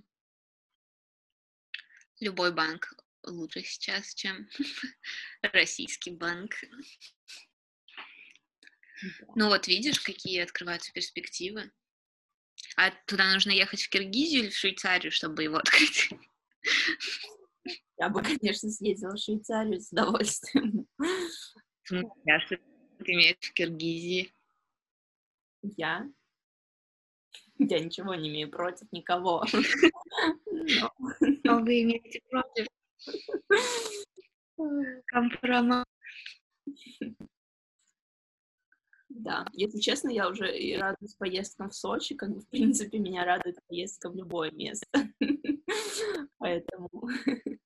Любой 2.25 2.51
банк 2.51 2.91
лучше 3.23 3.61
сейчас, 3.61 4.15
чем 4.15 4.49
российский 5.43 6.09
банк. 6.09 6.55
Ну 9.35 9.49
вот 9.49 9.67
видишь, 9.67 9.99
какие 9.99 10.39
открываются 10.41 10.91
перспективы. 10.91 11.71
А 12.77 12.89
туда 13.05 13.31
нужно 13.31 13.51
ехать 13.51 13.83
в 13.83 13.89
Киргизию 13.89 14.45
или 14.45 14.49
в 14.49 14.57
Швейцарию, 14.57 15.11
чтобы 15.11 15.43
его 15.43 15.57
открыть? 15.57 16.09
Я 17.99 18.09
бы, 18.09 18.23
конечно, 18.23 18.71
съездила 18.71 19.15
в 19.15 19.19
Швейцарию 19.19 19.79
с 19.79 19.91
удовольствием. 19.91 20.87
Я 22.25 22.39
что 22.39 22.57
ты 22.57 23.11
имеешь 23.11 23.37
в 23.39 23.53
Киргизии? 23.53 24.33
Я? 25.61 26.09
Я 27.57 27.79
ничего 27.79 28.15
не 28.15 28.29
имею 28.29 28.49
против 28.49 28.91
никого. 28.91 29.45
Но 31.43 31.59
вы 31.61 31.83
имеете 31.83 32.21
против 32.29 32.67
компромат. 35.07 35.85
Да, 39.09 39.45
если 39.53 39.79
честно, 39.79 40.09
я 40.09 40.27
уже 40.27 40.57
и 40.57 40.75
радуюсь 40.75 41.15
поездкам 41.15 41.69
в 41.69 41.75
Сочи, 41.75 42.15
как 42.15 42.31
бы, 42.31 42.41
в 42.41 42.49
принципе, 42.49 42.99
меня 42.99 43.23
радует 43.23 43.57
поездка 43.67 44.09
в 44.09 44.15
любое 44.15 44.51
место. 44.51 44.85
Поэтому 46.37 46.89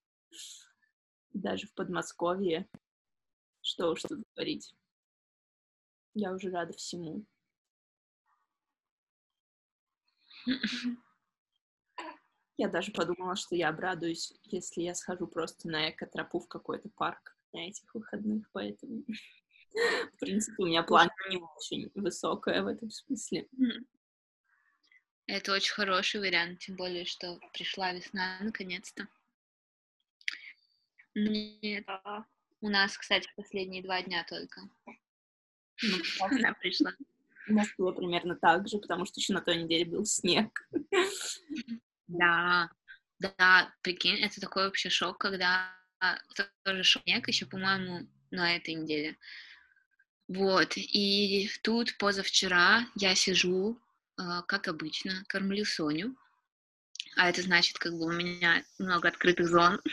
даже 1.33 1.65
в 1.65 1.73
Подмосковье, 1.73 2.67
что 3.61 3.91
уж 3.91 4.03
тут 4.03 4.21
говорить, 4.35 4.75
я 6.13 6.33
уже 6.33 6.51
рада 6.51 6.73
всему. 6.73 7.25
Я 12.57 12.67
даже 12.67 12.91
подумала, 12.91 13.37
что 13.37 13.55
я 13.55 13.69
обрадуюсь, 13.69 14.33
если 14.43 14.81
я 14.81 14.93
схожу 14.93 15.27
просто 15.27 15.69
на 15.69 15.89
экотропу 15.89 16.39
в 16.39 16.47
какой-то 16.47 16.89
парк 16.89 17.37
на 17.53 17.67
этих 17.69 17.95
выходных, 17.95 18.49
поэтому, 18.51 19.05
в 19.73 20.19
принципе, 20.19 20.63
у 20.63 20.65
меня 20.65 20.83
план 20.83 21.09
не 21.29 21.37
очень 21.37 21.89
высокая 21.95 22.61
в 22.61 22.67
этом 22.67 22.91
смысле. 22.91 23.47
Это 25.25 25.53
очень 25.53 25.73
хороший 25.73 26.19
вариант, 26.19 26.59
тем 26.59 26.75
более, 26.75 27.05
что 27.05 27.39
пришла 27.53 27.93
весна 27.93 28.39
наконец-то. 28.41 29.07
Нет, 31.15 31.85
у 32.61 32.69
нас, 32.69 32.97
кстати, 32.97 33.29
последние 33.35 33.83
два 33.83 34.01
дня 34.01 34.25
только. 34.27 34.61
Ну, 34.85 35.97
она 36.19 36.53
пришла. 36.55 36.93
У 37.49 37.53
нас 37.53 37.67
было 37.77 37.91
примерно 37.91 38.35
так 38.35 38.67
же, 38.67 38.77
потому 38.77 39.05
что 39.05 39.19
еще 39.19 39.33
на 39.33 39.41
той 39.41 39.63
неделе 39.63 39.85
был 39.85 40.05
снег. 40.05 40.67
Да, 42.07 42.69
да, 43.19 43.73
прикинь, 43.81 44.19
это 44.19 44.39
такой 44.39 44.65
вообще 44.65 44.89
шок, 44.89 45.17
когда 45.17 45.75
тоже 46.63 46.83
снег 46.83 47.27
еще, 47.27 47.45
по-моему, 47.45 48.07
на 48.31 48.55
этой 48.55 48.75
неделе. 48.75 49.17
Вот, 50.27 50.73
и 50.77 51.49
тут 51.63 51.97
позавчера 51.97 52.85
я 52.95 53.15
сижу, 53.15 53.79
а, 54.15 54.43
как 54.43 54.67
обычно, 54.67 55.23
кормлю 55.27 55.65
Соню, 55.65 56.15
а 57.15 57.29
это 57.29 57.41
значит, 57.41 57.79
как 57.79 57.93
бы 57.93 58.05
у 58.05 58.11
меня 58.11 58.63
много 58.77 59.09
открытых 59.09 59.47
зон. 59.47 59.81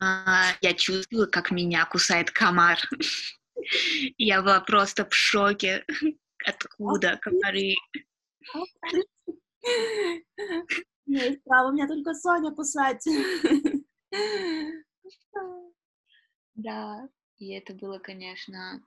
А, 0.00 0.56
я 0.60 0.74
чувствую, 0.74 1.30
как 1.30 1.52
меня 1.52 1.84
кусает 1.84 2.32
комар. 2.32 2.80
Я 4.18 4.42
была 4.42 4.60
просто 4.60 5.04
в 5.08 5.14
шоке. 5.14 5.84
Откуда 6.44 7.18
комары? 7.18 7.76
Не 11.06 11.36
право, 11.44 11.72
меня 11.72 11.86
только 11.86 12.14
Соня 12.14 12.52
кусать. 12.52 13.06
Да, 16.54 17.08
и 17.38 17.52
это 17.52 17.74
было, 17.74 17.98
конечно, 17.98 18.82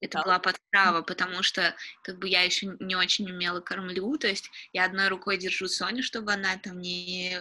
это 0.00 0.22
была 0.22 0.38
подстава, 0.38 1.02
потому 1.02 1.42
что 1.42 1.74
как 2.02 2.18
бы 2.18 2.28
я 2.28 2.42
еще 2.42 2.76
не 2.80 2.96
очень 2.96 3.30
умела 3.30 3.60
кормлю, 3.60 4.16
то 4.16 4.26
есть 4.26 4.50
я 4.72 4.84
одной 4.84 5.08
рукой 5.08 5.38
держу 5.38 5.68
Соню, 5.68 6.02
чтобы 6.02 6.32
она 6.32 6.56
там 6.56 6.80
не 6.80 7.38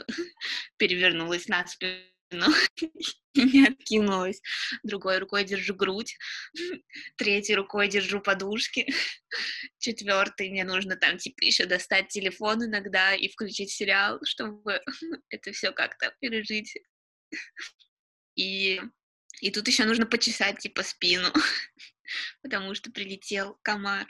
перевернулась 0.77 1.47
на 1.47 1.65
спину, 1.65 2.01
не 3.35 3.67
откинулась. 3.67 4.41
Другой 4.83 5.19
рукой 5.19 5.43
держу 5.43 5.75
грудь, 5.75 6.17
третьей 7.17 7.55
рукой 7.55 7.87
держу 7.87 8.21
подушки, 8.21 8.87
четвертой 9.79 10.49
мне 10.49 10.63
нужно 10.63 10.95
там 10.95 11.17
типа 11.17 11.43
еще 11.43 11.65
достать 11.65 12.07
телефон 12.09 12.65
иногда 12.65 13.13
и 13.13 13.29
включить 13.29 13.71
сериал, 13.71 14.19
чтобы 14.23 14.81
это 15.29 15.51
все 15.51 15.71
как-то 15.71 16.13
пережить. 16.19 16.75
И, 18.35 18.81
и 19.41 19.51
тут 19.51 19.67
еще 19.67 19.85
нужно 19.85 20.05
почесать 20.05 20.59
типа 20.59 20.83
спину, 20.83 21.31
потому 22.41 22.75
что 22.75 22.91
прилетел 22.91 23.57
комар. 23.61 24.07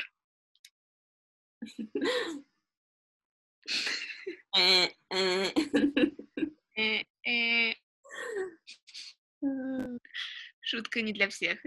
Шутка 10.61 11.01
не 11.01 11.13
для 11.13 11.29
всех. 11.29 11.59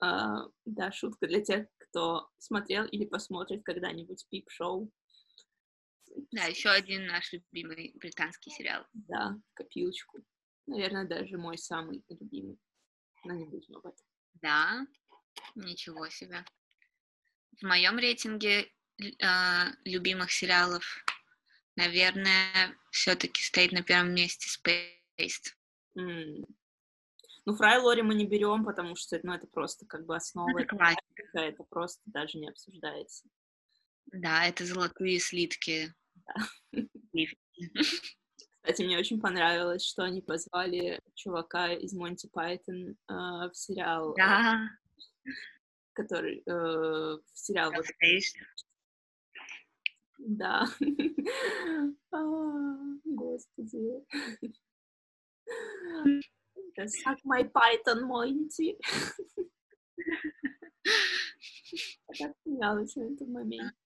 А, 0.00 0.48
да, 0.64 0.90
шутка 0.90 1.28
для 1.28 1.40
тех, 1.42 1.68
кто 1.78 2.28
смотрел 2.38 2.86
или 2.86 3.04
посмотрит 3.04 3.62
когда-нибудь 3.64 4.26
пип-шоу. 4.28 4.90
Да, 6.32 6.44
еще 6.46 6.70
один 6.70 7.06
наш 7.06 7.32
любимый 7.32 7.92
британский 7.94 8.50
сериал. 8.50 8.84
Да, 8.92 9.36
копилочку. 9.54 10.18
Наверное, 10.66 11.06
даже 11.06 11.38
мой 11.38 11.56
самый 11.56 12.04
любимый. 12.08 12.58
Но 13.24 13.34
не 13.34 13.44
будем 13.44 13.76
об 13.76 13.86
этом. 13.86 14.06
Да, 14.34 14.86
ничего 15.54 16.08
себе. 16.08 16.44
В 17.60 17.62
моем 17.64 17.98
рейтинге 17.98 18.72
э, 18.98 19.64
любимых 19.84 20.32
сериалов, 20.32 20.84
наверное, 21.76 22.76
все-таки 22.90 23.40
стоит 23.42 23.72
на 23.72 23.82
первом 23.82 24.14
месте 24.14 24.48
Spaced. 25.18 25.52
Mm. 25.98 26.44
Ну, 27.44 27.56
Фрай 27.56 27.78
Лори 27.78 28.02
мы 28.02 28.14
не 28.14 28.26
берем, 28.26 28.64
потому 28.64 28.94
что 28.94 29.18
ну, 29.22 29.32
это 29.32 29.46
просто 29.46 29.84
как 29.86 30.06
бы 30.06 30.14
основа. 30.14 30.60
Это, 30.60 30.76
классика, 30.76 31.40
это 31.40 31.64
просто 31.64 32.00
даже 32.06 32.38
не 32.38 32.48
обсуждается. 32.48 33.28
Да, 34.06 34.46
это 34.46 34.64
золотые 34.64 35.18
слитки. 35.18 35.92
Да. 36.14 36.34
Кстати, 38.62 38.82
мне 38.82 38.96
очень 38.96 39.20
понравилось, 39.20 39.84
что 39.84 40.04
они 40.04 40.20
позвали 40.22 41.00
чувака 41.14 41.72
из 41.72 41.92
Монти 41.92 42.28
Пайтон 42.32 42.90
э, 42.90 42.94
в 43.08 43.50
сериал. 43.54 44.14
Да. 44.16 44.68
Который 45.94 46.42
э, 46.46 46.52
в 46.52 47.22
сериал. 47.32 47.72
Вот, 47.72 47.86
да. 50.18 50.64
а, 52.12 52.76
господи. 53.04 54.04
Suck 56.86 57.18
my 57.24 57.42
Python, 57.44 58.06
Монти. 58.06 58.78
Я 62.08 62.28
так 62.28 62.36
смеялась 62.42 62.96
на 62.96 63.12
этом 63.12 63.32
моменте. 63.32 63.76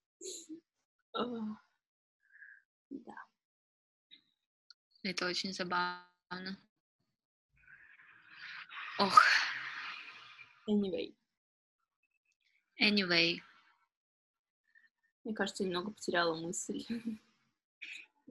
Да. 2.90 3.14
Это 5.02 5.26
очень 5.26 5.52
забавно. 5.52 6.59
Ох. 8.98 9.22
Anyway. 10.68 11.14
Anyway. 12.80 13.40
Мне 15.24 15.34
кажется, 15.34 15.62
я 15.62 15.68
немного 15.68 15.92
потеряла 15.92 16.34
мысль. 16.34 16.84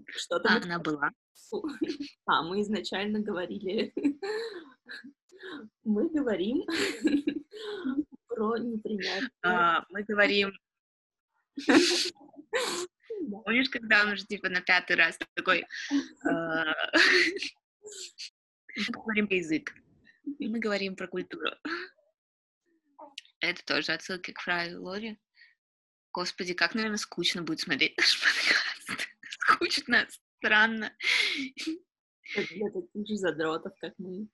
Что-то 0.08 0.50
а, 0.50 0.58
она 0.58 0.80
была. 0.80 1.12
А, 2.26 2.44
мы 2.44 2.62
изначально 2.62 3.20
говорили... 3.20 3.94
Мы 5.84 6.10
говорим 6.10 6.64
про 8.28 8.58
непринятие. 8.58 9.30
А, 9.44 9.86
мы 9.90 10.04
говорим 10.04 10.52
Помнишь, 13.44 13.70
когда 13.70 14.04
он 14.04 14.14
уже, 14.14 14.26
типа, 14.26 14.50
на 14.50 14.62
пятый 14.62 14.96
раз 14.96 15.20
такой... 15.36 15.66
А, 16.28 16.74
мы 18.76 18.86
говорим 18.92 19.28
язык, 19.30 19.74
мы 20.40 20.60
говорим 20.60 20.96
про 20.96 21.08
культуру. 21.08 21.52
Это 23.40 23.64
тоже 23.66 23.94
отсылки 23.94 24.32
к 24.32 24.40
Фраю 24.40 24.84
Лори. 24.84 25.20
Господи, 26.12 26.54
как, 26.54 26.76
наверное, 26.76 26.98
скучно 26.98 27.44
будет 27.44 27.60
смотреть 27.60 27.98
наш 27.98 28.20
подкаст. 28.22 29.08
Скучно, 29.30 30.08
странно. 30.46 30.92
Для 32.36 32.70
таких 32.72 33.08
же 33.08 33.16
задротов, 33.18 33.74
как 33.80 33.94
мы. 33.98 34.28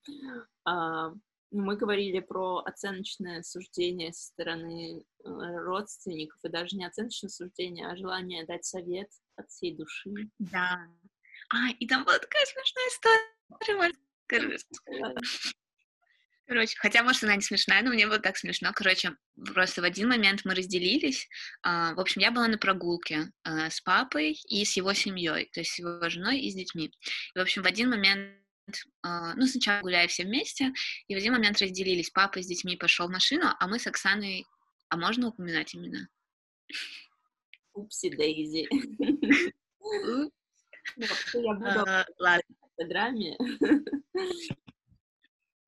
А, 0.65 1.13
мы 1.51 1.75
говорили 1.75 2.19
про 2.19 2.59
оценочное 2.59 3.43
суждение 3.43 4.13
со 4.13 4.27
стороны 4.27 5.01
э, 5.01 5.03
родственников, 5.25 6.39
и 6.43 6.49
даже 6.49 6.77
не 6.77 6.85
оценочное 6.85 7.29
суждение, 7.29 7.87
а 7.87 7.97
желание 7.97 8.45
дать 8.45 8.63
совет 8.63 9.09
от 9.35 9.49
всей 9.49 9.75
души. 9.75 10.11
Да. 10.39 10.87
А, 11.49 11.71
и 11.77 11.87
там 11.87 12.05
была 12.05 12.17
такая 12.19 12.45
смешная 12.45 12.87
история. 12.87 13.93
Короче, 16.51 16.75
хотя, 16.77 17.01
может, 17.01 17.23
она 17.23 17.37
не 17.37 17.41
смешная, 17.41 17.81
но 17.81 17.91
мне 17.91 18.05
было 18.05 18.19
так 18.19 18.35
смешно. 18.35 18.73
Короче, 18.75 19.15
просто 19.53 19.79
в 19.79 19.85
один 19.85 20.09
момент 20.09 20.41
мы 20.43 20.53
разделились. 20.53 21.29
Uh, 21.65 21.95
в 21.95 21.99
общем, 22.01 22.19
я 22.19 22.29
была 22.29 22.49
на 22.49 22.57
прогулке 22.57 23.31
uh, 23.47 23.69
с 23.69 23.79
папой 23.79 24.33
и 24.49 24.65
с 24.65 24.75
его 24.75 24.91
семьей, 24.93 25.49
то 25.53 25.61
есть 25.61 25.71
с 25.71 25.79
его 25.79 26.09
женой 26.09 26.41
и 26.41 26.51
с 26.51 26.53
детьми. 26.53 26.91
И, 27.33 27.39
в 27.39 27.41
общем, 27.41 27.63
в 27.63 27.67
один 27.67 27.89
момент 27.89 28.37
Uh, 29.05 29.33
ну, 29.35 29.47
сначала 29.47 29.81
гуляли 29.81 30.07
все 30.07 30.23
вместе, 30.23 30.73
и 31.07 31.15
в 31.15 31.17
один 31.17 31.33
момент 31.33 31.61
разделились. 31.61 32.09
Папа 32.09 32.41
с 32.41 32.45
детьми 32.45 32.75
пошел 32.75 33.07
в 33.07 33.11
машину, 33.11 33.47
а 33.57 33.67
мы 33.67 33.79
с 33.79 33.87
Оксаной... 33.87 34.45
А 34.89 34.97
можно 34.97 35.29
упоминать 35.29 35.73
именно? 35.73 36.09
Упси 37.73 38.09
Дейзи. 38.09 38.67
Ну, 39.79 40.31
я 40.97 41.53
буду 41.53 41.85
в 41.85 42.41
Инстаграме. 42.65 43.37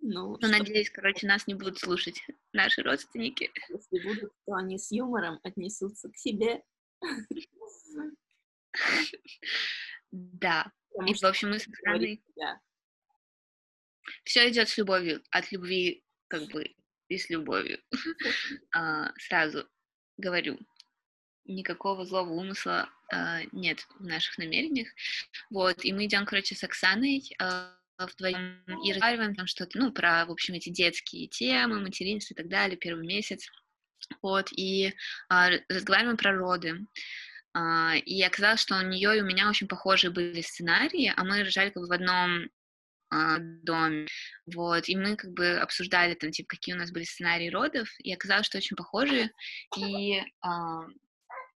Ну, 0.05 0.37
ну 0.41 0.49
надеюсь, 0.49 0.89
короче, 0.89 1.25
нас 1.25 1.47
не 1.47 1.53
будут 1.53 1.79
слушать 1.79 2.21
наши 2.51 2.83
родственники. 2.83 3.49
Если 3.69 4.05
будут, 4.05 4.33
то 4.45 4.53
они 4.55 4.77
с 4.77 4.91
юмором 4.91 5.39
отнесутся 5.43 6.11
к 6.11 6.17
себе. 6.17 6.61
Да. 10.11 10.69
И, 11.07 11.13
в 11.13 11.23
общем, 11.23 11.51
мы 11.51 11.59
с 11.59 11.67
Оксаной... 11.69 12.21
Все 14.25 14.49
идет 14.49 14.67
с 14.67 14.77
любовью, 14.77 15.23
от 15.31 15.49
любви, 15.53 16.03
как 16.27 16.49
бы, 16.51 16.75
и 17.07 17.17
с 17.17 17.29
любовью. 17.29 17.79
А, 18.75 19.13
сразу 19.17 19.69
говорю, 20.17 20.59
никакого 21.45 22.05
злого 22.05 22.31
умысла 22.31 22.89
а, 23.09 23.41
нет 23.53 23.87
в 23.99 24.03
наших 24.03 24.37
намерениях. 24.37 24.89
Вот, 25.49 25.85
и 25.85 25.93
мы 25.93 26.05
идем, 26.05 26.25
короче, 26.25 26.55
с 26.55 26.63
Оксаной 26.65 27.23
а, 27.39 27.73
вдвоем 28.07 28.63
и 28.83 28.91
разговариваем 28.91 29.35
там 29.35 29.47
что-то, 29.47 29.77
ну, 29.77 29.91
про, 29.91 30.25
в 30.25 30.31
общем, 30.31 30.53
эти 30.53 30.69
детские 30.69 31.27
темы, 31.27 31.79
материнство 31.79 32.33
и 32.33 32.37
так 32.37 32.47
далее, 32.47 32.77
первый 32.77 33.05
месяц. 33.05 33.47
Вот, 34.21 34.49
и 34.51 34.93
а, 35.29 35.49
разговариваем 35.69 36.17
про 36.17 36.33
роды. 36.33 36.85
А, 37.53 37.95
и 37.95 38.21
оказалось, 38.21 38.61
что 38.61 38.77
у 38.77 38.81
нее 38.81 39.17
и 39.17 39.21
у 39.21 39.25
меня 39.25 39.49
очень 39.49 39.67
похожие 39.67 40.11
были 40.11 40.41
сценарии, 40.41 41.13
а 41.15 41.23
мы 41.23 41.43
рожали 41.43 41.69
как 41.69 41.83
бы 41.83 41.87
в 41.87 41.91
одном 41.91 42.49
а, 43.09 43.37
доме, 43.39 44.07
вот, 44.47 44.89
и 44.89 44.95
мы 44.95 45.15
как 45.15 45.31
бы 45.33 45.57
обсуждали 45.57 46.15
там, 46.15 46.31
типа, 46.31 46.49
какие 46.49 46.73
у 46.73 46.77
нас 46.79 46.91
были 46.91 47.03
сценарии 47.03 47.49
родов, 47.49 47.87
и 47.99 48.11
оказалось, 48.13 48.47
что 48.47 48.57
очень 48.57 48.75
похожие, 48.75 49.31
и... 49.77 50.19
А, 50.41 50.81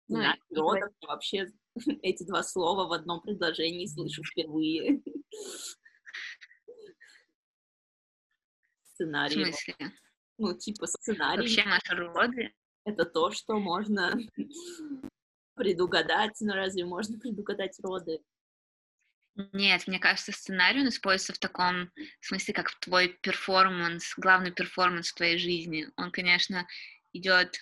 ну, 0.07 0.21
и 0.21 0.55
родов, 0.55 0.89
и... 0.99 1.05
вообще 1.05 1.45
эти 2.01 2.23
два 2.23 2.41
слова 2.43 2.87
в 2.87 2.93
одном 2.93 3.21
предложении 3.21 3.85
слышу 3.85 4.23
впервые. 4.23 5.01
сценарий. 8.93 9.43
В 9.43 9.47
смысле? 9.47 9.75
Ну, 10.37 10.57
типа 10.57 10.87
сценарий. 10.87 11.41
Вообще 11.41 11.63
наши 11.65 11.95
роды? 11.95 12.53
Это 12.85 13.05
то, 13.05 13.31
что 13.31 13.59
можно 13.59 14.13
предугадать, 15.55 16.35
но 16.41 16.55
разве 16.55 16.85
можно 16.85 17.19
предугадать 17.19 17.79
роды? 17.81 18.19
Нет, 19.51 19.87
мне 19.87 19.99
кажется, 19.99 20.31
сценарий 20.31 20.81
он 20.81 20.89
используется 20.89 21.33
в 21.33 21.39
таком 21.39 21.91
смысле, 22.21 22.53
как 22.53 22.71
твой 22.79 23.07
перформанс, 23.21 24.13
главный 24.17 24.51
перформанс 24.51 25.09
в 25.09 25.15
твоей 25.15 25.39
жизни. 25.39 25.87
Он, 25.97 26.11
конечно, 26.11 26.67
идет, 27.13 27.57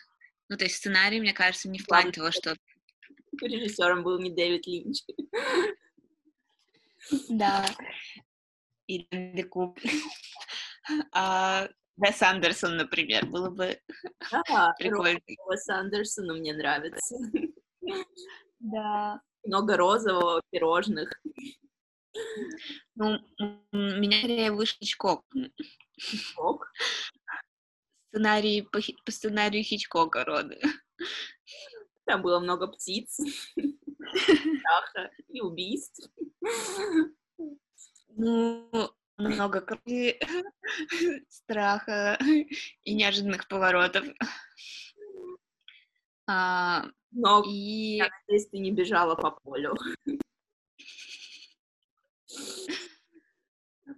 ну, 0.50 0.58
то 0.58 0.66
есть 0.66 0.78
сценарий, 0.78 1.22
мне 1.22 1.34
кажется, 1.34 1.70
не 1.70 1.80
в 1.80 1.86
плане 1.86 2.12
того, 2.12 2.32
что... 2.32 2.58
Режиссером 3.42 4.04
был 4.04 4.20
не 4.20 4.30
Дэвид 4.32 4.68
Линч. 4.68 5.04
Да. 7.30 7.66
И 8.88 9.08
Декуб. 9.10 9.80
А 11.14 11.68
Вес 11.98 12.22
Андерсон, 12.22 12.78
например, 12.78 13.26
было 13.26 13.50
бы 13.50 13.80
да, 14.32 14.74
прикольно. 14.80 15.20
Вес 15.28 15.70
Андерсона 15.70 16.34
мне 16.34 16.54
нравится. 16.54 17.16
Да. 18.60 19.20
Много 19.44 19.76
розового, 19.76 20.44
пирожных. 20.52 21.20
Ну, 22.94 23.18
меня 23.72 24.20
скорее 24.20 24.52
выше 24.52 24.76
Хичкок. 24.80 25.26
Хичкок? 26.00 26.72
Сценарий 28.10 28.62
по, 28.62 28.80
по 29.04 29.12
сценарию 29.12 29.64
Хичкока 29.64 30.24
роды. 30.26 30.62
Там 32.06 32.22
было 32.22 32.40
много 32.40 32.68
птиц, 32.68 33.20
страха 33.56 35.12
и 35.30 35.42
убийств. 35.42 36.08
Ну, 38.10 38.92
много 39.30 39.62
крови, 39.62 40.20
страха 41.30 42.18
и 42.84 42.94
неожиданных 42.94 43.48
поворотов. 43.48 44.06
А, 46.28 46.86
Но, 47.12 47.44
и... 47.46 47.98
я 47.98 48.10
надеюсь, 48.10 48.50
ты 48.50 48.60
не 48.60 48.72
бежала 48.72 49.16
по 49.16 49.32
полю. 49.32 49.76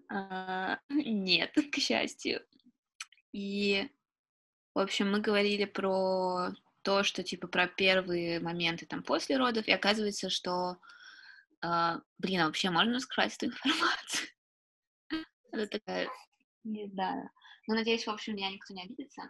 А, 0.10 0.80
нет, 0.90 1.56
к 1.72 1.78
счастью. 1.78 2.46
И, 3.32 3.90
в 4.76 4.80
общем, 4.80 5.12
мы 5.12 5.20
говорили 5.20 5.66
про 5.66 6.52
то, 6.84 7.04
что, 7.04 7.24
типа, 7.24 7.48
про 7.48 7.68
первые 7.68 8.40
моменты 8.40 8.86
там 8.86 9.02
после 9.02 9.38
родов, 9.38 9.68
и 9.68 9.72
оказывается, 9.72 10.30
что, 10.30 10.78
э, 11.64 12.00
блин, 12.20 12.42
а 12.42 12.46
вообще 12.46 12.70
можно 12.70 13.00
скрывать 13.00 13.36
эту 13.36 13.48
информацию? 13.48 14.30
Это 15.54 15.68
такая, 15.68 16.10
не 16.64 16.88
знаю. 16.88 17.30
Ну, 17.68 17.76
надеюсь, 17.76 18.06
в 18.06 18.10
общем, 18.10 18.36
меня 18.36 18.50
никто 18.50 18.74
не 18.74 18.84
обидится. 18.84 19.30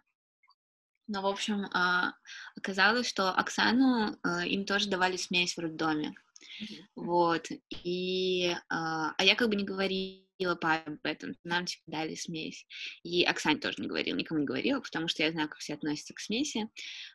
Но, 1.08 1.22
в 1.22 1.26
общем, 1.26 1.66
а, 1.74 2.14
оказалось, 2.56 3.08
что 3.08 3.32
Оксану 3.32 4.18
а, 4.24 4.46
им 4.46 4.66
тоже 4.66 4.90
давали 4.90 5.18
смесь 5.18 5.56
в 5.56 5.60
роддоме. 5.60 6.14
Mm-hmm. 6.62 6.84
Вот. 6.96 7.48
И, 7.84 8.56
а, 8.70 9.14
а 9.18 9.24
я 9.24 9.36
как 9.36 9.50
бы 9.50 9.56
не 9.58 9.66
говорила 9.66 10.56
папе 10.56 10.94
об 10.94 11.00
этом. 11.04 11.36
Нам, 11.44 11.66
типа, 11.66 11.84
дали 11.88 12.16
смесь. 12.16 12.66
И 13.04 13.24
Оксане 13.24 13.60
тоже 13.60 13.82
не 13.82 13.88
говорила, 13.88 14.16
никому 14.16 14.40
не 14.40 14.46
говорила, 14.46 14.80
потому 14.80 15.10
что 15.10 15.24
я 15.24 15.32
знаю, 15.32 15.50
как 15.50 15.60
все 15.60 15.74
относятся 15.74 16.14
к 16.14 16.20
смеси. 16.20 16.70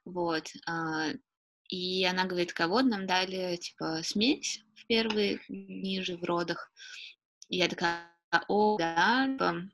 Вот. 0.05 0.53
И 1.69 2.05
она 2.05 2.25
говорит, 2.25 2.53
кого 2.53 2.83
нам 2.83 3.07
дали, 3.07 3.57
типа, 3.57 4.03
смесь 4.03 4.63
в 4.75 4.87
первые 4.87 5.41
дни 5.49 6.03
же 6.03 6.17
в 6.17 6.25
родах. 6.25 6.71
И 7.49 7.57
я 7.57 7.69
такая, 7.69 8.11
о, 8.49 8.77
да, 8.79 9.27
типа, 9.27 9.71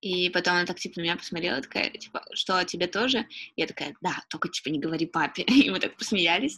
и 0.00 0.30
потом 0.30 0.54
она 0.54 0.64
так, 0.64 0.78
типа, 0.78 0.98
на 0.98 1.02
меня 1.02 1.16
посмотрела, 1.16 1.60
такая, 1.60 1.90
типа, 1.90 2.24
что, 2.32 2.62
тебе 2.64 2.86
тоже? 2.86 3.26
Я 3.56 3.66
такая, 3.66 3.94
да, 4.00 4.16
только, 4.30 4.48
типа, 4.48 4.70
не 4.70 4.78
говори 4.78 5.06
папе. 5.06 5.42
И 5.46 5.70
мы 5.70 5.78
так 5.78 5.96
посмеялись. 5.96 6.56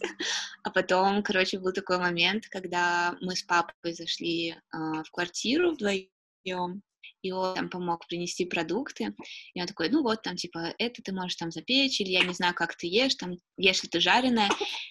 А 0.63 0.69
потом, 0.69 1.21
короче, 1.23 1.59
был 1.59 1.73
такой 1.73 1.97
момент, 1.97 2.47
когда 2.47 3.17
мы 3.19 3.35
с 3.35 3.43
папой 3.43 3.93
зашли 3.93 4.51
э, 4.51 4.57
в 4.71 5.11
квартиру 5.11 5.71
вдвоем, 5.71 6.81
и 7.21 7.31
он 7.31 7.55
там 7.55 7.69
помог 7.69 8.05
принести 8.07 8.45
продукты, 8.45 9.13
и 9.53 9.61
он 9.61 9.67
такой, 9.67 9.89
ну 9.89 10.03
вот, 10.03 10.21
там, 10.21 10.35
типа, 10.35 10.73
это 10.77 11.01
ты 11.01 11.13
можешь 11.13 11.35
там 11.35 11.51
запечь, 11.51 11.99
или 11.99 12.11
я 12.11 12.23
не 12.23 12.33
знаю, 12.33 12.53
как 12.53 12.75
ты 12.75 12.87
ешь, 12.87 13.15
там, 13.15 13.37
ешь 13.57 13.83
ли 13.83 13.89
ты 13.89 13.99
жареное, 13.99 14.49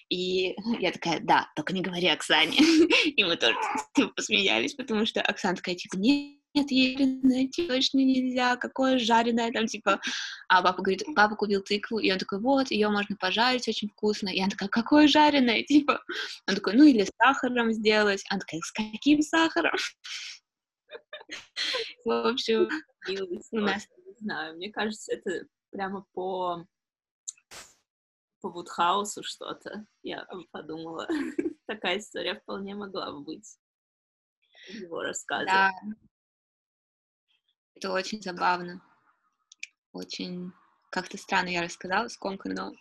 и 0.09 0.55
я 0.79 0.91
такая, 0.91 1.19
да, 1.21 1.47
только 1.55 1.73
не 1.73 1.81
говори 1.81 2.07
Оксане, 2.07 2.57
и 3.05 3.23
мы 3.23 3.35
тоже 3.35 3.55
типа, 3.95 4.09
посмеялись, 4.15 4.73
потому 4.73 5.05
что 5.05 5.21
Оксана 5.21 5.55
такая, 5.55 5.75
типа, 5.75 5.95
нет, 5.97 6.42
нет, 6.53 6.69
жареное 6.69 7.49
точно 7.67 7.97
нельзя, 7.99 8.55
какое 8.57 8.99
жареное, 8.99 9.51
там, 9.51 9.65
типа, 9.67 9.99
а 10.47 10.61
папа 10.61 10.81
говорит, 10.81 11.03
папа 11.15 11.35
купил 11.35 11.61
тыкву, 11.61 11.99
и 11.99 12.11
он 12.11 12.19
такой, 12.19 12.39
вот, 12.39 12.71
ее 12.71 12.89
можно 12.89 13.15
пожарить, 13.15 13.67
очень 13.67 13.89
вкусно, 13.89 14.29
и 14.29 14.39
она 14.39 14.49
такая, 14.49 14.69
какое 14.69 15.07
жареное, 15.07 15.63
типа, 15.67 16.03
он 16.47 16.55
такой, 16.55 16.73
ну, 16.73 16.83
или 16.83 17.03
с 17.03 17.11
сахаром 17.21 17.71
сделать, 17.73 18.23
она 18.29 18.39
такая, 18.39 18.61
с 18.61 18.71
каким 18.71 19.21
сахаром? 19.21 19.75
В 22.05 22.27
общем, 22.27 22.69
у 23.51 23.59
нас... 23.59 23.87
Не 24.05 24.13
знаю, 24.19 24.55
мне 24.55 24.71
кажется, 24.71 25.11
это 25.13 25.47
прямо 25.71 26.05
по 26.13 26.65
по 28.41 28.49
Вудхаусу 28.49 29.23
что-то, 29.23 29.85
я 30.03 30.27
подумала. 30.51 31.07
Такая 31.65 31.99
история 31.99 32.35
вполне 32.35 32.75
могла 32.75 33.11
бы 33.13 33.21
быть 33.21 33.57
его 34.67 35.01
рассказе. 35.01 35.45
Да. 35.45 35.71
Это 37.83 37.91
очень 37.91 38.21
забавно. 38.21 38.81
Очень 39.91 40.53
как-то 40.89 41.17
странно 41.17 41.49
я 41.49 41.61
рассказала, 41.61 42.07
скомканно. 42.07 42.71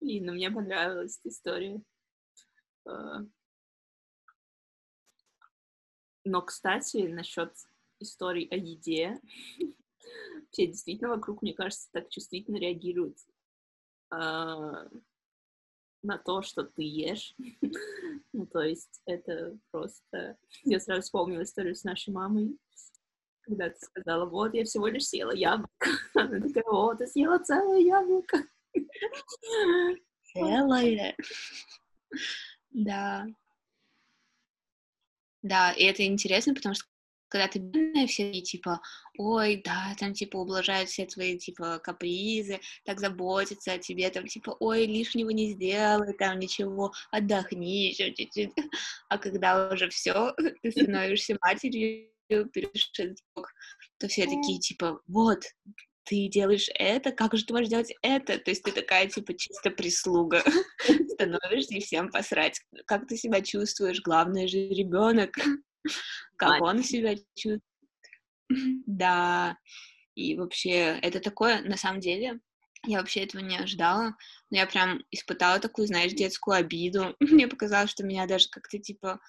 Блин, 0.00 0.26
ну 0.26 0.32
мне 0.34 0.48
понравилась 0.48 1.18
история. 1.24 1.82
А. 2.86 3.24
Но, 6.24 6.42
кстати, 6.42 6.98
насчет 7.08 7.52
историй 7.98 8.46
о 8.46 8.54
еде, 8.54 9.20
все 10.52 10.68
действительно 10.68 11.16
вокруг, 11.16 11.42
мне 11.42 11.52
кажется, 11.52 11.88
так 11.90 12.10
чувствительно 12.10 12.58
реагируют 12.58 13.18
а, 14.10 14.88
на 16.04 16.16
то, 16.16 16.42
что 16.42 16.62
ты 16.62 16.82
ешь. 16.84 17.34
ну, 18.32 18.46
то 18.46 18.60
есть 18.60 19.02
это 19.04 19.58
просто... 19.72 20.38
Я 20.62 20.78
сразу 20.78 21.02
вспомнила 21.02 21.42
историю 21.42 21.74
с 21.74 21.82
нашей 21.82 22.14
мамой, 22.14 22.56
когда 23.48 23.70
ты 23.70 23.76
сказала, 23.80 24.26
вот, 24.26 24.54
я 24.54 24.64
всего 24.64 24.86
лишь 24.88 25.06
съела 25.06 25.34
яблоко. 25.34 25.70
Она 26.14 26.40
такая, 26.40 26.64
о, 26.64 26.94
ты 26.94 27.06
съела 27.06 27.38
целое 27.38 27.80
яблоко. 27.80 28.44
Целое. 30.32 31.16
Да. 32.70 33.26
Да, 35.42 35.72
и 35.72 35.84
это 35.84 36.04
интересно, 36.04 36.54
потому 36.54 36.74
что 36.74 36.84
когда 37.28 37.46
ты 37.46 37.58
бедная, 37.58 38.06
все 38.06 38.32
типа, 38.40 38.80
ой, 39.18 39.60
да, 39.64 39.94
там, 39.98 40.14
типа, 40.14 40.38
ублажают 40.38 40.88
все 40.88 41.06
твои, 41.06 41.38
типа, 41.38 41.78
капризы, 41.78 42.60
так 42.84 43.00
заботятся 43.00 43.72
о 43.72 43.78
тебе, 43.78 44.08
там, 44.10 44.26
типа, 44.26 44.56
ой, 44.60 44.86
лишнего 44.86 45.30
не 45.30 45.52
сделай, 45.52 46.14
там, 46.14 46.38
ничего, 46.38 46.92
отдохни 47.10 47.88
еще 47.88 48.14
чуть-чуть. 48.14 48.52
А 49.08 49.18
когда 49.18 49.70
уже 49.70 49.88
все, 49.90 50.34
ты 50.62 50.70
становишься 50.70 51.36
матерью, 51.40 52.08
перешед 52.28 53.18
то 53.98 54.06
все 54.06 54.26
такие, 54.26 54.60
типа, 54.60 55.00
вот, 55.06 55.42
ты 56.04 56.28
делаешь 56.28 56.68
это, 56.74 57.12
как 57.12 57.36
же 57.36 57.44
ты 57.44 57.52
можешь 57.52 57.68
делать 57.68 57.92
это? 58.00 58.38
То 58.38 58.50
есть 58.50 58.62
ты 58.62 58.72
такая, 58.72 59.08
типа, 59.08 59.34
чисто 59.34 59.70
прислуга 59.70 60.42
становишься 61.08 61.74
и 61.74 61.80
всем 61.80 62.10
посрать. 62.10 62.60
Как 62.86 63.06
ты 63.06 63.16
себя 63.16 63.42
чувствуешь? 63.42 64.00
Главное 64.00 64.48
же 64.48 64.68
ребенок. 64.68 65.36
Как 66.36 66.62
он 66.62 66.82
себя 66.82 67.16
чувствует. 67.34 67.62
Да. 68.86 69.58
И 70.14 70.36
вообще, 70.36 70.98
это 71.02 71.20
такое, 71.20 71.60
на 71.62 71.76
самом 71.76 72.00
деле, 72.00 72.40
я 72.86 72.98
вообще 72.98 73.24
этого 73.24 73.42
не 73.42 73.58
ожидала, 73.58 74.16
но 74.50 74.56
я 74.56 74.66
прям 74.66 75.02
испытала 75.10 75.58
такую, 75.58 75.86
знаешь, 75.88 76.12
детскую 76.12 76.56
обиду. 76.56 77.14
Мне 77.20 77.48
показалось, 77.48 77.90
что 77.90 78.04
меня 78.04 78.26
даже 78.26 78.48
как-то, 78.48 78.78
типа, 78.78 79.20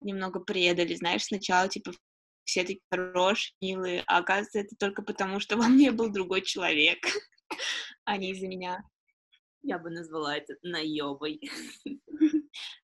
немного 0.00 0.40
предали, 0.40 0.94
знаешь, 0.94 1.24
сначала, 1.24 1.68
типа, 1.68 1.92
все 2.48 2.62
такие 2.62 2.80
хорошие, 2.90 3.54
милые, 3.60 4.02
а 4.06 4.18
оказывается, 4.18 4.60
это 4.60 4.74
только 4.76 5.02
потому, 5.02 5.38
что 5.38 5.58
во 5.58 5.68
мне 5.68 5.92
был 5.92 6.10
другой 6.10 6.40
человек, 6.40 6.98
а 8.04 8.16
не 8.16 8.30
из-за 8.30 8.48
меня. 8.48 8.82
Я 9.62 9.78
бы 9.78 9.90
назвала 9.90 10.36
это 10.36 10.54
наебой. 10.62 11.40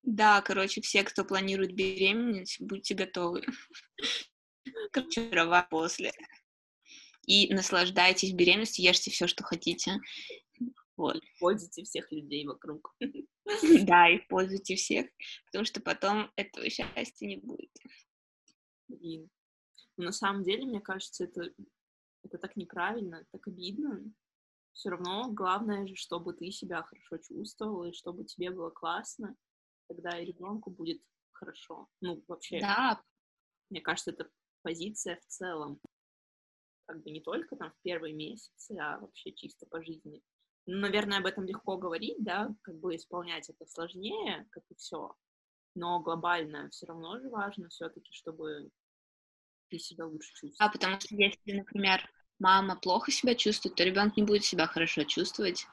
Да, 0.03 0.43
короче, 0.43 0.83
все, 0.83 1.03
кто 1.03 1.25
планирует 1.25 1.75
беременеть, 1.75 2.57
будьте 2.61 2.95
готовы. 2.95 3.47
Короче, 4.93 5.31
после. 5.71 6.12
И 7.27 7.53
наслаждайтесь 7.55 8.33
беременностью, 8.33 8.85
ешьте 8.85 9.11
все, 9.11 9.27
что 9.27 9.45
хотите. 9.45 9.99
Вот. 10.97 11.21
Пользуйте 11.41 11.85
всех 11.85 12.12
людей 12.12 12.47
вокруг. 12.47 12.95
Да, 13.83 14.09
и 14.09 14.19
пользуйте 14.29 14.75
всех, 14.75 15.07
потому 15.47 15.67
что 15.67 15.81
потом 15.83 16.31
этого 16.35 16.69
счастья 16.71 17.27
не 17.27 17.37
будет. 17.37 17.71
Блин, 18.89 19.29
но 19.97 20.05
на 20.05 20.12
самом 20.12 20.42
деле, 20.42 20.66
мне 20.66 20.80
кажется, 20.80 21.24
это, 21.24 21.53
это 22.22 22.38
так 22.38 22.57
неправильно, 22.57 23.24
так 23.30 23.47
обидно. 23.47 24.03
Все 24.72 24.90
равно 24.90 25.30
главное 25.30 25.86
же, 25.86 25.95
чтобы 25.95 26.34
ты 26.34 26.51
себя 26.51 26.82
хорошо 26.82 27.18
чувствовала, 27.18 27.84
и 27.84 27.92
чтобы 27.92 28.24
тебе 28.24 28.51
было 28.51 28.70
классно, 28.70 29.36
тогда 29.88 30.18
и 30.18 30.26
ребенку 30.26 30.70
будет 30.70 31.01
хорошо. 31.32 31.88
Ну, 32.01 32.24
вообще, 32.26 32.61
да. 32.61 33.01
мне 33.70 33.80
кажется, 33.80 34.11
это 34.11 34.28
позиция 34.62 35.16
в 35.20 35.26
целом. 35.26 35.80
Как 36.86 37.03
бы 37.03 37.11
не 37.11 37.20
только 37.20 37.57
там 37.57 37.70
в 37.70 37.82
первые 37.82 38.14
месяцы, 38.14 38.76
а 38.78 38.99
вообще 38.99 39.32
чисто 39.32 39.66
по 39.66 39.82
жизни. 39.82 40.22
Ну, 40.66 40.78
наверное, 40.78 41.18
об 41.18 41.26
этом 41.26 41.45
легко 41.45 41.76
говорить, 41.76 42.22
да, 42.22 42.55
как 42.62 42.76
бы 42.76 42.97
исполнять 42.97 43.49
это 43.49 43.66
сложнее, 43.66 44.49
как 44.51 44.64
и 44.70 44.74
все. 44.74 45.14
Но 45.74 46.01
глобально 46.01 46.68
все 46.70 46.86
равно 46.86 47.18
же 47.20 47.28
важно 47.28 47.68
все-таки, 47.68 48.12
чтобы 48.12 48.70
ты 49.75 49.81
себя 49.81 50.07
лучше 50.07 50.31
чувствуешь. 50.31 50.55
А, 50.59 50.68
потому 50.68 51.01
что 51.01 51.16
если, 51.16 51.53
например, 51.53 52.09
мама 52.39 52.77
плохо 52.77 53.11
себя 53.11 53.35
чувствует, 53.35 53.75
то 53.75 53.83
ребенок 53.83 54.16
не 54.16 54.22
будет 54.22 54.45
себя 54.45 54.66
хорошо 54.66 55.03
чувствовать, 55.03 55.66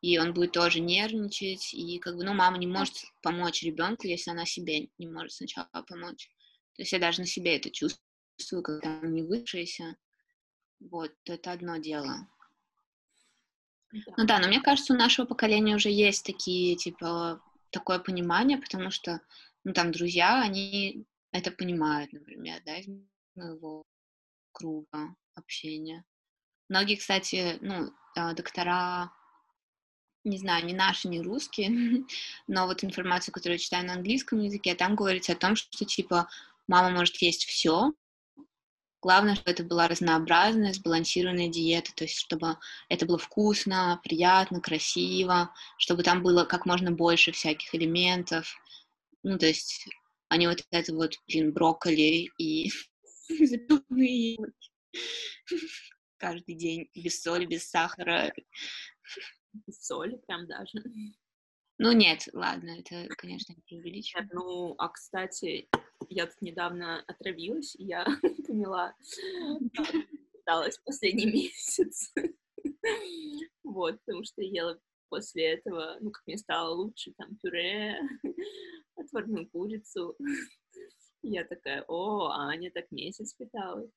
и 0.00 0.18
он 0.18 0.32
будет 0.32 0.52
тоже 0.52 0.80
нервничать, 0.80 1.74
и 1.74 1.98
как 1.98 2.16
бы, 2.16 2.24
ну, 2.24 2.32
мама 2.32 2.56
не 2.56 2.66
может 2.66 2.94
помочь 3.22 3.62
ребенку, 3.62 4.06
если 4.06 4.30
она 4.30 4.46
себе 4.46 4.88
не 4.96 5.06
может 5.06 5.32
сначала 5.32 5.68
помочь. 5.86 6.30
То 6.76 6.82
есть 6.82 6.92
я 6.92 6.98
даже 6.98 7.20
на 7.20 7.26
себе 7.26 7.56
это 7.56 7.70
чувствую, 7.70 8.62
когда 8.62 9.00
не 9.02 9.22
высшаяся. 9.22 9.96
Вот, 10.80 11.12
то 11.24 11.34
это 11.34 11.52
одно 11.52 11.76
дело. 11.76 12.26
Да. 13.92 14.00
Ну 14.16 14.26
да, 14.26 14.38
но 14.38 14.48
мне 14.48 14.62
кажется, 14.62 14.94
у 14.94 14.96
нашего 14.96 15.26
поколения 15.26 15.76
уже 15.76 15.90
есть 15.90 16.24
такие, 16.24 16.76
типа, 16.76 17.42
такое 17.70 17.98
понимание, 17.98 18.56
потому 18.56 18.90
что, 18.90 19.20
ну, 19.64 19.74
там, 19.74 19.92
друзья, 19.92 20.40
они 20.42 21.04
это 21.32 21.50
понимают, 21.50 22.12
например, 22.12 22.62
да, 22.64 22.76
моего 23.34 23.84
круга 24.52 25.14
общения. 25.34 26.04
Многие, 26.68 26.96
кстати, 26.96 27.58
ну, 27.60 27.92
а, 28.16 28.34
доктора, 28.34 29.12
не 30.24 30.38
знаю, 30.38 30.64
не 30.66 30.74
наши, 30.74 31.08
не 31.08 31.20
русские, 31.20 31.70
но 32.46 32.66
вот 32.66 32.84
информацию, 32.84 33.32
которую 33.32 33.54
я 33.54 33.64
читаю 33.64 33.86
на 33.86 33.94
английском 33.94 34.40
языке, 34.40 34.74
там 34.74 34.96
говорится 34.96 35.32
о 35.32 35.36
том, 35.36 35.56
что, 35.56 35.84
типа, 35.84 36.28
мама 36.66 36.90
может 36.90 37.16
есть 37.16 37.44
все, 37.44 37.92
Главное, 39.02 39.34
чтобы 39.34 39.50
это 39.50 39.64
была 39.64 39.88
разнообразная, 39.88 40.72
сбалансированная 40.72 41.48
диета, 41.48 41.92
то 41.92 42.04
есть 42.04 42.16
чтобы 42.16 42.56
это 42.88 43.04
было 43.04 43.18
вкусно, 43.18 44.00
приятно, 44.04 44.60
красиво, 44.60 45.52
чтобы 45.76 46.04
там 46.04 46.22
было 46.22 46.44
как 46.44 46.66
можно 46.66 46.92
больше 46.92 47.32
всяких 47.32 47.74
элементов. 47.74 48.56
Ну, 49.24 49.38
то 49.38 49.46
есть 49.46 49.88
они 50.28 50.46
вот 50.46 50.64
это 50.70 50.94
вот, 50.94 51.14
блин, 51.26 51.52
брокколи 51.52 52.30
и 52.38 52.70
запивные 53.40 54.38
каждый 56.22 56.54
день, 56.54 56.88
без 56.94 57.20
соли, 57.20 57.46
без 57.46 57.68
сахара. 57.68 58.32
Без 59.66 59.84
соли 59.84 60.16
прям 60.26 60.46
даже. 60.46 60.82
Ну 61.78 61.92
нет, 61.92 62.28
ладно, 62.32 62.78
это, 62.78 63.08
конечно, 63.16 63.52
не 63.54 63.62
преувеличиваю. 63.62 64.28
Ну, 64.32 64.74
а, 64.78 64.88
кстати, 64.88 65.68
я 66.08 66.26
тут 66.26 66.40
недавно 66.40 67.02
отравилась, 67.08 67.74
и 67.74 67.86
я 67.86 68.04
поняла, 68.46 68.94
осталось 70.34 70.78
последний 70.84 71.26
месяц. 71.32 72.14
Вот, 73.64 73.98
потому 74.04 74.22
что 74.24 74.42
ела 74.42 74.78
после 75.08 75.54
этого, 75.54 75.98
ну, 76.00 76.10
как 76.12 76.22
мне 76.26 76.38
стало 76.38 76.74
лучше, 76.74 77.12
там, 77.18 77.36
пюре, 77.36 77.98
отварную 78.96 79.48
курицу, 79.50 80.16
я 81.22 81.44
такая, 81.44 81.84
о, 81.88 82.30
Аня 82.30 82.70
так 82.70 82.90
месяц 82.90 83.34
питалась. 83.34 83.90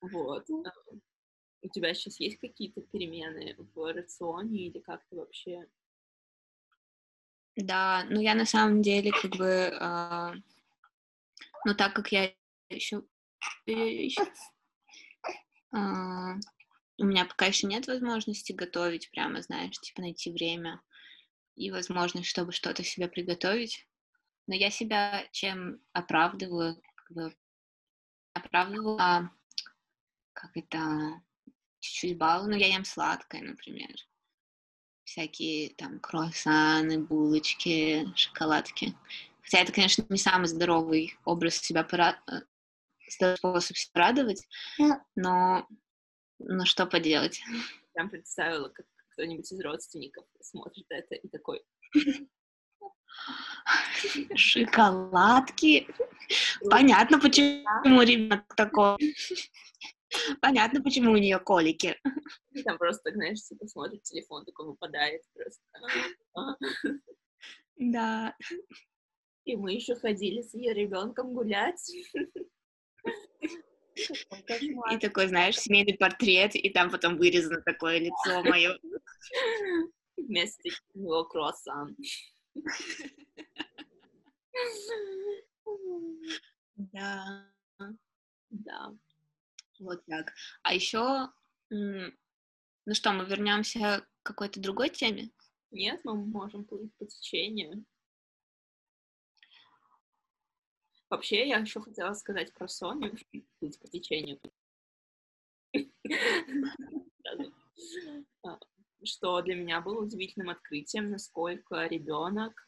Вот. 0.00 0.46
А, 0.50 0.72
у 1.62 1.68
тебя 1.68 1.92
сейчас 1.94 2.20
есть 2.20 2.38
какие-то 2.38 2.80
перемены 2.80 3.56
в 3.74 3.92
рационе 3.92 4.68
или 4.68 4.78
как-то 4.78 5.16
вообще? 5.16 5.66
Да, 7.56 8.06
ну 8.08 8.20
я 8.20 8.34
на 8.34 8.46
самом 8.46 8.80
деле 8.80 9.10
как 9.12 9.32
бы, 9.32 9.44
э, 9.44 10.32
ну 11.66 11.74
так 11.74 11.94
как 11.94 12.12
я 12.12 12.32
еще, 12.70 13.02
еще 13.66 14.22
э, 15.72 16.40
у 16.98 17.04
меня 17.04 17.24
пока 17.24 17.46
еще 17.46 17.66
нет 17.66 17.86
возможности 17.86 18.52
готовить, 18.52 19.10
прямо, 19.10 19.42
знаешь, 19.42 19.78
типа 19.78 20.00
найти 20.02 20.30
время 20.30 20.80
и 21.56 21.70
возможность, 21.70 22.28
чтобы 22.28 22.52
что-то 22.52 22.84
себе 22.84 23.08
приготовить 23.08 23.86
но 24.50 24.56
я 24.56 24.68
себя 24.68 25.28
чем 25.30 25.80
оправдываю, 25.92 26.82
как 26.96 27.16
бы 27.16 27.36
оправдываю, 28.34 28.96
а, 28.98 29.30
как 30.32 30.50
это, 30.56 31.22
чуть-чуть 31.78 32.18
балую, 32.18 32.50
ну, 32.50 32.56
я 32.56 32.66
ем 32.66 32.84
сладкое, 32.84 33.42
например, 33.42 33.94
всякие 35.04 35.70
там 35.76 36.00
круассаны, 36.00 36.98
булочки, 36.98 38.12
шоколадки. 38.16 38.96
Хотя 39.42 39.60
это, 39.60 39.72
конечно, 39.72 40.04
не 40.08 40.18
самый 40.18 40.48
здоровый 40.48 41.16
образ 41.24 41.58
себя 41.58 41.84
пора... 41.84 42.20
Э, 42.28 42.40
способ 43.36 43.76
себя 43.76 44.08
радовать, 44.08 44.48
но, 45.14 45.68
но 46.40 46.64
что 46.64 46.86
поделать. 46.86 47.40
Я 47.94 48.08
представила, 48.08 48.68
как 48.68 48.86
кто-нибудь 49.10 49.52
из 49.52 49.60
родственников 49.60 50.26
смотрит 50.40 50.86
это 50.88 51.14
и 51.14 51.28
такой... 51.28 51.62
Шоколадки. 54.34 55.86
Понятно, 56.70 57.18
почему 57.20 58.02
ребенок 58.02 58.54
такой. 58.54 58.96
Понятно, 60.40 60.82
почему 60.82 61.12
у 61.12 61.16
нее 61.16 61.38
колики. 61.38 61.96
Там 62.64 62.78
просто, 62.78 63.12
знаешь, 63.12 63.42
типа 63.42 63.66
смотрит 63.66 64.02
телефон, 64.02 64.44
такой 64.44 64.66
выпадает 64.66 65.22
просто. 65.34 65.62
Да. 67.76 68.36
И 69.44 69.56
мы 69.56 69.72
еще 69.72 69.94
ходили 69.94 70.42
с 70.42 70.52
ее 70.54 70.74
ребенком 70.74 71.32
гулять. 71.32 71.90
И 73.94 74.98
такой, 75.00 75.28
знаешь, 75.28 75.58
семейный 75.58 75.96
портрет, 75.96 76.54
и 76.54 76.70
там 76.70 76.90
потом 76.90 77.16
вырезано 77.16 77.60
такое 77.62 77.98
лицо 77.98 78.42
мое. 78.44 78.78
Вместо 80.16 80.68
него 80.94 81.24
круассан. 81.24 81.96
Да. 86.92 87.46
Да. 88.50 88.94
Вот 89.78 90.04
так. 90.06 90.32
А 90.62 90.74
еще, 90.74 91.28
ну 91.70 92.12
что, 92.92 93.12
мы 93.12 93.24
вернемся 93.24 94.06
к 94.22 94.26
какой-то 94.26 94.60
другой 94.60 94.90
теме? 94.90 95.30
Нет, 95.70 96.00
мы 96.04 96.14
можем 96.14 96.64
плыть 96.64 96.94
по 96.96 97.06
течению. 97.06 97.84
Вообще, 101.08 101.48
я 101.48 101.58
еще 101.58 101.80
хотела 101.80 102.12
сказать 102.14 102.52
про 102.54 102.68
Соню, 102.68 103.16
плыть 103.58 103.78
по 103.80 103.88
течению. 103.88 104.40
Что 109.02 109.40
для 109.40 109.54
меня 109.54 109.80
было 109.80 110.02
удивительным 110.02 110.50
открытием, 110.50 111.10
насколько 111.10 111.86
ребенок, 111.86 112.66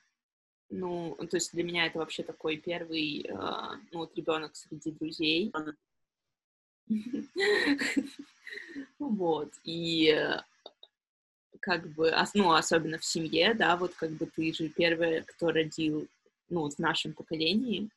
ну, 0.70 1.14
то 1.30 1.36
есть 1.36 1.52
для 1.52 1.62
меня 1.62 1.86
это 1.86 1.98
вообще 1.98 2.22
такой 2.22 2.56
первый, 2.56 3.26
а, 3.30 3.76
ну, 3.92 3.98
вот 3.98 4.16
ребенок 4.16 4.56
среди 4.56 4.90
друзей. 4.92 5.52
Вот, 8.98 9.52
и 9.64 10.18
как 11.60 11.88
бы, 11.90 12.12
ну, 12.34 12.52
особенно 12.52 12.98
в 12.98 13.04
семье, 13.04 13.54
да, 13.54 13.76
вот 13.76 13.94
как 13.94 14.10
бы 14.12 14.26
ты 14.26 14.52
же 14.52 14.68
первая, 14.68 15.22
кто 15.22 15.50
родил, 15.50 16.08
ну, 16.48 16.68
в 16.68 16.78
нашем 16.78 17.12
поколении, 17.12 17.88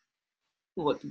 вот, 0.75 1.01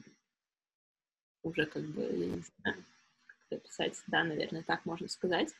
уже 1.42 1.66
как 1.66 1.84
бы, 1.84 2.02
я 2.02 2.26
не 2.26 2.42
знаю, 2.42 2.84
как 3.26 3.36
это 3.50 3.60
писать, 3.60 4.02
да, 4.06 4.24
наверное, 4.24 4.62
так 4.62 4.84
можно 4.84 5.08
сказать, 5.08 5.54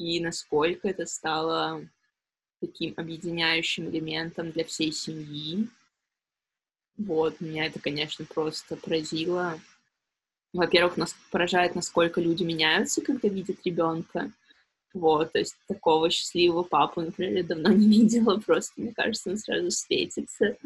и 0.00 0.18
насколько 0.18 0.88
это 0.88 1.04
стало 1.04 1.86
таким 2.58 2.94
объединяющим 2.96 3.90
элементом 3.90 4.50
для 4.50 4.64
всей 4.64 4.92
семьи. 4.92 5.68
Вот, 6.96 7.38
меня 7.40 7.66
это, 7.66 7.80
конечно, 7.80 8.24
просто 8.24 8.76
поразило. 8.76 9.60
Во-первых, 10.54 10.96
нас 10.96 11.14
поражает, 11.30 11.74
насколько 11.74 12.18
люди 12.18 12.44
меняются, 12.44 13.02
когда 13.02 13.28
видят 13.28 13.58
ребенка. 13.64 14.32
Вот, 14.94 15.32
то 15.32 15.38
есть 15.38 15.56
такого 15.68 16.08
счастливого 16.08 16.62
папу, 16.62 17.02
например, 17.02 17.34
я 17.34 17.44
давно 17.44 17.68
не 17.72 17.86
видела, 17.86 18.38
просто, 18.38 18.80
мне 18.80 18.94
кажется, 18.94 19.30
он 19.30 19.36
сразу 19.36 19.70
светится, 19.70 20.56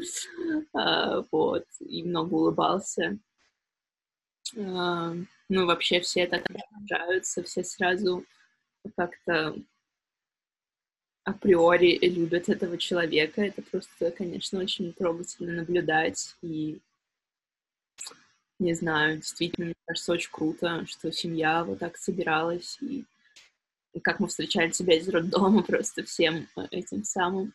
а, 0.73 1.25
вот, 1.33 1.65
и 1.81 2.05
много 2.05 2.35
улыбался. 2.35 3.19
А, 4.57 5.13
ну, 5.49 5.67
вообще 5.67 6.01
все 6.01 6.29
так 6.29 6.45
обожаются, 6.49 7.43
все 7.43 7.65
сразу 7.65 8.25
как-то 8.97 9.57
априори 11.25 11.99
любят 12.03 12.49
этого 12.49 12.79
человека. 12.79 13.43
Это 13.43 13.63
просто, 13.63 14.11
конечно, 14.11 14.61
очень 14.61 14.93
трогательно 14.93 15.55
наблюдать. 15.55 16.37
И 16.43 16.81
не 18.59 18.75
знаю, 18.75 19.17
действительно, 19.17 19.67
мне 19.67 19.75
кажется, 19.87 20.13
очень 20.13 20.31
круто, 20.31 20.87
что 20.87 21.11
семья 21.11 21.65
вот 21.65 21.79
так 21.79 21.97
собиралась. 21.97 22.79
И, 22.83 23.05
и 23.95 24.01
как 24.01 24.21
мы 24.21 24.29
встречали 24.29 24.71
тебя 24.71 24.97
из 24.99 25.09
роддома 25.09 25.63
просто 25.67 26.05
всем 26.05 26.47
этим 26.71 27.05
самым. 27.05 27.55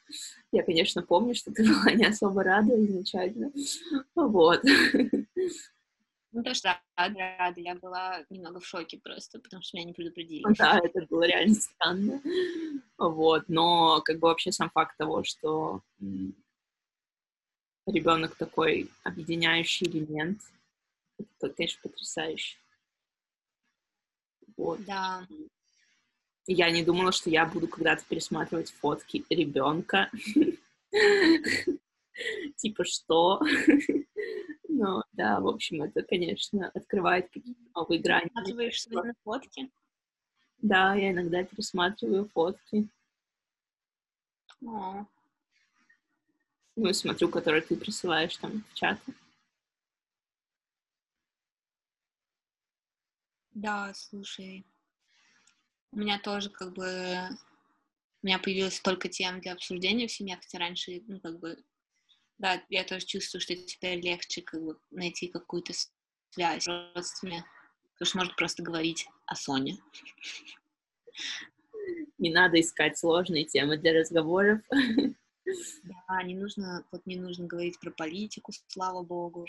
Я, 0.51 0.63
конечно, 0.63 1.03
помню, 1.03 1.35
что 1.35 1.51
ты 1.51 1.63
была 1.67 1.93
не 1.93 2.05
особо 2.05 2.43
рада 2.43 2.73
изначально. 2.83 3.51
Вот. 4.15 4.63
Ну, 6.31 6.43
то, 6.43 6.53
что 6.53 6.79
рада, 6.95 7.19
рада. 7.39 7.59
Я 7.59 7.75
была 7.75 8.23
немного 8.29 8.59
в 8.59 8.65
шоке 8.65 8.99
просто, 8.99 9.39
потому 9.39 9.63
что 9.63 9.77
меня 9.77 9.87
не 9.87 9.93
предупредили. 9.93 10.43
Да, 10.57 10.79
это 10.83 11.05
было 11.09 11.23
реально 11.23 11.55
странно. 11.55 12.21
Вот, 12.97 13.45
но 13.47 14.01
как 14.01 14.19
бы 14.19 14.27
вообще 14.27 14.51
сам 14.51 14.69
факт 14.69 14.95
того, 14.97 15.23
что 15.23 15.81
ребенок 17.87 18.35
такой 18.35 18.89
объединяющий 19.03 19.87
элемент, 19.87 20.41
это, 21.17 21.49
конечно, 21.49 21.79
потрясающе. 21.81 22.57
Вот. 24.55 24.83
Да. 24.85 25.25
Я 26.45 26.69
не 26.71 26.83
думала, 26.83 27.11
что 27.11 27.29
я 27.29 27.45
буду 27.45 27.67
когда-то 27.67 28.03
пересматривать 28.07 28.71
фотки 28.71 29.23
ребенка. 29.29 30.11
Типа 32.57 32.83
что? 32.83 33.41
Ну, 34.81 35.03
да, 35.11 35.41
в 35.41 35.47
общем, 35.49 35.83
это, 35.83 36.03
конечно, 36.03 36.69
открывает 36.69 37.29
какие-то 37.33 37.59
новые 37.75 37.99
грани. 37.99 38.29
Пересматриваешь 38.29 38.81
свои 38.81 39.11
фотки? 39.25 39.69
Да, 40.59 40.95
я 40.95 41.11
иногда 41.11 41.43
пересматриваю 41.43 42.29
фотки. 42.29 42.87
О. 44.65 45.05
Ну, 46.77 46.93
смотрю, 46.93 47.27
которые 47.27 47.61
ты 47.61 47.75
присылаешь 47.75 48.37
там 48.37 48.63
в 48.69 48.73
чат. 48.73 48.97
Да, 53.51 53.93
слушай. 53.93 54.65
У 55.91 55.97
меня 55.97 56.19
тоже 56.19 56.49
как 56.49 56.71
бы... 56.73 57.27
У 58.23 58.27
меня 58.27 58.39
появилось 58.39 58.77
столько 58.77 59.09
тем 59.09 59.41
для 59.41 59.51
обсуждения 59.51 60.07
в 60.07 60.11
семье, 60.13 60.37
хотя 60.37 60.57
раньше, 60.57 61.03
ну, 61.07 61.19
как 61.19 61.37
бы, 61.37 61.61
да, 62.39 62.63
я 62.69 62.83
тоже 62.85 63.05
чувствую, 63.05 63.41
что 63.41 63.55
теперь 63.55 63.99
легче 63.99 64.41
как 64.41 64.63
бы 64.63 64.79
найти 64.91 65.27
какую-то 65.27 65.73
связь 66.31 66.63
с 66.63 66.67
родственниками, 66.95 67.45
потому 67.93 68.05
что 68.05 68.17
можно 68.17 68.33
просто 68.35 68.63
говорить 68.63 69.07
о 69.25 69.35
Соне. 69.35 69.77
Не 72.17 72.31
надо 72.33 72.59
искать 72.59 72.97
сложные 72.97 73.45
темы 73.45 73.77
для 73.77 73.93
разговоров. 73.93 74.61
Да, 74.71 76.23
не 76.23 76.35
нужно, 76.35 76.85
вот 76.91 77.05
не 77.05 77.17
нужно 77.17 77.45
говорить 77.47 77.79
про 77.79 77.91
политику, 77.91 78.51
слава 78.67 79.03
богу. 79.03 79.45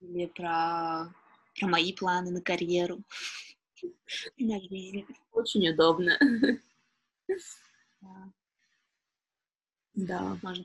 Или 0.00 0.26
про, 0.26 1.12
про 1.58 1.68
мои 1.68 1.92
планы 1.92 2.30
на 2.30 2.40
карьеру, 2.40 3.02
на 4.38 4.60
жизнь. 4.60 5.06
Очень 5.32 5.68
удобно. 5.68 6.18
Да. 8.06 8.32
Да. 9.94 10.38
Можно 10.42 10.64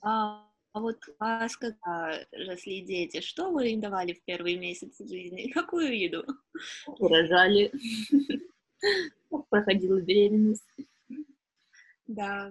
а, 0.00 0.44
а 0.72 0.80
вот 0.80 0.98
у 1.06 1.12
вас, 1.18 1.56
когда 1.56 2.18
росли 2.32 2.80
дети, 2.80 3.20
что 3.20 3.50
вы 3.50 3.72
им 3.72 3.80
давали 3.80 4.14
в 4.14 4.22
первые 4.24 4.58
месяцы 4.58 5.06
жизни? 5.06 5.50
Какую 5.54 5.98
еду? 5.98 6.24
Рожали. 6.98 7.72
Проходила 9.48 10.00
беременность. 10.00 10.66
Да. 12.06 12.50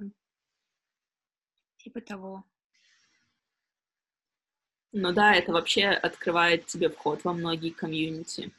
Типа 1.78 2.00
того. 2.00 2.44
Ну 4.94 5.14
да, 5.14 5.34
это 5.34 5.52
вообще 5.52 5.88
открывает 5.88 6.66
тебе 6.66 6.90
вход 6.90 7.24
во 7.24 7.34
многие 7.34 7.72
комьюнити, 7.72 8.52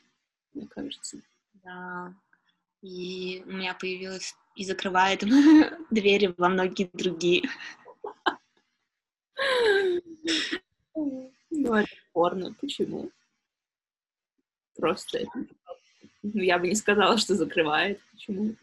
мне 0.55 0.67
кажется. 0.67 1.21
Да. 1.63 2.15
И 2.81 3.43
у 3.47 3.51
меня 3.51 3.75
появилась 3.75 4.35
и 4.55 4.65
закрывает 4.65 5.21
двери 5.91 6.35
во 6.37 6.49
многие 6.49 6.91
другие. 6.93 7.49
Ну, 10.95 11.75
это 11.75 11.91
порно. 12.13 12.55
Почему? 12.61 13.11
Просто 14.77 15.19
это... 15.19 15.47
Ну, 16.23 16.43
я 16.43 16.59
бы 16.59 16.69
не 16.69 16.75
сказала, 16.75 17.19
что 17.19 17.35
закрывает. 17.35 18.01
Почему? 18.13 18.57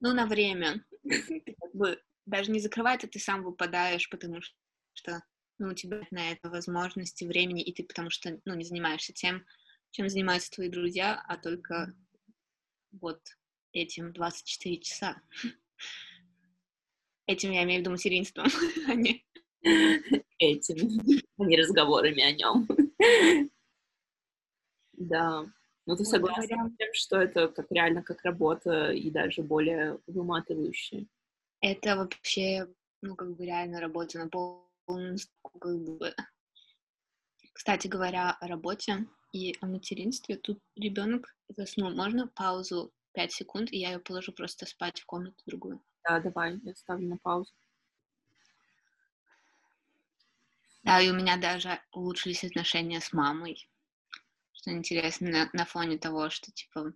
Ну, 0.00 0.12
на 0.12 0.26
время. 0.26 0.84
Как 1.02 1.74
бы 1.74 2.00
даже 2.26 2.50
не 2.50 2.60
закрывает, 2.60 3.04
а 3.04 3.08
ты 3.08 3.18
сам 3.18 3.42
выпадаешь, 3.42 4.08
потому 4.08 4.40
что 4.40 5.22
ну, 5.58 5.68
у 5.68 5.74
тебя 5.74 6.02
на 6.10 6.32
это 6.32 6.48
возможности, 6.50 7.24
времени, 7.24 7.62
и 7.62 7.72
ты 7.72 7.84
потому 7.84 8.10
что 8.10 8.40
ну, 8.44 8.54
не 8.54 8.64
занимаешься 8.64 9.12
тем, 9.12 9.44
чем 9.90 10.08
занимаются 10.08 10.50
твои 10.50 10.68
друзья, 10.68 11.22
а 11.28 11.36
только 11.36 11.94
вот 12.92 13.20
этим 13.74 14.12
24 14.12 14.78
часа. 14.78 15.20
Этим 17.26 17.50
я 17.50 17.64
имею 17.64 17.78
в 17.78 17.80
виду 17.80 17.90
материнством, 17.90 18.46
а 18.88 18.94
не... 18.94 19.24
Этим, 20.38 21.22
а 21.38 21.44
не 21.44 21.56
разговорами 21.56 22.22
о 22.22 22.32
нем. 22.32 22.68
Да. 24.92 25.44
Ну, 25.86 25.96
ты 25.96 26.04
согласна 26.04 26.46
говоря... 26.46 26.68
с 26.68 26.76
тем, 26.76 26.88
что 26.92 27.20
это 27.20 27.48
как 27.48 27.66
реально 27.70 28.02
как 28.02 28.22
работа 28.22 28.90
и 28.90 29.10
даже 29.10 29.42
более 29.42 29.98
выматывающая? 30.06 31.06
Это 31.60 31.96
вообще, 31.96 32.68
ну, 33.00 33.16
как 33.16 33.36
бы 33.36 33.44
реально 33.46 33.80
работа 33.80 34.18
на 34.18 34.28
полную, 34.28 35.18
как 35.60 35.82
бы... 35.82 36.14
Кстати 37.52 37.86
говоря, 37.86 38.36
о 38.40 38.48
работе 38.48 39.06
и 39.32 39.56
о 39.60 39.66
материнстве, 39.66 40.36
тут 40.36 40.58
ребенок 40.76 41.34
заснул. 41.48 41.90
Можно 41.90 42.28
паузу 42.28 42.92
5 43.14 43.32
секунд, 43.32 43.72
и 43.72 43.78
я 43.78 43.92
ее 43.92 43.98
положу 43.98 44.32
просто 44.32 44.66
спать 44.66 45.00
в 45.00 45.06
комнату 45.06 45.42
другую? 45.46 45.82
Да, 46.06 46.20
давай, 46.20 46.60
я 46.62 46.74
ставлю 46.74 47.08
на 47.08 47.16
паузу. 47.16 47.52
Да, 50.82 51.00
и 51.00 51.08
у 51.08 51.14
меня 51.14 51.36
даже 51.38 51.80
улучшились 51.92 52.44
отношения 52.44 53.00
с 53.00 53.12
мамой. 53.12 53.68
Что 54.52 54.70
интересно, 54.72 55.30
на, 55.30 55.50
на 55.52 55.64
фоне 55.64 55.98
того, 55.98 56.30
что, 56.30 56.52
типа, 56.52 56.92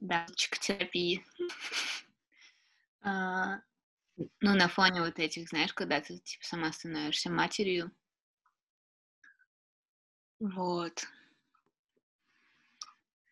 да, 0.00 0.26
терапии. 0.60 1.24
а, 3.02 3.60
ну, 4.40 4.54
на 4.54 4.68
фоне 4.68 5.02
вот 5.02 5.18
этих, 5.18 5.48
знаешь, 5.48 5.74
когда 5.74 6.00
ты, 6.00 6.18
типа, 6.18 6.44
сама 6.44 6.72
становишься 6.72 7.30
матерью. 7.30 7.90
Вот. 10.40 11.06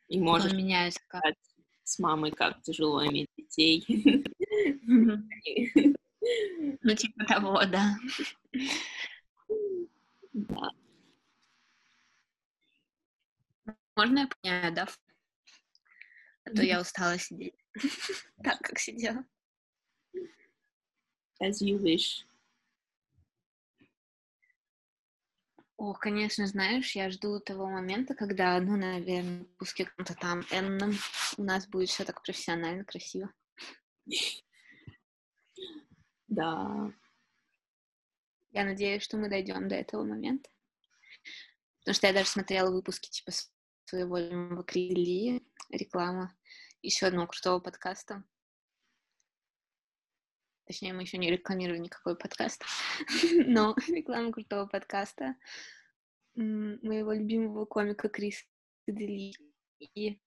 И 0.08 0.20
можешь 0.20 0.52
меняется 0.52 1.00
как. 1.08 1.22
с 1.82 1.98
мамой, 1.98 2.30
как 2.30 2.62
тяжело 2.62 3.04
иметь 3.06 3.28
детей. 3.36 3.84
Ну, 6.82 6.94
типа 6.94 7.24
того, 7.26 7.62
да. 7.66 7.96
Да. 10.32 10.70
Можно 13.96 14.18
я 14.20 14.28
поменяю, 14.28 14.74
да? 14.74 14.88
А 16.44 16.50
то 16.50 16.62
я 16.62 16.80
устала 16.80 17.18
сидеть. 17.18 17.54
Так, 18.42 18.58
как 18.60 18.78
сидела. 18.78 19.24
As 21.40 21.60
you 21.62 21.78
wish. 21.78 22.24
О, 25.76 25.92
конечно, 25.92 26.46
знаешь, 26.46 26.94
я 26.94 27.10
жду 27.10 27.40
того 27.40 27.68
момента, 27.68 28.14
когда, 28.14 28.60
ну, 28.60 28.76
наверное, 28.76 29.46
в 29.58 29.74
каком-то 29.74 30.14
там 30.14 30.42
энном 30.50 30.92
у 31.36 31.42
нас 31.42 31.66
будет 31.66 31.88
все 31.88 32.04
так 32.04 32.22
профессионально, 32.22 32.84
красиво. 32.84 33.32
Да. 36.28 36.92
Я 38.52 38.64
надеюсь, 38.64 39.02
что 39.02 39.16
мы 39.16 39.28
дойдем 39.28 39.68
до 39.68 39.74
этого 39.74 40.04
момента. 40.04 40.48
Потому 41.80 41.94
что 41.94 42.06
я 42.06 42.12
даже 42.12 42.28
смотрела 42.28 42.70
выпуски 42.70 43.10
типа 43.10 43.32
своего 43.84 44.18
любимого 44.18 44.64
реклама 45.70 46.36
еще 46.82 47.06
одного 47.06 47.26
крутого 47.26 47.58
подкаста. 47.58 48.24
Точнее, 50.66 50.94
мы 50.94 51.02
еще 51.02 51.18
не 51.18 51.30
рекламировали 51.30 51.78
никакой 51.78 52.16
подкаст, 52.16 52.64
но 53.46 53.74
реклама 53.88 54.32
крутого 54.32 54.66
подкаста 54.66 55.36
моего 56.34 57.12
любимого 57.12 57.64
комика 57.64 58.08
Криса 58.08 58.44
Дели. 58.86 59.32
И 59.94 60.18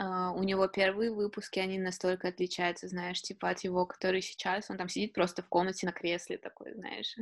Uh, 0.00 0.32
у 0.34 0.42
него 0.42 0.66
первые 0.68 1.12
выпуски, 1.12 1.58
они 1.58 1.78
настолько 1.78 2.28
отличаются, 2.28 2.88
знаешь, 2.88 3.20
типа 3.20 3.50
от 3.50 3.60
его, 3.60 3.84
который 3.84 4.22
сейчас, 4.22 4.70
он 4.70 4.78
там 4.78 4.88
сидит 4.88 5.12
просто 5.12 5.42
в 5.42 5.48
комнате 5.48 5.84
на 5.84 5.92
кресле 5.92 6.38
такой, 6.38 6.72
знаешь. 6.74 7.14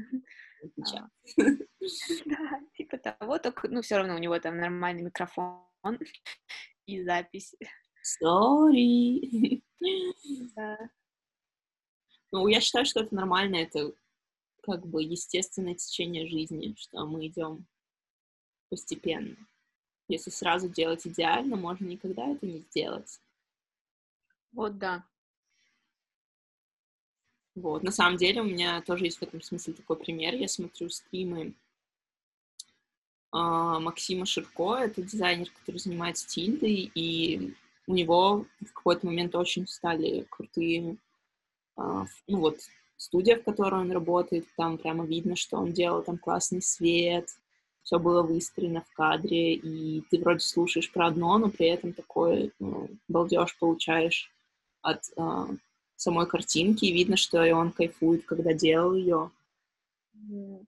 Uh, 0.78 1.08
да, 2.26 2.60
типа 2.76 2.98
того, 2.98 3.38
только, 3.38 3.66
ну, 3.68 3.82
все 3.82 3.96
равно 3.96 4.14
у 4.14 4.18
него 4.18 4.38
там 4.38 4.56
нормальный 4.56 5.02
микрофон 5.02 5.66
и 6.86 7.02
запись. 7.02 7.56
Sorry. 8.22 9.62
Да. 10.54 10.78
Ну, 12.32 12.46
я 12.46 12.60
считаю, 12.60 12.86
что 12.86 13.00
это 13.00 13.14
нормально, 13.14 13.56
это 13.56 13.92
как 14.62 14.86
бы 14.86 15.02
естественное 15.02 15.74
течение 15.74 16.28
жизни, 16.28 16.74
что 16.78 17.06
мы 17.06 17.26
идем 17.26 17.66
постепенно. 18.68 19.36
Если 20.08 20.30
сразу 20.30 20.68
делать 20.68 21.06
идеально, 21.06 21.56
можно 21.56 21.86
никогда 21.86 22.26
это 22.26 22.46
не 22.46 22.60
сделать. 22.60 23.20
Вот 24.52 24.78
да. 24.78 25.04
Вот, 27.54 27.82
на 27.82 27.90
самом 27.90 28.16
деле 28.16 28.40
у 28.40 28.44
меня 28.44 28.80
тоже 28.82 29.06
есть 29.06 29.18
в 29.18 29.22
этом 29.22 29.42
смысле 29.42 29.74
такой 29.74 29.96
пример. 29.96 30.34
Я 30.34 30.48
смотрю 30.48 30.88
стримы 30.88 31.48
э, 31.48 31.52
Максима 33.32 34.24
Ширко, 34.24 34.76
это 34.76 35.02
дизайнер, 35.02 35.50
который 35.50 35.78
занимается 35.78 36.26
тильдой, 36.28 36.90
и 36.94 37.54
у 37.86 37.92
него 37.92 38.46
в 38.60 38.72
какой-то 38.72 39.06
момент 39.06 39.34
очень 39.34 39.66
стали 39.66 40.26
крутые, 40.30 40.96
ну 41.76 42.38
вот, 42.38 42.58
студия, 42.96 43.36
в 43.36 43.44
которой 43.44 43.80
он 43.80 43.90
работает, 43.92 44.46
там 44.56 44.78
прямо 44.78 45.04
видно, 45.04 45.36
что 45.36 45.56
он 45.56 45.72
делал 45.72 46.02
там 46.02 46.18
классный 46.18 46.62
свет, 46.62 47.28
все 47.82 47.98
было 47.98 48.22
выстроено 48.22 48.82
в 48.82 48.92
кадре, 48.92 49.54
и 49.54 50.02
ты 50.10 50.20
вроде 50.20 50.40
слушаешь 50.40 50.92
про 50.92 51.06
одно, 51.06 51.38
но 51.38 51.50
при 51.50 51.66
этом 51.68 51.92
такой 51.92 52.52
ну, 52.58 52.88
балдеж 53.08 53.56
получаешь 53.58 54.30
от 54.82 55.02
э, 55.16 55.46
самой 55.96 56.26
картинки, 56.26 56.84
и 56.84 56.92
видно, 56.92 57.16
что 57.16 57.42
и 57.44 57.52
он 57.52 57.72
кайфует, 57.72 58.24
когда 58.26 58.52
делал 58.52 58.94
ее. 58.94 59.30
Mm. 60.14 60.66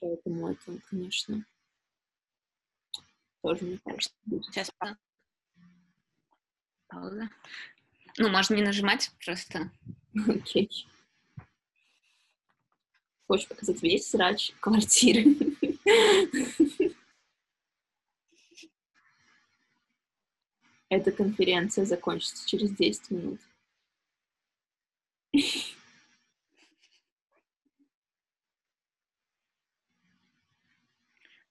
Поэтому 0.00 0.50
это, 0.50 0.78
конечно, 0.90 1.44
тоже 3.42 3.64
мне 3.64 3.78
кажется. 3.84 4.14
Сейчас 4.42 4.70
пауза. 6.88 7.28
Ну, 8.18 8.28
можно 8.28 8.54
не 8.54 8.62
нажимать 8.62 9.10
просто. 9.24 9.70
Окей. 10.28 10.86
Хочешь 13.26 13.48
показать 13.48 13.82
весь 13.82 14.08
срач 14.08 14.52
квартиры? 14.60 15.24
Эта 20.88 21.10
конференция 21.10 21.84
закончится 21.84 22.48
через 22.48 22.70
10 22.70 23.10
минут. 23.10 23.40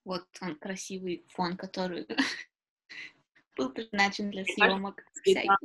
Вот 0.05 0.26
он 0.41 0.55
красивый 0.55 1.26
фон, 1.30 1.57
который 1.57 2.07
был 3.57 3.72
предназначен 3.72 4.32
для 4.32 4.45
съемок. 4.45 5.03
А, 5.47 5.57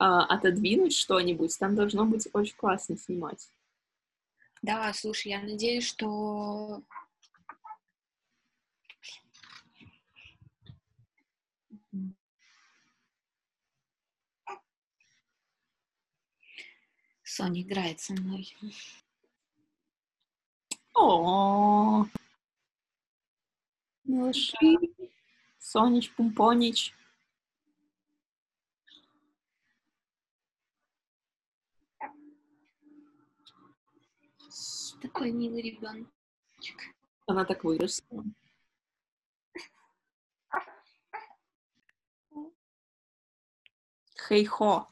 отодвинуть 0.00 0.96
что-нибудь, 0.96 1.56
там 1.58 1.74
должно 1.74 2.06
быть 2.06 2.26
очень 2.32 2.56
классно 2.56 2.96
снимать. 2.96 3.50
Да, 4.62 4.92
слушай, 4.94 5.28
я 5.28 5.40
надеюсь, 5.40 5.86
что 5.86 6.82
Соня 17.22 17.62
играет 17.62 18.00
со 18.00 18.14
мной. 18.14 18.54
О, 20.94 22.04
малыши, 24.04 24.54
Сонич, 25.58 26.10
Пумпонич. 26.12 26.92
Такой 35.00 35.32
милый 35.32 35.62
ребеночек. 35.62 36.10
Она 37.26 37.44
так 37.44 37.64
выросла. 37.64 38.24
Хей-хо. 44.28 44.86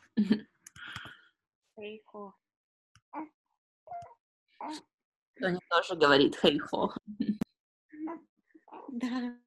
Хей-хо. 1.77 2.35
Тони 5.41 5.61
тоже 5.69 5.95
говорит 5.97 6.37
хей-хо. 6.37 6.95
Да. 8.89 9.39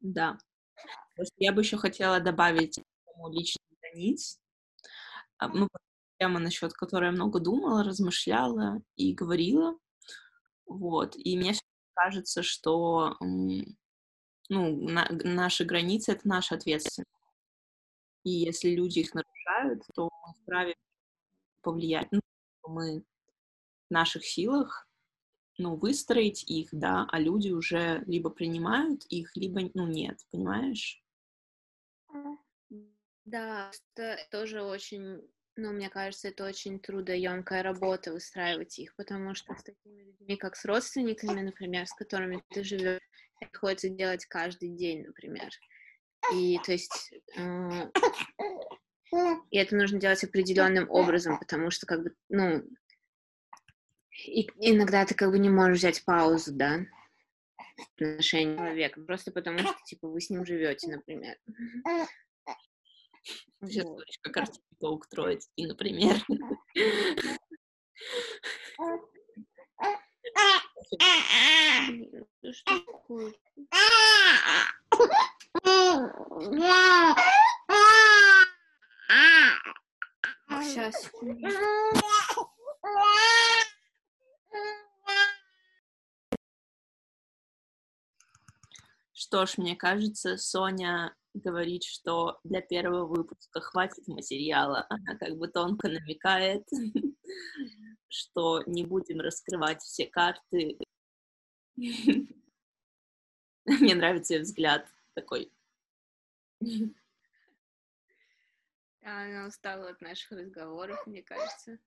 Да. 0.00 0.38
Я 1.36 1.52
бы 1.52 1.60
еще 1.60 1.76
хотела 1.76 2.20
добавить 2.20 2.80
личных 3.30 3.64
границ. 3.80 4.40
А, 5.38 5.48
ну, 5.48 5.68
тема, 6.18 6.40
насчет 6.40 6.72
которой 6.72 7.06
я 7.06 7.12
много 7.12 7.40
думала, 7.40 7.84
размышляла 7.84 8.82
и 8.96 9.12
говорила. 9.12 9.78
Вот. 10.66 11.16
И 11.16 11.36
мне 11.36 11.54
кажется, 11.94 12.42
что 12.42 13.16
ну, 13.20 13.70
на, 14.48 15.08
наши 15.10 15.64
границы— 15.64 16.12
это 16.12 16.28
наша 16.28 16.54
ответственность. 16.54 17.10
И 18.24 18.30
если 18.30 18.70
люди 18.70 19.00
их 19.00 19.14
нарушают, 19.14 19.82
то 19.94 20.10
мы 20.26 20.34
вправе 20.42 20.74
повлиять. 21.62 22.08
Ну, 22.10 22.20
мы 22.66 23.04
в 23.88 23.92
наших 23.92 24.24
силах 24.24 24.86
ну, 25.58 25.76
выстроить 25.76 26.44
их, 26.44 26.68
да, 26.72 27.06
а 27.10 27.18
люди 27.18 27.50
уже 27.50 28.02
либо 28.06 28.30
принимают 28.30 29.04
их, 29.06 29.34
либо, 29.36 29.62
ну, 29.74 29.86
нет, 29.86 30.18
понимаешь? 30.30 31.02
Да, 33.24 33.70
это 33.94 34.18
тоже 34.30 34.62
очень, 34.62 35.22
ну, 35.56 35.72
мне 35.72 35.88
кажется, 35.88 36.28
это 36.28 36.44
очень 36.44 36.78
трудоемкая 36.78 37.62
работа 37.62 38.12
выстраивать 38.12 38.78
их, 38.78 38.94
потому 38.96 39.34
что 39.34 39.54
с 39.54 39.62
такими 39.62 40.02
людьми, 40.02 40.36
как 40.36 40.56
с 40.56 40.64
родственниками, 40.64 41.40
например, 41.40 41.86
с 41.86 41.94
которыми 41.94 42.42
ты 42.50 42.62
живешь, 42.62 43.00
приходится 43.40 43.88
делать 43.88 44.26
каждый 44.26 44.70
день, 44.70 45.04
например. 45.04 45.50
И 46.32 46.58
то 46.64 46.72
есть 46.72 47.12
э, 47.36 47.90
и 49.50 49.58
это 49.58 49.76
нужно 49.76 50.00
делать 50.00 50.22
определенным 50.24 50.90
образом, 50.90 51.38
потому 51.38 51.70
что 51.70 51.86
как 51.86 52.02
бы, 52.02 52.14
ну, 52.28 52.62
и 54.24 54.48
иногда 54.56 55.04
ты 55.04 55.14
как 55.14 55.30
бы 55.30 55.38
не 55.38 55.50
можешь 55.50 55.78
взять 55.78 56.04
паузу, 56.04 56.52
да, 56.52 56.86
в 57.76 58.02
отношении 58.02 58.56
человека, 58.56 59.00
просто 59.02 59.30
потому 59.30 59.58
что, 59.58 59.74
типа, 59.84 60.08
вы 60.08 60.20
с 60.20 60.30
ним 60.30 60.44
живете, 60.46 60.88
например. 60.88 61.36
Сейчас 63.62 63.84
вот. 63.84 64.04
как 64.22 64.36
Артемий 64.36 64.76
Паук 64.78 65.06
Троицкий, 65.08 65.66
например. 65.66 66.16
Что 72.52 72.80
такое? 72.80 73.32
Сейчас. 80.62 81.10
Что 89.12 89.46
ж, 89.46 89.58
мне 89.58 89.74
кажется, 89.74 90.36
Соня 90.36 91.16
говорит, 91.36 91.84
что 91.84 92.40
для 92.44 92.60
первого 92.60 93.06
выпуска 93.06 93.60
хватит 93.60 94.06
материала. 94.08 94.86
Она 94.90 95.16
как 95.18 95.36
бы 95.36 95.48
тонко 95.48 95.88
намекает, 95.88 96.66
что 98.08 98.62
не 98.66 98.84
будем 98.84 99.20
раскрывать 99.20 99.82
все 99.82 100.06
карты. 100.06 100.78
Мне 101.76 102.26
нравится 103.94 104.34
ее 104.34 104.40
взгляд 104.40 104.88
такой. 105.14 105.52
Она 109.02 109.46
устала 109.46 109.90
от 109.90 110.00
наших 110.00 110.32
разговоров, 110.32 111.06
мне 111.06 111.22
кажется. 111.22 111.78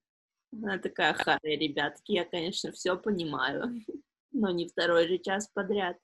Она 0.52 0.78
такая 0.78 1.12
харя, 1.14 1.38
ребятки, 1.42 2.12
я, 2.12 2.24
конечно, 2.24 2.72
все 2.72 2.96
понимаю, 2.96 3.84
но 4.32 4.50
не 4.50 4.68
второй 4.68 5.06
же 5.06 5.18
час 5.18 5.48
подряд. 5.48 5.98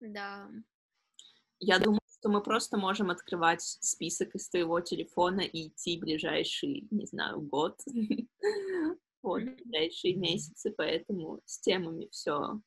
Да. 0.00 0.50
Я 1.58 1.78
думаю, 1.78 2.00
что 2.18 2.28
мы 2.28 2.42
просто 2.42 2.78
можем 2.78 3.10
открывать 3.10 3.62
список 3.62 4.34
из 4.34 4.48
твоего 4.48 4.80
телефона 4.80 5.40
и 5.40 5.68
идти 5.68 5.98
ближайший, 5.98 6.88
не 6.90 7.06
знаю, 7.06 7.40
год, 7.40 7.78
вот, 9.22 9.42
ближайшие 9.42 10.16
месяцы, 10.16 10.72
поэтому 10.76 11.40
с 11.44 11.60
темами 11.60 12.08
все 12.10 12.60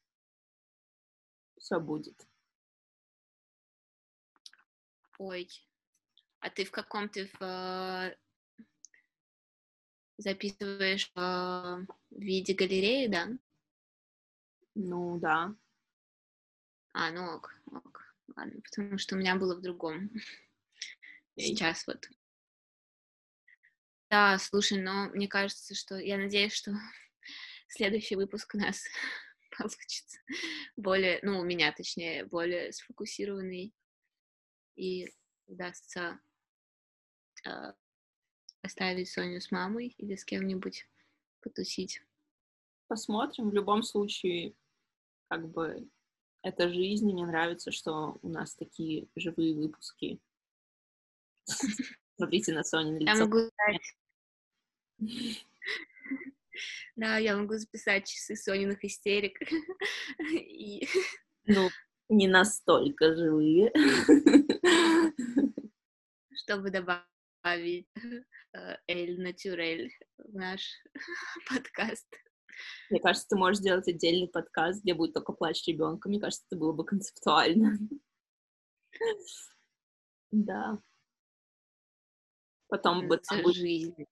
все 1.64 1.80
будет. 1.80 2.28
Ой, 5.18 5.48
а 6.40 6.50
ты 6.50 6.66
в 6.66 6.72
каком 6.72 7.08
ты 7.08 7.28
в, 7.28 7.42
э, 7.42 8.18
записываешь 10.18 11.10
э, 11.16 11.20
в 11.20 11.88
виде 12.12 12.54
галереи, 12.54 13.08
да? 13.08 13.30
Ну, 14.76 15.20
да. 15.20 15.56
А, 16.94 17.12
ну 17.12 17.36
ок, 17.36 17.54
ок. 17.72 18.16
Ладно, 18.36 18.62
потому 18.62 18.98
что 18.98 19.16
у 19.16 19.18
меня 19.18 19.36
было 19.36 19.56
в 19.56 19.62
другом. 19.62 20.12
Сейчас 21.38 21.86
вот. 21.88 22.08
Да, 24.10 24.38
слушай, 24.38 24.80
но 24.80 25.10
мне 25.10 25.28
кажется, 25.28 25.74
что 25.74 25.98
я 25.98 26.18
надеюсь, 26.18 26.54
что 26.54 26.72
следующий 27.68 28.16
выпуск 28.16 28.54
у 28.54 28.60
нас 28.60 28.84
получится 29.58 30.20
более, 30.76 31.20
ну, 31.24 31.40
у 31.40 31.44
меня, 31.44 31.72
точнее, 31.72 32.26
более 32.26 32.72
сфокусированный 32.72 33.74
и 34.76 35.12
удастся 35.48 36.20
э, 37.46 37.74
оставить 38.62 39.10
Соню 39.10 39.42
с 39.42 39.50
мамой 39.50 39.96
или 39.98 40.16
с 40.16 40.24
кем-нибудь 40.26 40.88
потусить. 41.42 42.02
Посмотрим. 42.88 43.50
В 43.50 43.54
любом 43.54 43.82
случае, 43.82 44.56
как 45.28 45.50
бы, 45.50 45.90
это 46.44 46.70
жизнь, 46.70 47.10
и 47.10 47.14
мне 47.14 47.26
нравится, 47.26 47.72
что 47.72 48.20
у 48.22 48.30
нас 48.30 48.54
такие 48.56 49.08
живые 49.16 49.56
выпуски. 49.56 50.20
Смотрите 52.16 52.54
на 52.54 52.64
Соню 52.64 53.00
лицо. 53.00 53.12
Я 53.12 53.26
могу 53.26 53.50
Да, 56.96 57.18
я 57.18 57.36
могу 57.38 57.56
записать 57.56 58.08
часы 58.08 58.36
Сониных 58.36 58.84
истерик. 58.84 59.40
И... 60.32 60.88
Ну, 61.46 61.70
не 62.10 62.28
настолько 62.28 63.16
живые. 63.16 63.72
Чтобы 66.36 66.70
добавить 66.70 67.88
э, 68.54 68.78
Эль 68.88 69.20
Натюрель 69.22 69.92
в 70.18 70.36
наш 70.36 70.62
подкаст. 71.50 72.08
Мне 72.90 73.00
кажется, 73.00 73.28
ты 73.30 73.36
можешь 73.36 73.60
сделать 73.60 73.88
отдельный 73.88 74.28
подкаст, 74.28 74.84
где 74.84 74.94
будет 74.94 75.14
только 75.14 75.34
плач 75.34 75.66
ребенка. 75.68 76.10
Мне 76.10 76.20
кажется, 76.20 76.46
это 76.50 76.60
было 76.60 76.74
бы 76.74 76.86
концептуально. 76.86 77.78
Да. 80.32 80.80
Потом 82.68 83.08
бы 83.08 83.18
там 83.18 83.54
жизнь 83.54 84.06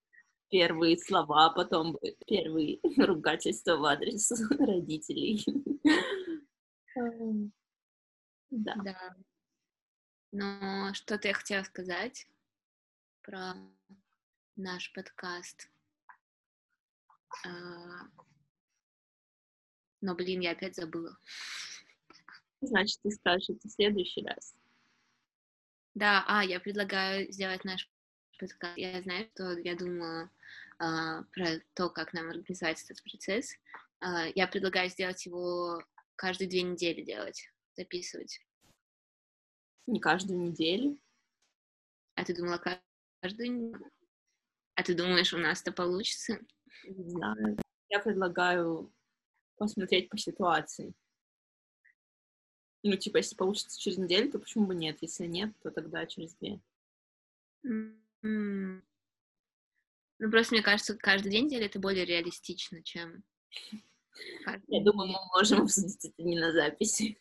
первые 0.52 0.98
слова, 0.98 1.50
потом 1.50 1.98
первые 2.28 2.80
ругательства 2.98 3.78
в 3.78 3.86
адрес 3.86 4.32
родителей. 4.60 5.44
Да. 8.52 8.76
да. 8.76 9.16
Но 10.34 10.94
что-то 10.94 11.30
я 11.30 11.34
хотела 11.34 11.64
сказать 11.64 12.28
про 13.22 13.54
наш 14.56 14.92
подкаст. 14.94 15.70
А, 17.46 18.08
но, 20.02 20.16
блин, 20.16 20.42
я 20.42 20.52
опять 20.52 20.76
забыла. 20.76 21.18
Значит, 22.62 23.00
ты 23.02 23.12
скажешь 23.12 23.50
это 23.50 23.68
в 23.68 23.72
следующий 23.72 24.26
раз. 24.26 24.56
Да, 25.94 26.24
а, 26.28 26.44
я 26.44 26.60
предлагаю 26.60 27.32
сделать 27.32 27.64
наш 27.64 27.90
подкаст. 28.40 28.78
Я 28.78 29.02
знаю, 29.02 29.30
что 29.34 29.58
я 29.60 29.76
думала 29.76 30.30
а, 30.80 31.24
про 31.34 31.60
то, 31.74 31.90
как 31.90 32.14
нам 32.14 32.30
организовать 32.30 32.82
этот 32.84 33.04
процесс. 33.04 33.54
А, 34.00 34.26
я 34.36 34.48
предлагаю 34.48 34.90
сделать 34.90 35.26
его 35.26 35.84
каждые 36.16 36.50
две 36.50 36.62
недели 36.62 37.02
делать, 37.02 37.52
записывать. 37.76 38.40
Не 39.88 40.00
каждую 40.00 40.40
неделю? 40.40 40.98
А 42.16 42.24
ты 42.24 42.36
думала 42.36 42.62
каждую? 43.22 43.74
А 44.76 44.84
ты 44.84 44.96
думаешь, 44.96 45.34
у 45.34 45.38
нас 45.38 45.62
это 45.62 45.72
получится? 45.72 46.40
Не 46.84 47.10
знаю. 47.10 47.58
Я 47.90 48.00
предлагаю 48.00 48.92
посмотреть 49.58 50.10
по 50.10 50.18
ситуации. 50.18 50.94
Ну, 52.84 52.96
типа, 52.96 53.18
если 53.18 53.36
получится 53.36 53.80
через 53.80 53.98
неделю, 53.98 54.32
то 54.32 54.40
почему 54.40 54.66
бы 54.66 54.76
нет? 54.76 54.98
Если 55.02 55.28
нет, 55.28 55.52
то 55.62 55.72
тогда 55.72 56.06
через 56.08 56.34
две. 56.36 56.60
Mm. 57.66 58.82
Ну, 60.20 60.30
просто 60.30 60.56
мне 60.56 60.64
кажется, 60.64 60.98
каждый 60.98 61.32
день 61.32 61.50
делать 61.50 61.68
это 61.68 61.80
более 61.80 62.06
реалистично, 62.06 62.82
чем... 62.84 63.24
Я 64.68 64.84
думаю, 64.84 65.10
мы 65.10 65.20
можем 65.36 65.62
обсудить 65.64 66.06
это 66.06 66.24
не 66.24 66.40
на 66.40 66.52
записи. 66.52 67.18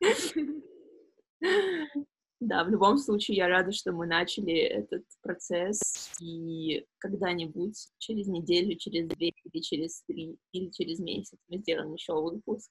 Да, 2.46 2.62
в 2.62 2.68
любом 2.68 2.98
случае, 2.98 3.38
я 3.38 3.48
рада, 3.48 3.72
что 3.72 3.92
мы 3.92 4.06
начали 4.06 4.54
этот 4.54 5.04
процесс, 5.22 6.10
и 6.20 6.86
когда-нибудь, 6.98 7.88
через 7.98 8.26
неделю, 8.26 8.76
через 8.76 9.08
две, 9.08 9.30
или 9.30 9.62
через 9.62 10.02
три, 10.02 10.36
или 10.52 10.68
через 10.68 10.98
месяц 10.98 11.38
мы 11.48 11.56
сделаем 11.58 11.94
еще 11.94 12.12
выпуск. 12.12 12.70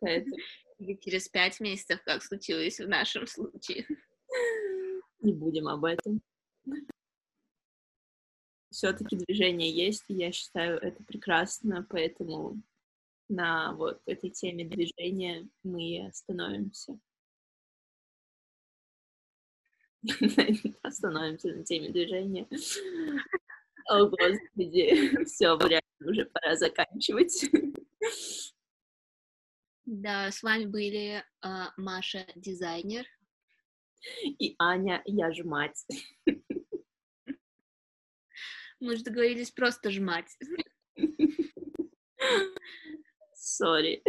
Поэтому... 0.00 0.36
Или 0.78 0.94
через 0.94 1.28
пять 1.28 1.58
месяцев, 1.58 2.00
как 2.04 2.22
случилось 2.22 2.78
в 2.78 2.88
нашем 2.88 3.26
случае. 3.26 3.84
Не 5.20 5.32
будем 5.32 5.66
об 5.66 5.84
этом 5.84 6.22
все-таки 8.70 9.16
движение 9.16 9.70
есть, 9.70 10.04
и 10.08 10.14
я 10.14 10.30
считаю 10.30 10.78
это 10.78 11.02
прекрасно, 11.02 11.84
поэтому 11.90 12.62
на 13.28 13.74
вот 13.74 14.00
этой 14.06 14.30
теме 14.30 14.64
движения 14.64 15.48
мы 15.64 16.06
остановимся. 16.06 16.98
Остановимся 20.82 21.48
на 21.54 21.64
теме 21.64 21.90
движения. 21.90 22.48
О, 23.86 24.06
господи, 24.06 25.24
все, 25.24 25.56
вряд 25.56 25.84
уже 26.00 26.24
пора 26.26 26.56
заканчивать. 26.56 27.50
Да, 29.84 30.30
с 30.30 30.42
вами 30.42 30.66
были 30.66 31.16
э, 31.16 31.24
Маша, 31.76 32.26
дизайнер. 32.36 33.04
И 34.24 34.54
Аня, 34.58 35.02
я 35.04 35.32
ж 35.32 35.42
мать. 35.44 35.84
Мы 38.80 38.96
же 38.96 39.02
договорились 39.02 39.50
просто 39.50 39.90
жмать. 39.90 40.38
Сори. 43.34 44.02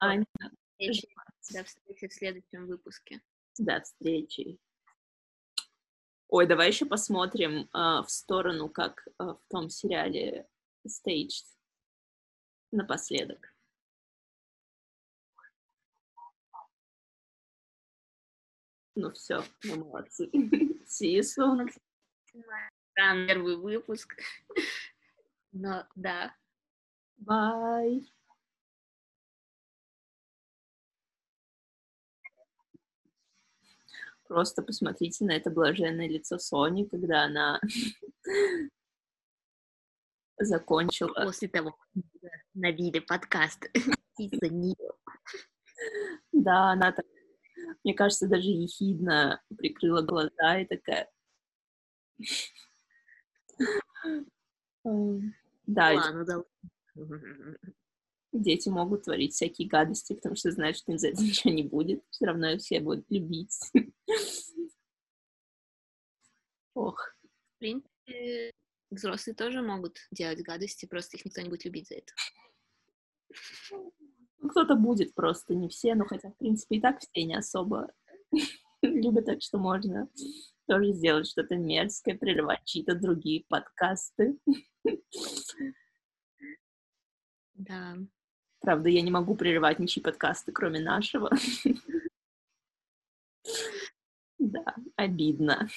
Аня, 0.00 0.24
До 0.38 1.64
встречи 1.64 2.08
в 2.08 2.12
следующем 2.12 2.66
выпуске. 2.66 3.20
До 3.58 3.80
встречи. 3.80 4.58
Ой, 6.32 6.46
давай 6.46 6.68
еще 6.68 6.86
посмотрим 6.86 7.62
э, 7.62 7.66
в 7.74 8.06
сторону, 8.08 8.68
как 8.68 9.04
э, 9.18 9.24
в 9.24 9.40
том 9.48 9.68
сериале 9.68 10.46
Staged 10.86 11.44
напоследок. 12.70 13.52
Ну 18.94 19.10
все, 19.10 19.42
мы 19.64 19.78
молодцы. 19.78 20.30
See 20.86 21.18
you 21.18 21.22
soon. 21.22 21.68
Первый 22.94 23.56
выпуск. 23.56 24.14
Но 25.52 25.84
да. 25.96 26.32
Bye. 27.18 28.06
Просто 34.30 34.62
посмотрите 34.62 35.24
на 35.24 35.32
это 35.32 35.50
блаженное 35.50 36.06
лицо 36.08 36.38
Сони, 36.38 36.84
когда 36.84 37.24
она 37.24 37.60
закончила. 40.38 41.12
После 41.24 41.48
того, 41.48 41.72
как 41.72 42.04
набили 42.54 43.00
подкаст 43.00 43.64
из-за 44.18 44.48
нее. 44.48 44.92
Да, 46.30 46.70
она 46.70 46.92
так, 46.92 47.04
мне 47.82 47.92
кажется, 47.92 48.28
даже 48.28 48.50
ехидно 48.50 49.42
прикрыла 49.58 50.02
глаза 50.02 50.58
и 50.60 50.64
такая... 50.64 51.10
Да, 55.66 55.92
Ладно, 55.92 56.24
да. 56.24 56.42
Дети 58.32 58.68
могут 58.68 59.04
творить 59.04 59.34
всякие 59.34 59.68
гадости, 59.68 60.14
потому 60.14 60.36
что 60.36 60.50
знают, 60.50 60.76
что 60.76 60.92
им 60.92 60.98
за 60.98 61.08
это 61.08 61.22
ничего 61.22 61.52
не 61.52 61.62
будет. 61.62 62.02
Все 62.10 62.26
равно 62.26 62.50
их 62.50 62.60
все 62.60 62.80
будут 62.80 63.04
любить. 63.10 63.58
Ох. 66.74 67.14
В 67.56 67.58
принципе, 67.58 68.52
взрослые 68.90 69.34
тоже 69.34 69.62
могут 69.62 69.98
делать 70.10 70.42
гадости, 70.42 70.86
просто 70.86 71.16
их 71.16 71.24
никто 71.24 71.40
не 71.40 71.48
будет 71.48 71.64
любить 71.64 71.88
за 71.88 71.96
это. 71.96 72.12
Ну, 73.70 74.48
кто-то 74.48 74.74
будет 74.76 75.14
просто, 75.14 75.54
не 75.54 75.68
все, 75.68 75.94
но 75.94 76.06
хотя, 76.06 76.30
в 76.30 76.38
принципе, 76.38 76.76
и 76.76 76.80
так 76.80 77.00
все 77.00 77.24
не 77.24 77.34
особо 77.36 77.92
любят, 78.82 79.26
так 79.26 79.42
что 79.42 79.58
можно 79.58 80.08
тоже 80.66 80.92
сделать 80.92 81.26
что-то 81.26 81.56
мерзкое, 81.56 82.16
прерывать 82.16 82.64
чьи-то 82.64 82.94
другие 82.94 83.44
подкасты. 83.48 84.38
Да. 87.54 87.96
Правда, 88.60 88.88
я 88.90 89.00
не 89.02 89.10
могу 89.10 89.34
прерывать 89.34 89.78
ничьи 89.78 90.02
подкасты, 90.02 90.52
кроме 90.52 90.80
нашего. 90.80 91.30
Да, 94.38 94.74
обидно. 94.96 95.68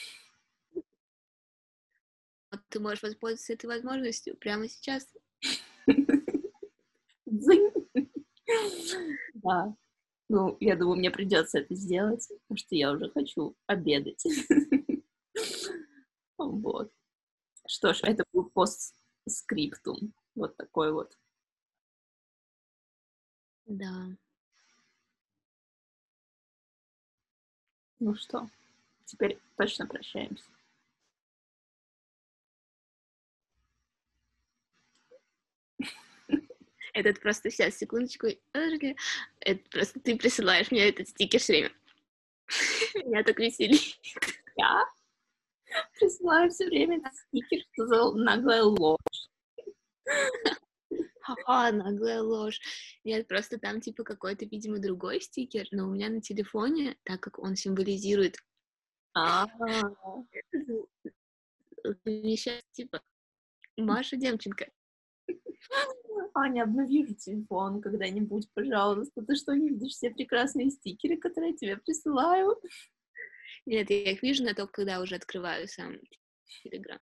Ты 2.69 2.79
можешь 2.79 3.03
воспользоваться 3.03 3.53
этой 3.53 3.65
возможностью 3.65 4.37
прямо 4.37 4.67
сейчас. 4.67 5.07
Да. 9.33 9.75
Ну, 10.29 10.57
я 10.59 10.75
думаю, 10.75 10.97
мне 10.97 11.11
придется 11.11 11.59
это 11.59 11.75
сделать, 11.75 12.27
потому 12.27 12.57
что 12.57 12.75
я 12.75 12.91
уже 12.91 13.09
хочу 13.11 13.55
обедать. 13.67 14.25
Вот. 16.37 16.91
Что 17.67 17.93
ж, 17.93 18.01
это 18.03 18.23
был 18.33 18.49
постскриптум. 18.49 20.13
Вот 20.35 20.57
такой 20.57 20.91
вот. 20.91 21.17
Да. 23.65 24.15
Ну 27.99 28.15
что, 28.15 28.49
теперь 29.05 29.39
точно 29.57 29.87
прощаемся. 29.87 30.49
Этот 36.93 37.19
просто 37.21 37.49
сейчас, 37.49 37.75
секундочку. 37.77 38.27
Это 38.51 39.63
просто 39.71 39.99
ты 39.99 40.15
присылаешь 40.15 40.69
мне 40.69 40.89
этот 40.89 41.09
стикер 41.09 41.39
все 41.39 41.53
время. 41.53 41.71
Меня 43.05 43.23
так 43.23 43.39
веселит. 43.39 43.81
Я 44.55 44.85
присылаю 45.99 46.51
все 46.51 46.65
время 46.65 46.97
этот 46.99 47.15
стикер, 47.15 47.65
что 47.73 47.87
за 47.87 48.11
наглая 48.13 48.63
ложь. 48.63 48.99
Ха-ха, 51.23 51.71
наглая 51.71 52.21
ложь. 52.21 52.59
Нет, 53.03 53.27
просто 53.27 53.57
там 53.57 53.79
типа 53.79 54.03
какой-то, 54.03 54.45
видимо, 54.45 54.79
другой 54.79 55.21
стикер, 55.21 55.67
но 55.71 55.87
у 55.87 55.91
меня 55.91 56.09
на 56.09 56.21
телефоне, 56.21 56.97
так 57.03 57.21
как 57.21 57.39
он 57.39 57.55
символизирует 57.55 58.37
А, 59.13 59.47
сейчас 61.83 62.61
типа 62.73 63.01
Маша 63.77 64.17
Демченко. 64.17 64.69
Аня, 66.35 66.63
обнови 66.63 67.15
телефон 67.15 67.81
когда-нибудь, 67.81 68.49
пожалуйста. 68.53 69.21
Ты 69.21 69.35
что, 69.35 69.53
не 69.53 69.69
видишь 69.69 69.93
все 69.93 70.09
прекрасные 70.09 70.71
стикеры, 70.71 71.17
которые 71.17 71.51
я 71.51 71.57
тебе 71.57 71.77
присылаю? 71.77 72.59
Нет, 73.65 73.89
я 73.89 74.11
их 74.11 74.21
вижу, 74.23 74.43
но 74.43 74.53
только 74.53 74.73
когда 74.73 74.99
уже 74.99 75.15
открываю 75.15 75.67
сам 75.67 75.95
Телеграм. 76.63 76.99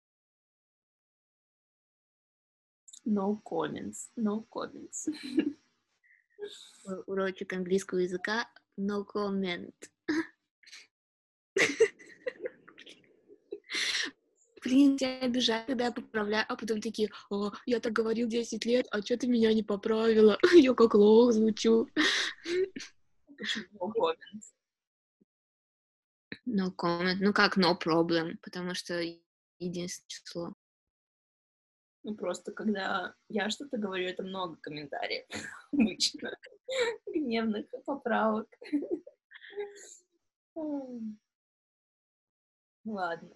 No 3.08 3.42
comments, 3.42 4.10
no 4.18 4.46
comments. 4.52 5.08
Урочек 7.08 7.54
английского 7.54 8.00
языка 8.00 8.50
no 8.78 9.06
comment. 9.06 9.74
Блин, 14.62 14.98
тебя 14.98 15.20
обижают, 15.22 15.68
когда 15.68 15.86
я 15.86 15.92
поправляю, 15.94 16.46
а 16.50 16.58
потом 16.58 16.82
такие, 16.82 17.10
о, 17.30 17.52
я 17.66 17.80
так 17.80 17.94
говорил 17.94 18.28
10 18.28 18.66
лет, 18.66 18.88
а 18.92 19.02
что 19.02 19.16
ты 19.16 19.28
меня 19.28 19.54
не 19.54 19.64
поправила? 19.64 20.38
Я 20.54 20.74
как 20.74 20.94
лох 20.94 21.32
звучу. 21.32 21.88
No 23.72 23.94
comment? 23.96 24.20
No 26.46 26.72
comment. 26.76 27.18
Ну 27.22 27.32
как 27.32 27.56
no 27.58 27.80
problem, 27.80 28.38
потому 28.42 28.74
что 28.74 29.02
единственное 29.60 30.08
число. 30.08 30.54
Ну, 32.08 32.16
просто 32.16 32.54
когда 32.54 33.14
я 33.28 33.50
что-то 33.50 33.78
говорю, 33.78 34.08
это 34.08 34.24
много 34.24 34.56
комментариев 34.62 35.26
обычно, 35.74 36.32
гневных 37.06 37.66
поправок. 37.86 38.48
Ладно. 42.86 43.36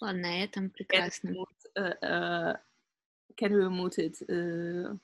Ладно, 0.00 0.22
на 0.22 0.44
этом 0.44 0.70
прекрасно. 0.70 1.34
Can 1.74 2.60
we 3.52 3.68
mute 3.68 3.98
it? 3.98 4.24
э, 4.28 4.96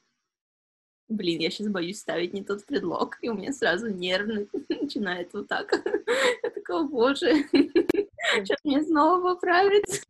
Блин, 1.09 1.41
я 1.41 1.51
сейчас 1.51 1.69
боюсь 1.69 1.99
ставить 1.99 2.33
не 2.33 2.43
тот 2.43 2.65
предлог, 2.65 3.19
и 3.21 3.29
у 3.29 3.35
меня 3.35 3.53
сразу 3.53 3.89
нервный 3.89 4.49
начинает 4.69 5.33
вот 5.35 5.49
так. 5.49 5.73
Я 6.43 6.51
такая, 6.51 6.85
боже, 6.85 7.45
сейчас 7.53 8.59
мне 8.65 8.83
снова 8.83 9.35
поправить. 9.35 10.04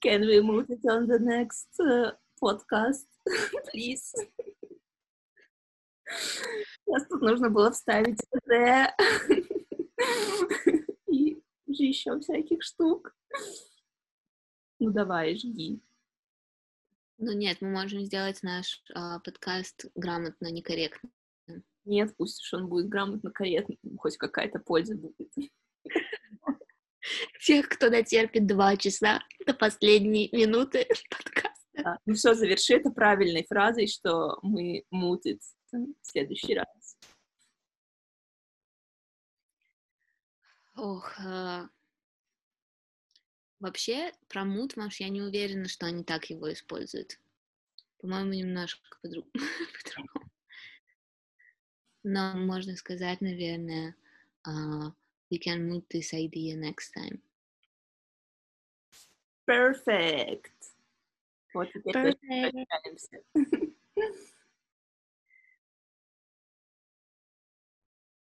Can 0.00 0.20
we 0.22 0.40
move 0.40 0.70
it 0.70 0.84
on 0.88 1.06
the 1.06 1.18
next 1.18 1.68
uh, 1.80 2.12
podcast, 2.40 3.06
please? 3.70 4.14
Сейчас 6.06 7.06
тут 7.08 7.22
нужно 7.22 7.50
было 7.50 7.70
вставить 7.70 8.20
«the» 8.48 8.88
и 11.08 11.42
уже 11.66 11.84
еще 11.84 12.18
всяких 12.20 12.62
штук. 12.62 13.14
Ну 14.78 14.90
давай, 14.90 15.36
жги. 15.36 15.80
Ну 17.18 17.32
нет, 17.32 17.60
мы 17.60 17.70
можем 17.70 18.04
сделать 18.04 18.42
наш 18.42 18.82
а, 18.94 19.20
подкаст 19.20 19.86
грамотно, 19.94 20.50
некорректно. 20.50 21.10
Нет, 21.84 22.14
пусть 22.16 22.40
уж 22.42 22.54
он 22.54 22.68
будет 22.68 22.88
грамотно, 22.88 23.30
корректно, 23.30 23.76
хоть 23.98 24.16
какая-то 24.16 24.58
польза 24.58 24.96
будет. 24.96 25.30
Тех, 27.44 27.68
кто 27.68 27.90
дотерпит 27.90 28.46
два 28.46 28.76
часа 28.76 29.22
до 29.46 29.52
последней 29.52 30.30
минуты 30.32 30.86
подкаста. 31.10 31.54
Да. 31.74 31.98
Ну 32.06 32.14
все, 32.14 32.34
заверши 32.34 32.74
это 32.74 32.90
правильной 32.90 33.44
фразой, 33.46 33.86
что 33.86 34.38
мы 34.42 34.84
мутит 34.90 35.42
в 35.72 35.86
следующий 36.02 36.54
раз. 36.54 36.96
Ох, 40.76 41.12
а... 41.18 41.68
вообще 43.60 44.12
про 44.28 44.44
мутмаш 44.44 45.00
я 45.00 45.08
не 45.08 45.20
уверена, 45.20 45.68
что 45.68 45.86
они 45.86 46.02
так 46.04 46.30
его 46.30 46.52
используют. 46.52 47.20
По-моему, 47.98 48.32
немножко 48.32 48.80
по-другому. 49.02 50.23
Но 52.04 52.34
можно 52.36 52.76
сказать, 52.76 53.20
наверное, 53.20 53.96
uh, 54.46 54.92
we 55.30 55.38
can 55.38 55.66
move 55.66 55.84
this 55.88 56.12
idea 56.12 56.54
next 56.54 56.92
time. 56.94 57.20
Perfect. 59.46 60.52
Вот 61.54 61.72
теперь 61.72 62.16
Perfect. 62.30 63.24